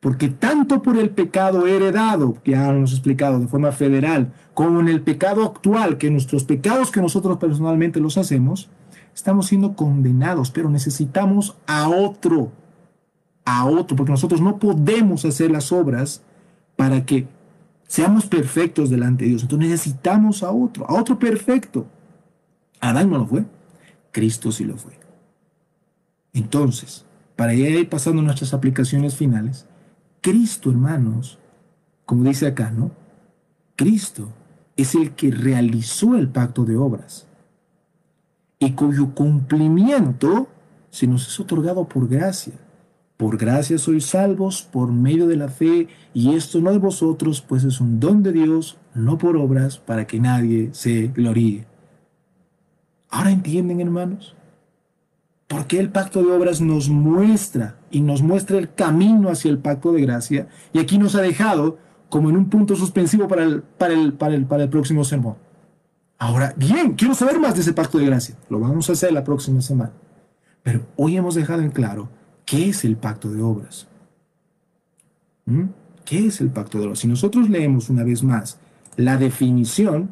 Porque 0.00 0.28
tanto 0.28 0.82
por 0.82 0.96
el 0.96 1.10
pecado 1.10 1.66
heredado, 1.66 2.36
que 2.44 2.52
ya 2.52 2.68
hemos 2.68 2.92
explicado 2.92 3.40
de 3.40 3.48
forma 3.48 3.72
federal, 3.72 4.32
como 4.54 4.80
en 4.80 4.88
el 4.88 5.00
pecado 5.02 5.44
actual, 5.44 5.98
que 5.98 6.10
nuestros 6.10 6.44
pecados 6.44 6.90
que 6.90 7.00
nosotros 7.00 7.38
personalmente 7.38 7.98
los 7.98 8.16
hacemos, 8.16 8.68
estamos 9.14 9.46
siendo 9.46 9.74
condenados, 9.74 10.50
pero 10.50 10.70
necesitamos 10.70 11.56
a 11.66 11.88
otro. 11.88 12.52
a 13.44 13.64
otro, 13.64 13.96
porque 13.96 14.12
nosotros 14.12 14.40
no 14.40 14.58
podemos 14.58 15.24
hacer 15.24 15.50
las 15.50 15.72
obras 15.72 16.22
para 16.76 17.06
que 17.06 17.26
seamos 17.86 18.26
perfectos 18.26 18.90
delante 18.90 19.24
de 19.24 19.30
Dios. 19.30 19.42
Entonces 19.42 19.70
necesitamos 19.70 20.42
a 20.42 20.50
otro, 20.50 20.88
a 20.88 20.94
otro 20.94 21.18
perfecto. 21.18 21.86
Adán 22.80 23.10
no 23.10 23.18
lo 23.18 23.26
fue, 23.26 23.44
Cristo 24.12 24.52
sí 24.52 24.64
lo 24.64 24.76
fue. 24.76 25.05
Entonces, 26.36 27.06
para 27.34 27.54
ir 27.54 27.88
pasando 27.88 28.20
nuestras 28.20 28.52
aplicaciones 28.52 29.16
finales, 29.16 29.66
Cristo, 30.20 30.70
hermanos, 30.70 31.38
como 32.04 32.24
dice 32.24 32.46
acá, 32.46 32.70
¿no? 32.70 32.90
Cristo 33.74 34.28
es 34.76 34.94
el 34.94 35.12
que 35.12 35.30
realizó 35.30 36.14
el 36.14 36.28
pacto 36.28 36.66
de 36.66 36.76
obras 36.76 37.26
y 38.58 38.72
cuyo 38.72 39.14
cumplimiento 39.14 40.48
se 40.90 41.06
nos 41.06 41.26
es 41.26 41.40
otorgado 41.40 41.88
por 41.88 42.06
gracia. 42.06 42.52
Por 43.16 43.38
gracia 43.38 43.78
sois 43.78 44.04
salvos 44.04 44.60
por 44.60 44.92
medio 44.92 45.26
de 45.26 45.36
la 45.36 45.48
fe, 45.48 45.88
y 46.12 46.34
esto 46.34 46.60
no 46.60 46.70
de 46.70 46.78
vosotros, 46.78 47.40
pues 47.40 47.64
es 47.64 47.80
un 47.80 47.98
don 47.98 48.22
de 48.22 48.32
Dios, 48.32 48.76
no 48.94 49.16
por 49.16 49.38
obras, 49.38 49.78
para 49.78 50.06
que 50.06 50.20
nadie 50.20 50.68
se 50.72 51.08
gloríe. 51.08 51.64
Ahora 53.08 53.30
entienden, 53.30 53.80
hermanos, 53.80 54.35
por 55.48 55.66
qué 55.66 55.78
el 55.78 55.90
pacto 55.90 56.22
de 56.22 56.32
obras 56.32 56.60
nos 56.60 56.88
muestra 56.88 57.76
y 57.90 58.00
nos 58.00 58.22
muestra 58.22 58.58
el 58.58 58.72
camino 58.72 59.30
hacia 59.30 59.50
el 59.50 59.58
pacto 59.58 59.92
de 59.92 60.02
gracia, 60.02 60.48
y 60.72 60.78
aquí 60.78 60.98
nos 60.98 61.14
ha 61.14 61.22
dejado 61.22 61.78
como 62.08 62.30
en 62.30 62.36
un 62.36 62.48
punto 62.48 62.76
suspensivo 62.76 63.28
para 63.28 63.44
el, 63.44 63.62
para 63.62 63.94
el, 63.94 64.12
para 64.12 64.34
el, 64.34 64.46
para 64.46 64.64
el 64.64 64.68
próximo 64.68 65.04
sermón. 65.04 65.36
Ahora, 66.18 66.54
bien, 66.56 66.94
quiero 66.94 67.14
saber 67.14 67.38
más 67.38 67.54
de 67.54 67.60
ese 67.60 67.72
pacto 67.72 67.98
de 67.98 68.06
gracia. 68.06 68.36
Lo 68.48 68.58
vamos 68.58 68.88
a 68.88 68.92
hacer 68.92 69.12
la 69.12 69.22
próxima 69.22 69.60
semana. 69.60 69.92
Pero 70.62 70.86
hoy 70.96 71.16
hemos 71.16 71.34
dejado 71.34 71.62
en 71.62 71.70
claro 71.70 72.08
qué 72.44 72.70
es 72.70 72.84
el 72.84 72.96
pacto 72.96 73.30
de 73.30 73.42
obras. 73.42 73.86
¿Mm? 75.44 75.64
¿Qué 76.04 76.26
es 76.26 76.40
el 76.40 76.48
pacto 76.50 76.78
de 76.78 76.86
obras? 76.86 77.00
Si 77.00 77.08
nosotros 77.08 77.50
leemos 77.50 77.90
una 77.90 78.02
vez 78.02 78.22
más 78.22 78.58
la 78.96 79.16
definición, 79.18 80.10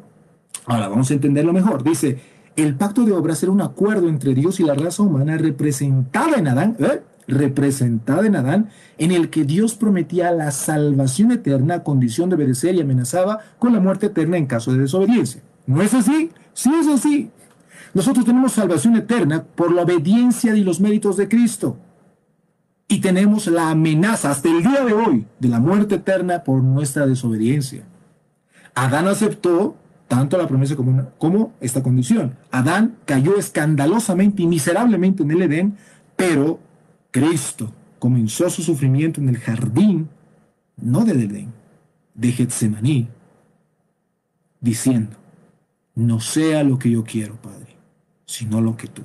ahora 0.66 0.89
vamos 0.89 1.11
a 1.11 1.14
entenderlo 1.14 1.53
mejor. 1.53 1.82
Dice, 1.82 2.20
el 2.57 2.74
pacto 2.76 3.05
de 3.05 3.12
obras 3.12 3.42
era 3.42 3.52
un 3.52 3.61
acuerdo 3.61 4.09
entre 4.09 4.34
Dios 4.34 4.61
y 4.61 4.64
la 4.64 4.74
raza 4.74 5.02
humana 5.02 5.36
representada 5.36 6.36
en 6.36 6.48
Adán, 6.48 6.76
¿eh? 6.78 7.02
representada 7.26 8.26
en 8.26 8.36
Adán, 8.36 8.68
en 8.98 9.11
el 9.11 9.30
que 9.30 9.44
Dios 9.44 9.74
prometía 9.74 10.30
la 10.30 10.50
salvación 10.50 11.32
eterna 11.32 11.76
a 11.76 11.82
condición 11.82 12.28
de 12.28 12.36
obedecer 12.36 12.74
y 12.74 12.80
amenazaba 12.80 13.40
con 13.59 13.72
la 13.72 13.80
muerte 13.80 14.07
eterna 14.07 14.36
en 14.36 14.46
caso 14.46 14.72
de 14.72 14.80
desobediencia. 14.80 15.42
¿No 15.66 15.82
es 15.82 15.94
así? 15.94 16.30
Sí 16.52 16.70
es 16.78 16.86
así. 16.86 17.30
Nosotros 17.94 18.24
tenemos 18.24 18.52
salvación 18.52 18.96
eterna 18.96 19.44
por 19.44 19.72
la 19.72 19.82
obediencia 19.82 20.55
y 20.55 20.64
los 20.64 20.80
méritos 20.80 21.16
de 21.16 21.28
Cristo. 21.28 21.78
Y 22.86 23.00
tenemos 23.00 23.46
la 23.46 23.70
amenaza 23.70 24.30
hasta 24.30 24.48
el 24.48 24.62
día 24.62 24.84
de 24.84 24.92
hoy 24.92 25.26
de 25.38 25.48
la 25.48 25.59
muerte 25.59 25.96
eterna 25.96 26.44
por 26.44 26.62
nuestra 26.62 27.07
desobediencia. 27.07 27.84
Adán 28.74 29.09
aceptó 29.09 29.76
tanto 30.14 30.38
la 30.38 30.46
promesa 30.46 30.76
como, 30.76 31.52
esta 31.60 31.82
condición. 31.82 32.36
Adán 32.52 32.98
cayó 33.04 33.36
escandalosamente 33.36 34.42
y 34.42 34.46
miserablemente 34.46 35.24
en 35.24 35.30
el 35.32 35.42
Edén, 35.42 35.76
pero 36.14 36.60
Cristo 37.10 37.72
comenzó 37.98 38.48
su 38.48 38.62
sufrimiento 38.62 39.20
en 39.20 39.28
el 39.28 39.38
jardín, 39.38 40.08
no 40.76 41.04
del 41.04 41.22
Edén, 41.22 41.52
de 42.14 42.30
Getsemaní, 42.30 43.08
diciendo, 44.60 45.16
no 45.96 46.20
sea 46.20 46.62
lo 46.62 46.78
que 46.78 46.92
yo 46.92 47.02
quiero, 47.02 47.34
Padre, 47.34 47.76
sino 48.24 48.60
lo 48.60 48.76
que 48.76 48.86
tú. 48.86 49.02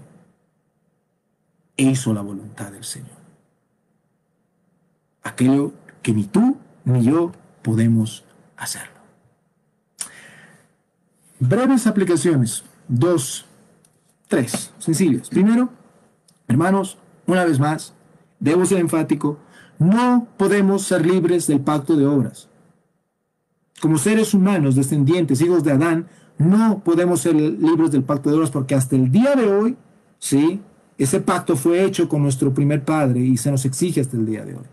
E 1.75 1.85
hizo 1.85 2.13
la 2.13 2.21
voluntad 2.21 2.71
del 2.71 2.83
Señor. 2.83 3.17
Aquello 5.23 5.73
que 6.03 6.13
ni 6.13 6.25
tú 6.25 6.57
ni 6.85 7.03
yo 7.03 7.31
podemos 7.63 8.25
hacerlo. 8.57 8.98
Breves 11.39 11.87
aplicaciones. 11.87 12.63
Dos, 12.87 13.45
tres, 14.27 14.73
sencillas. 14.79 15.29
Primero, 15.29 15.69
hermanos, 16.47 16.97
una 17.27 17.45
vez 17.45 17.59
más, 17.59 17.93
debo 18.39 18.65
ser 18.65 18.79
enfático, 18.79 19.39
no 19.77 20.27
podemos 20.37 20.83
ser 20.83 21.05
libres 21.05 21.47
del 21.47 21.61
pacto 21.61 21.95
de 21.95 22.05
obras. 22.05 22.49
Como 23.81 23.97
seres 23.97 24.33
humanos, 24.33 24.75
descendientes, 24.75 25.41
hijos 25.41 25.63
de 25.63 25.71
Adán, 25.71 26.07
no 26.37 26.81
podemos 26.83 27.21
ser 27.21 27.35
libres 27.35 27.91
del 27.91 28.03
pacto 28.03 28.29
de 28.29 28.37
obras 28.37 28.51
porque 28.51 28.75
hasta 28.75 28.95
el 28.95 29.11
día 29.11 29.35
de 29.35 29.51
hoy, 29.51 29.77
sí, 30.17 30.61
ese 30.97 31.21
pacto 31.21 31.55
fue 31.55 31.83
hecho 31.85 32.09
con 32.09 32.21
nuestro 32.21 32.53
primer 32.53 32.83
padre 32.83 33.21
y 33.21 33.37
se 33.37 33.51
nos 33.51 33.63
exige 33.63 34.01
hasta 34.01 34.17
el 34.17 34.25
día 34.25 34.43
de 34.43 34.55
hoy. 34.55 34.65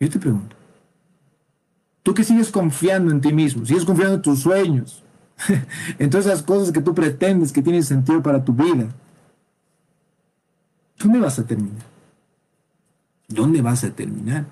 Yo 0.00 0.10
te 0.10 0.18
pregunto, 0.18 0.56
tú 2.02 2.14
que 2.14 2.24
sigues 2.24 2.50
confiando 2.50 3.10
en 3.10 3.20
ti 3.20 3.32
mismo, 3.32 3.64
sigues 3.64 3.84
confiando 3.84 4.16
en 4.16 4.22
tus 4.22 4.40
sueños, 4.40 5.02
en 5.98 6.10
todas 6.10 6.26
esas 6.26 6.42
cosas 6.42 6.72
que 6.72 6.80
tú 6.80 6.94
pretendes 6.94 7.52
que 7.52 7.62
tienen 7.62 7.82
sentido 7.82 8.22
para 8.22 8.44
tu 8.44 8.52
vida, 8.52 8.88
¿dónde 10.98 11.20
vas 11.20 11.38
a 11.38 11.46
terminar? 11.46 11.86
¿Dónde 13.28 13.62
vas 13.62 13.84
a 13.84 13.90
terminar? 13.90 14.46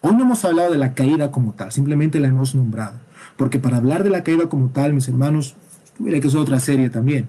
Hoy 0.00 0.14
no 0.14 0.22
hemos 0.22 0.44
hablado 0.44 0.72
de 0.72 0.78
la 0.78 0.94
caída 0.94 1.30
como 1.30 1.52
tal, 1.52 1.72
simplemente 1.72 2.20
la 2.20 2.28
hemos 2.28 2.54
nombrado. 2.54 2.98
Porque 3.36 3.58
para 3.58 3.78
hablar 3.78 4.04
de 4.04 4.10
la 4.10 4.22
caída 4.22 4.48
como 4.48 4.70
tal, 4.70 4.94
mis 4.94 5.08
hermanos, 5.08 5.56
tuviera 5.96 6.20
que 6.20 6.28
es 6.28 6.34
otra 6.34 6.60
serie 6.60 6.90
también. 6.90 7.28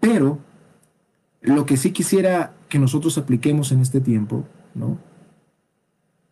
Pero 0.00 0.38
lo 1.42 1.66
que 1.66 1.76
sí 1.76 1.92
quisiera 1.92 2.52
que 2.68 2.78
nosotros 2.78 3.18
apliquemos 3.18 3.70
en 3.72 3.80
este 3.80 4.00
tiempo 4.00 4.44
¿no? 4.74 4.98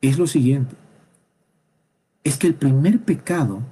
Es 0.04 0.18
lo 0.18 0.26
siguiente. 0.26 0.76
Es 2.24 2.36
que 2.36 2.46
el 2.46 2.54
primer 2.54 3.02
pecado 3.02 3.62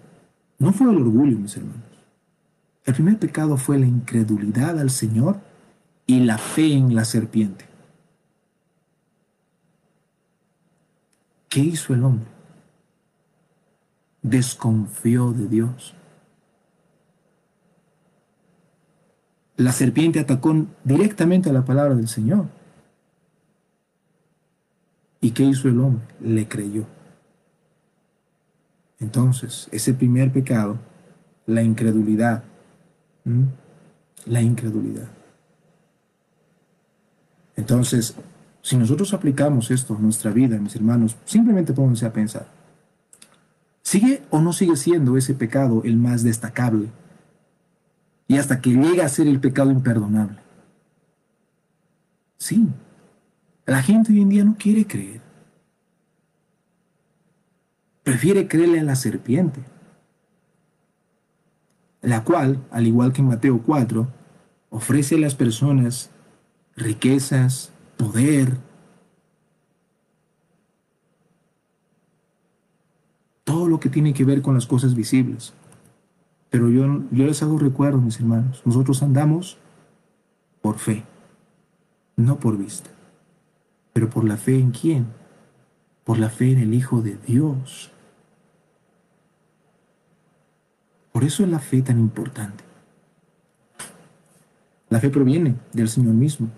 no 0.58 0.72
fue 0.72 0.90
el 0.90 0.96
orgullo, 0.96 1.38
mis 1.38 1.54
hermanos. 1.58 1.82
El 2.86 2.94
primer 2.94 3.18
pecado 3.18 3.58
fue 3.58 3.78
la 3.78 3.84
incredulidad 3.84 4.78
al 4.78 4.88
Señor 4.88 5.40
y 6.06 6.20
la 6.20 6.38
fe 6.38 6.72
en 6.72 6.94
la 6.94 7.04
serpiente. 7.04 7.66
¿Qué 11.50 11.60
hizo 11.60 11.92
el 11.92 12.02
hombre? 12.02 12.28
Desconfió 14.22 15.32
de 15.32 15.48
Dios. 15.48 15.94
La 19.58 19.72
serpiente 19.72 20.18
atacó 20.18 20.64
directamente 20.82 21.50
a 21.50 21.52
la 21.52 21.66
palabra 21.66 21.94
del 21.94 22.08
Señor. 22.08 22.61
¿Y 25.22 25.30
qué 25.30 25.44
hizo 25.44 25.68
el 25.68 25.80
hombre? 25.80 26.04
Le 26.20 26.46
creyó. 26.48 26.84
Entonces, 28.98 29.68
ese 29.70 29.94
primer 29.94 30.32
pecado, 30.32 30.78
la 31.46 31.62
incredulidad, 31.62 32.42
la 34.26 34.42
incredulidad. 34.42 35.08
Entonces, 37.56 38.16
si 38.62 38.76
nosotros 38.76 39.14
aplicamos 39.14 39.70
esto 39.70 39.94
a 39.94 40.00
nuestra 40.00 40.32
vida, 40.32 40.58
mis 40.58 40.74
hermanos, 40.74 41.16
simplemente 41.24 41.72
pónganse 41.72 42.04
a 42.04 42.12
pensar. 42.12 42.48
¿Sigue 43.82 44.22
o 44.30 44.40
no 44.40 44.52
sigue 44.52 44.76
siendo 44.76 45.16
ese 45.16 45.34
pecado 45.34 45.82
el 45.84 45.96
más 45.96 46.24
destacable? 46.24 46.88
Y 48.26 48.38
hasta 48.38 48.60
que 48.60 48.70
llega 48.70 49.04
a 49.04 49.08
ser 49.08 49.28
el 49.28 49.38
pecado 49.38 49.70
imperdonable. 49.70 50.38
Sí, 52.38 52.68
la 53.66 53.82
gente 53.82 54.12
hoy 54.12 54.20
en 54.20 54.28
día 54.28 54.44
no 54.44 54.56
quiere 54.58 54.86
creer. 54.86 55.20
Prefiere 58.02 58.48
creerle 58.48 58.80
a 58.80 58.84
la 58.84 58.96
serpiente, 58.96 59.60
la 62.00 62.24
cual, 62.24 62.64
al 62.70 62.86
igual 62.86 63.12
que 63.12 63.20
en 63.20 63.28
Mateo 63.28 63.62
4, 63.62 64.08
ofrece 64.70 65.14
a 65.14 65.18
las 65.18 65.36
personas 65.36 66.10
riquezas, 66.74 67.72
poder, 67.96 68.58
todo 73.44 73.68
lo 73.68 73.78
que 73.78 73.88
tiene 73.88 74.14
que 74.14 74.24
ver 74.24 74.42
con 74.42 74.54
las 74.54 74.66
cosas 74.66 74.94
visibles. 74.94 75.52
Pero 76.50 76.70
yo, 76.70 77.02
yo 77.10 77.24
les 77.24 77.42
hago 77.42 77.58
recuerdo, 77.58 77.98
mis 77.98 78.18
hermanos, 78.18 78.62
nosotros 78.64 79.02
andamos 79.02 79.58
por 80.60 80.78
fe, 80.78 81.04
no 82.16 82.38
por 82.40 82.58
vista. 82.58 82.91
Pero 83.92 84.08
por 84.08 84.24
la 84.24 84.36
fe 84.36 84.58
en 84.58 84.70
quién? 84.70 85.06
Por 86.04 86.18
la 86.18 86.30
fe 86.30 86.52
en 86.52 86.58
el 86.58 86.74
Hijo 86.74 87.02
de 87.02 87.16
Dios. 87.26 87.90
Por 91.12 91.24
eso 91.24 91.44
es 91.44 91.50
la 91.50 91.58
fe 91.58 91.82
tan 91.82 91.98
importante. 91.98 92.64
La 94.88 94.98
fe 94.98 95.10
proviene 95.10 95.56
del 95.72 95.88
Señor 95.88 96.14
mismo. 96.14 96.48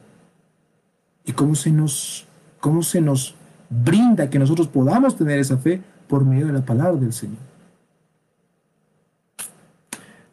¿Y 1.25 1.33
cómo 1.33 1.55
se 1.55 1.71
nos, 1.71 2.27
cómo 2.61 2.83
se 2.83 3.01
nos 3.01 3.35
brinda 3.69 4.31
que 4.31 4.39
nosotros 4.39 4.69
podamos 4.69 5.17
tener 5.17 5.39
esa 5.39 5.57
fe? 5.57 5.83
Por 6.09 6.25
medio 6.25 6.47
de 6.47 6.53
la 6.53 6.65
palabra 6.65 7.01
del 7.01 7.13
Señor. 7.13 7.39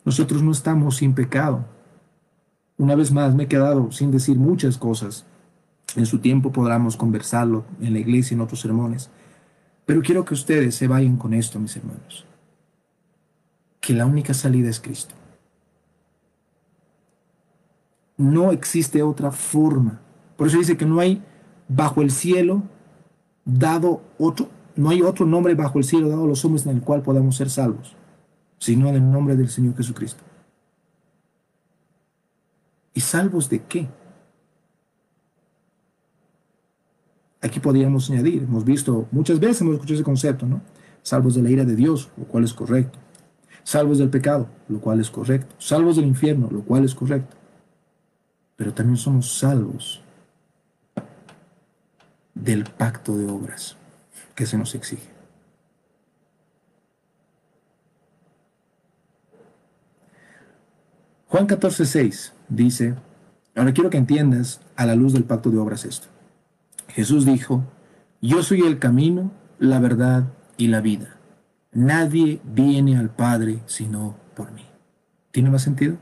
Nosotros 0.03 0.43
no 0.43 0.51
estamos 0.51 0.97
sin 0.97 1.13
pecado. 1.13 1.63
Una 2.77 2.95
vez 2.95 3.11
más 3.11 3.33
me 3.35 3.43
he 3.43 3.47
quedado 3.47 3.91
sin 3.91 4.11
decir 4.11 4.37
muchas 4.37 4.77
cosas 4.77 5.25
En 5.95 6.05
su 6.05 6.19
tiempo 6.19 6.51
podamos 6.51 6.95
conversarlo 6.95 7.65
en 7.81 7.93
la 7.93 7.99
iglesia, 7.99 8.35
en 8.35 8.41
otros 8.41 8.61
sermones. 8.61 9.09
Pero 9.85 10.01
quiero 10.01 10.23
que 10.23 10.33
ustedes 10.33 10.75
se 10.75 10.87
vayan 10.87 11.17
con 11.17 11.33
esto, 11.33 11.59
mis 11.59 11.75
hermanos. 11.75 12.25
Que 13.79 13.93
la 13.93 14.05
única 14.05 14.33
salida 14.33 14.69
es 14.69 14.79
Cristo. 14.79 15.15
No 18.17 18.51
existe 18.51 19.01
otra 19.01 19.31
forma. 19.31 19.99
Por 20.37 20.47
eso 20.47 20.59
dice 20.59 20.77
que 20.77 20.85
no 20.85 20.99
hay 20.99 21.21
bajo 21.67 22.01
el 22.01 22.11
cielo 22.11 22.63
dado 23.43 24.01
otro, 24.17 24.49
no 24.75 24.89
hay 24.89 25.01
otro 25.01 25.25
nombre 25.25 25.55
bajo 25.55 25.79
el 25.79 25.83
cielo 25.83 26.09
dado 26.09 26.25
a 26.25 26.27
los 26.27 26.45
hombres 26.45 26.65
en 26.65 26.77
el 26.77 26.81
cual 26.81 27.01
podamos 27.01 27.35
ser 27.35 27.49
salvos, 27.49 27.95
sino 28.59 28.87
en 28.89 28.95
el 28.95 29.11
nombre 29.11 29.35
del 29.35 29.49
Señor 29.49 29.75
Jesucristo. 29.75 30.23
¿Y 32.93 33.01
salvos 33.01 33.49
de 33.49 33.63
qué? 33.63 33.87
Aquí 37.41 37.59
podríamos 37.59 38.09
añadir, 38.09 38.43
hemos 38.43 38.63
visto 38.63 39.07
muchas 39.11 39.39
veces, 39.39 39.61
hemos 39.61 39.73
escuchado 39.75 39.95
ese 39.95 40.03
concepto, 40.03 40.45
¿no? 40.45 40.61
Salvos 41.01 41.33
de 41.33 41.41
la 41.41 41.49
ira 41.49 41.65
de 41.65 41.75
Dios, 41.75 42.09
lo 42.15 42.25
cual 42.25 42.43
es 42.43 42.53
correcto. 42.53 42.99
Salvos 43.63 43.97
del 43.97 44.09
pecado, 44.09 44.47
lo 44.67 44.79
cual 44.79 44.99
es 44.99 45.09
correcto. 45.09 45.55
Salvos 45.57 45.95
del 45.95 46.05
infierno, 46.05 46.49
lo 46.51 46.61
cual 46.61 46.85
es 46.85 46.93
correcto. 46.93 47.35
Pero 48.55 48.73
también 48.73 48.97
somos 48.97 49.39
salvos 49.39 50.01
del 52.35 52.63
pacto 52.63 53.17
de 53.17 53.25
obras 53.25 53.75
que 54.35 54.45
se 54.45 54.57
nos 54.57 54.75
exige. 54.75 55.09
Juan 61.27 61.47
14, 61.47 61.85
6 61.85 62.33
dice, 62.49 62.95
ahora 63.55 63.73
quiero 63.73 63.89
que 63.89 63.97
entiendas 63.97 64.59
a 64.75 64.85
la 64.85 64.95
luz 64.95 65.13
del 65.13 65.23
pacto 65.23 65.49
de 65.49 65.57
obras 65.57 65.85
esto. 65.85 66.07
Jesús 66.93 67.25
dijo, 67.25 67.63
yo 68.21 68.43
soy 68.43 68.61
el 68.61 68.79
camino, 68.79 69.31
la 69.59 69.79
verdad 69.79 70.33
y 70.57 70.67
la 70.67 70.81
vida. 70.81 71.17
Nadie 71.71 72.41
viene 72.43 72.97
al 72.97 73.09
Padre 73.09 73.61
sino 73.65 74.15
por 74.35 74.51
mí. 74.51 74.65
¿Tiene 75.31 75.49
más 75.49 75.61
sentido? 75.61 75.97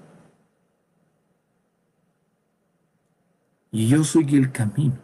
Y 3.72 3.88
yo 3.88 4.04
soy 4.04 4.36
el 4.36 4.52
camino. 4.52 4.98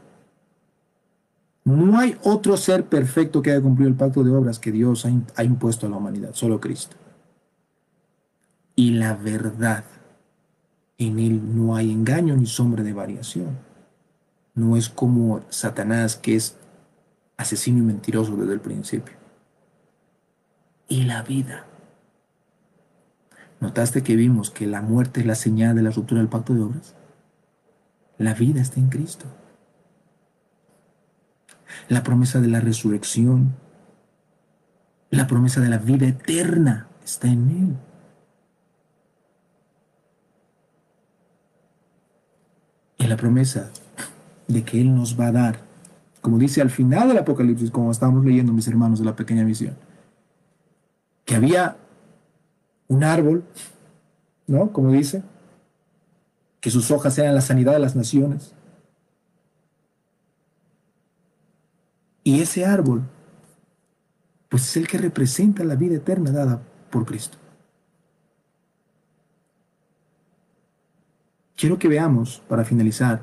No 1.64 1.98
hay 2.00 2.18
otro 2.24 2.58
ser 2.58 2.86
perfecto 2.86 3.42
que 3.42 3.52
haya 3.52 3.62
cumplido 3.62 3.90
el 3.90 3.96
pacto 3.96 4.24
de 4.24 4.32
obras 4.32 4.60
que 4.60 4.72
Dios 4.72 5.06
ha, 5.06 5.44
impuesto 5.44 5.88
a 5.88 5.90
la 5.90 5.98
humanidad, 5.98 6.34
solo 6.34 6.60
Cristo. 6.60 6.96
Y 8.76 8.92
la 8.92 9.16
verdad, 9.16 9.84
en 10.98 11.20
él 11.20 11.56
no 11.56 11.76
hay 11.76 11.92
engaño 11.92 12.36
ni 12.36 12.46
sombra 12.46 12.84
de 12.84 12.94
variación. 12.94 13.58
No 14.56 14.78
es 14.78 14.90
como 14.90 15.42
Satanás 15.50 16.16
que 16.16 16.36
es 16.36 16.58
asesino 17.38 17.80
y 17.80 17.82
mentiroso 17.82 18.36
desde 18.36 18.54
el 18.54 18.62
principio. 18.62 19.16
Y 20.88 21.04
la 21.04 21.22
vida. 21.24 21.66
¿Notaste 23.60 24.04
que 24.04 24.16
vimos 24.16 24.52
que 24.52 24.68
la 24.68 24.82
muerte 24.82 25.22
es 25.22 25.26
la 25.26 25.36
señal 25.36 25.76
de 25.76 25.82
la 25.82 25.90
ruptura 25.90 26.22
del 26.22 26.30
pacto 26.30 26.54
de 26.54 26.62
obras? 26.62 26.96
La 28.18 28.34
vida 28.34 28.62
está 28.62 28.80
en 28.80 28.90
Cristo. 28.90 29.26
La 31.90 32.04
promesa 32.04 32.40
de 32.40 32.48
la 32.48 32.62
resurrección, 32.62 33.56
la 35.10 35.28
promesa 35.28 35.62
de 35.62 35.70
la 35.70 35.78
vida 35.78 36.08
eterna 36.08 36.88
está 37.04 37.28
en 37.28 37.50
Él. 37.50 37.78
Y 42.98 43.08
la 43.08 43.18
promesa 43.18 43.72
de 44.48 44.64
que 44.64 44.80
Él 44.80 44.96
nos 44.96 45.20
va 45.20 45.28
a 45.28 45.32
dar, 45.32 45.60
como 46.22 46.38
dice 46.38 46.62
al 46.62 46.70
final 46.70 47.08
del 47.08 47.18
Apocalipsis, 47.18 47.72
como 47.72 47.92
estábamos 47.92 48.26
leyendo 48.26 48.54
mis 48.54 48.68
hermanos 48.68 49.00
de 49.00 49.06
la 49.06 49.16
pequeña 49.16 49.44
visión, 49.44 49.76
que 51.26 51.36
había 51.36 51.78
un 52.88 53.04
árbol, 53.04 53.44
¿no? 54.48 54.72
Como 54.72 54.92
dice, 54.92 55.24
que 56.62 56.72
sus 56.72 56.90
hojas 56.92 57.18
eran 57.18 57.36
la 57.36 57.42
sanidad 57.42 57.74
de 57.74 57.80
las 57.80 57.96
naciones. 57.96 58.54
Y 62.24 62.42
ese 62.42 62.66
árbol, 62.66 63.04
pues 64.50 64.64
es 64.64 64.78
el 64.78 64.88
que 64.88 64.98
representa 64.98 65.64
la 65.64 65.76
vida 65.76 65.96
eterna 65.96 66.32
dada 66.32 66.62
por 66.90 67.06
Cristo. 67.06 67.38
Quiero 71.56 71.78
que 71.78 71.88
veamos, 71.88 72.42
para 72.50 72.66
finalizar, 72.66 73.22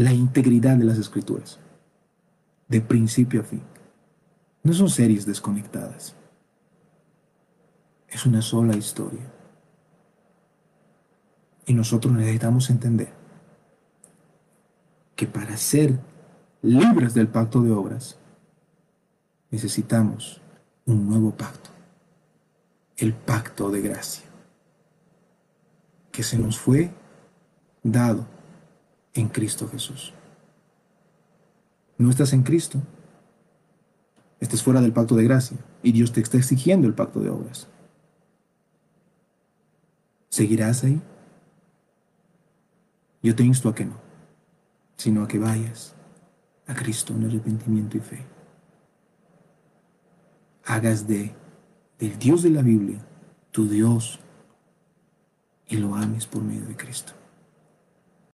la 0.00 0.14
integridad 0.14 0.78
de 0.78 0.84
las 0.84 0.96
escrituras, 0.96 1.58
de 2.68 2.80
principio 2.80 3.42
a 3.42 3.44
fin. 3.44 3.62
No 4.62 4.72
son 4.72 4.88
series 4.88 5.26
desconectadas. 5.26 6.14
Es 8.08 8.24
una 8.24 8.40
sola 8.40 8.74
historia. 8.74 9.30
Y 11.66 11.74
nosotros 11.74 12.14
necesitamos 12.14 12.70
entender 12.70 13.12
que 15.16 15.26
para 15.26 15.58
ser 15.58 16.00
libres 16.62 17.12
del 17.12 17.28
pacto 17.28 17.60
de 17.60 17.70
obras, 17.70 18.16
necesitamos 19.50 20.40
un 20.86 21.10
nuevo 21.10 21.30
pacto, 21.32 21.68
el 22.96 23.12
pacto 23.12 23.70
de 23.70 23.82
gracia, 23.82 24.24
que 26.10 26.22
se 26.22 26.38
nos 26.38 26.58
fue 26.58 26.90
dado 27.82 28.39
en 29.14 29.28
Cristo 29.28 29.68
Jesús. 29.68 30.12
No 31.98 32.10
estás 32.10 32.32
en 32.32 32.42
Cristo, 32.42 32.80
estás 34.40 34.62
fuera 34.62 34.80
del 34.80 34.92
pacto 34.92 35.14
de 35.16 35.24
gracia 35.24 35.58
y 35.82 35.92
Dios 35.92 36.12
te 36.12 36.20
está 36.20 36.38
exigiendo 36.38 36.86
el 36.86 36.94
pacto 36.94 37.20
de 37.20 37.30
obras. 37.30 37.68
¿Seguirás 40.28 40.84
ahí? 40.84 41.00
Yo 43.22 43.34
te 43.34 43.42
insto 43.42 43.68
a 43.68 43.74
que 43.74 43.84
no, 43.84 43.96
sino 44.96 45.22
a 45.22 45.28
que 45.28 45.38
vayas 45.38 45.94
a 46.66 46.74
Cristo 46.74 47.12
en 47.12 47.26
arrepentimiento 47.26 47.96
y 47.96 48.00
fe. 48.00 48.24
Hagas 50.64 51.06
de 51.06 51.34
del 51.98 52.18
Dios 52.18 52.42
de 52.42 52.50
la 52.50 52.62
Biblia 52.62 52.98
tu 53.50 53.68
Dios 53.68 54.20
y 55.68 55.76
lo 55.76 55.94
ames 55.94 56.26
por 56.26 56.42
medio 56.42 56.66
de 56.66 56.76
Cristo. 56.76 57.12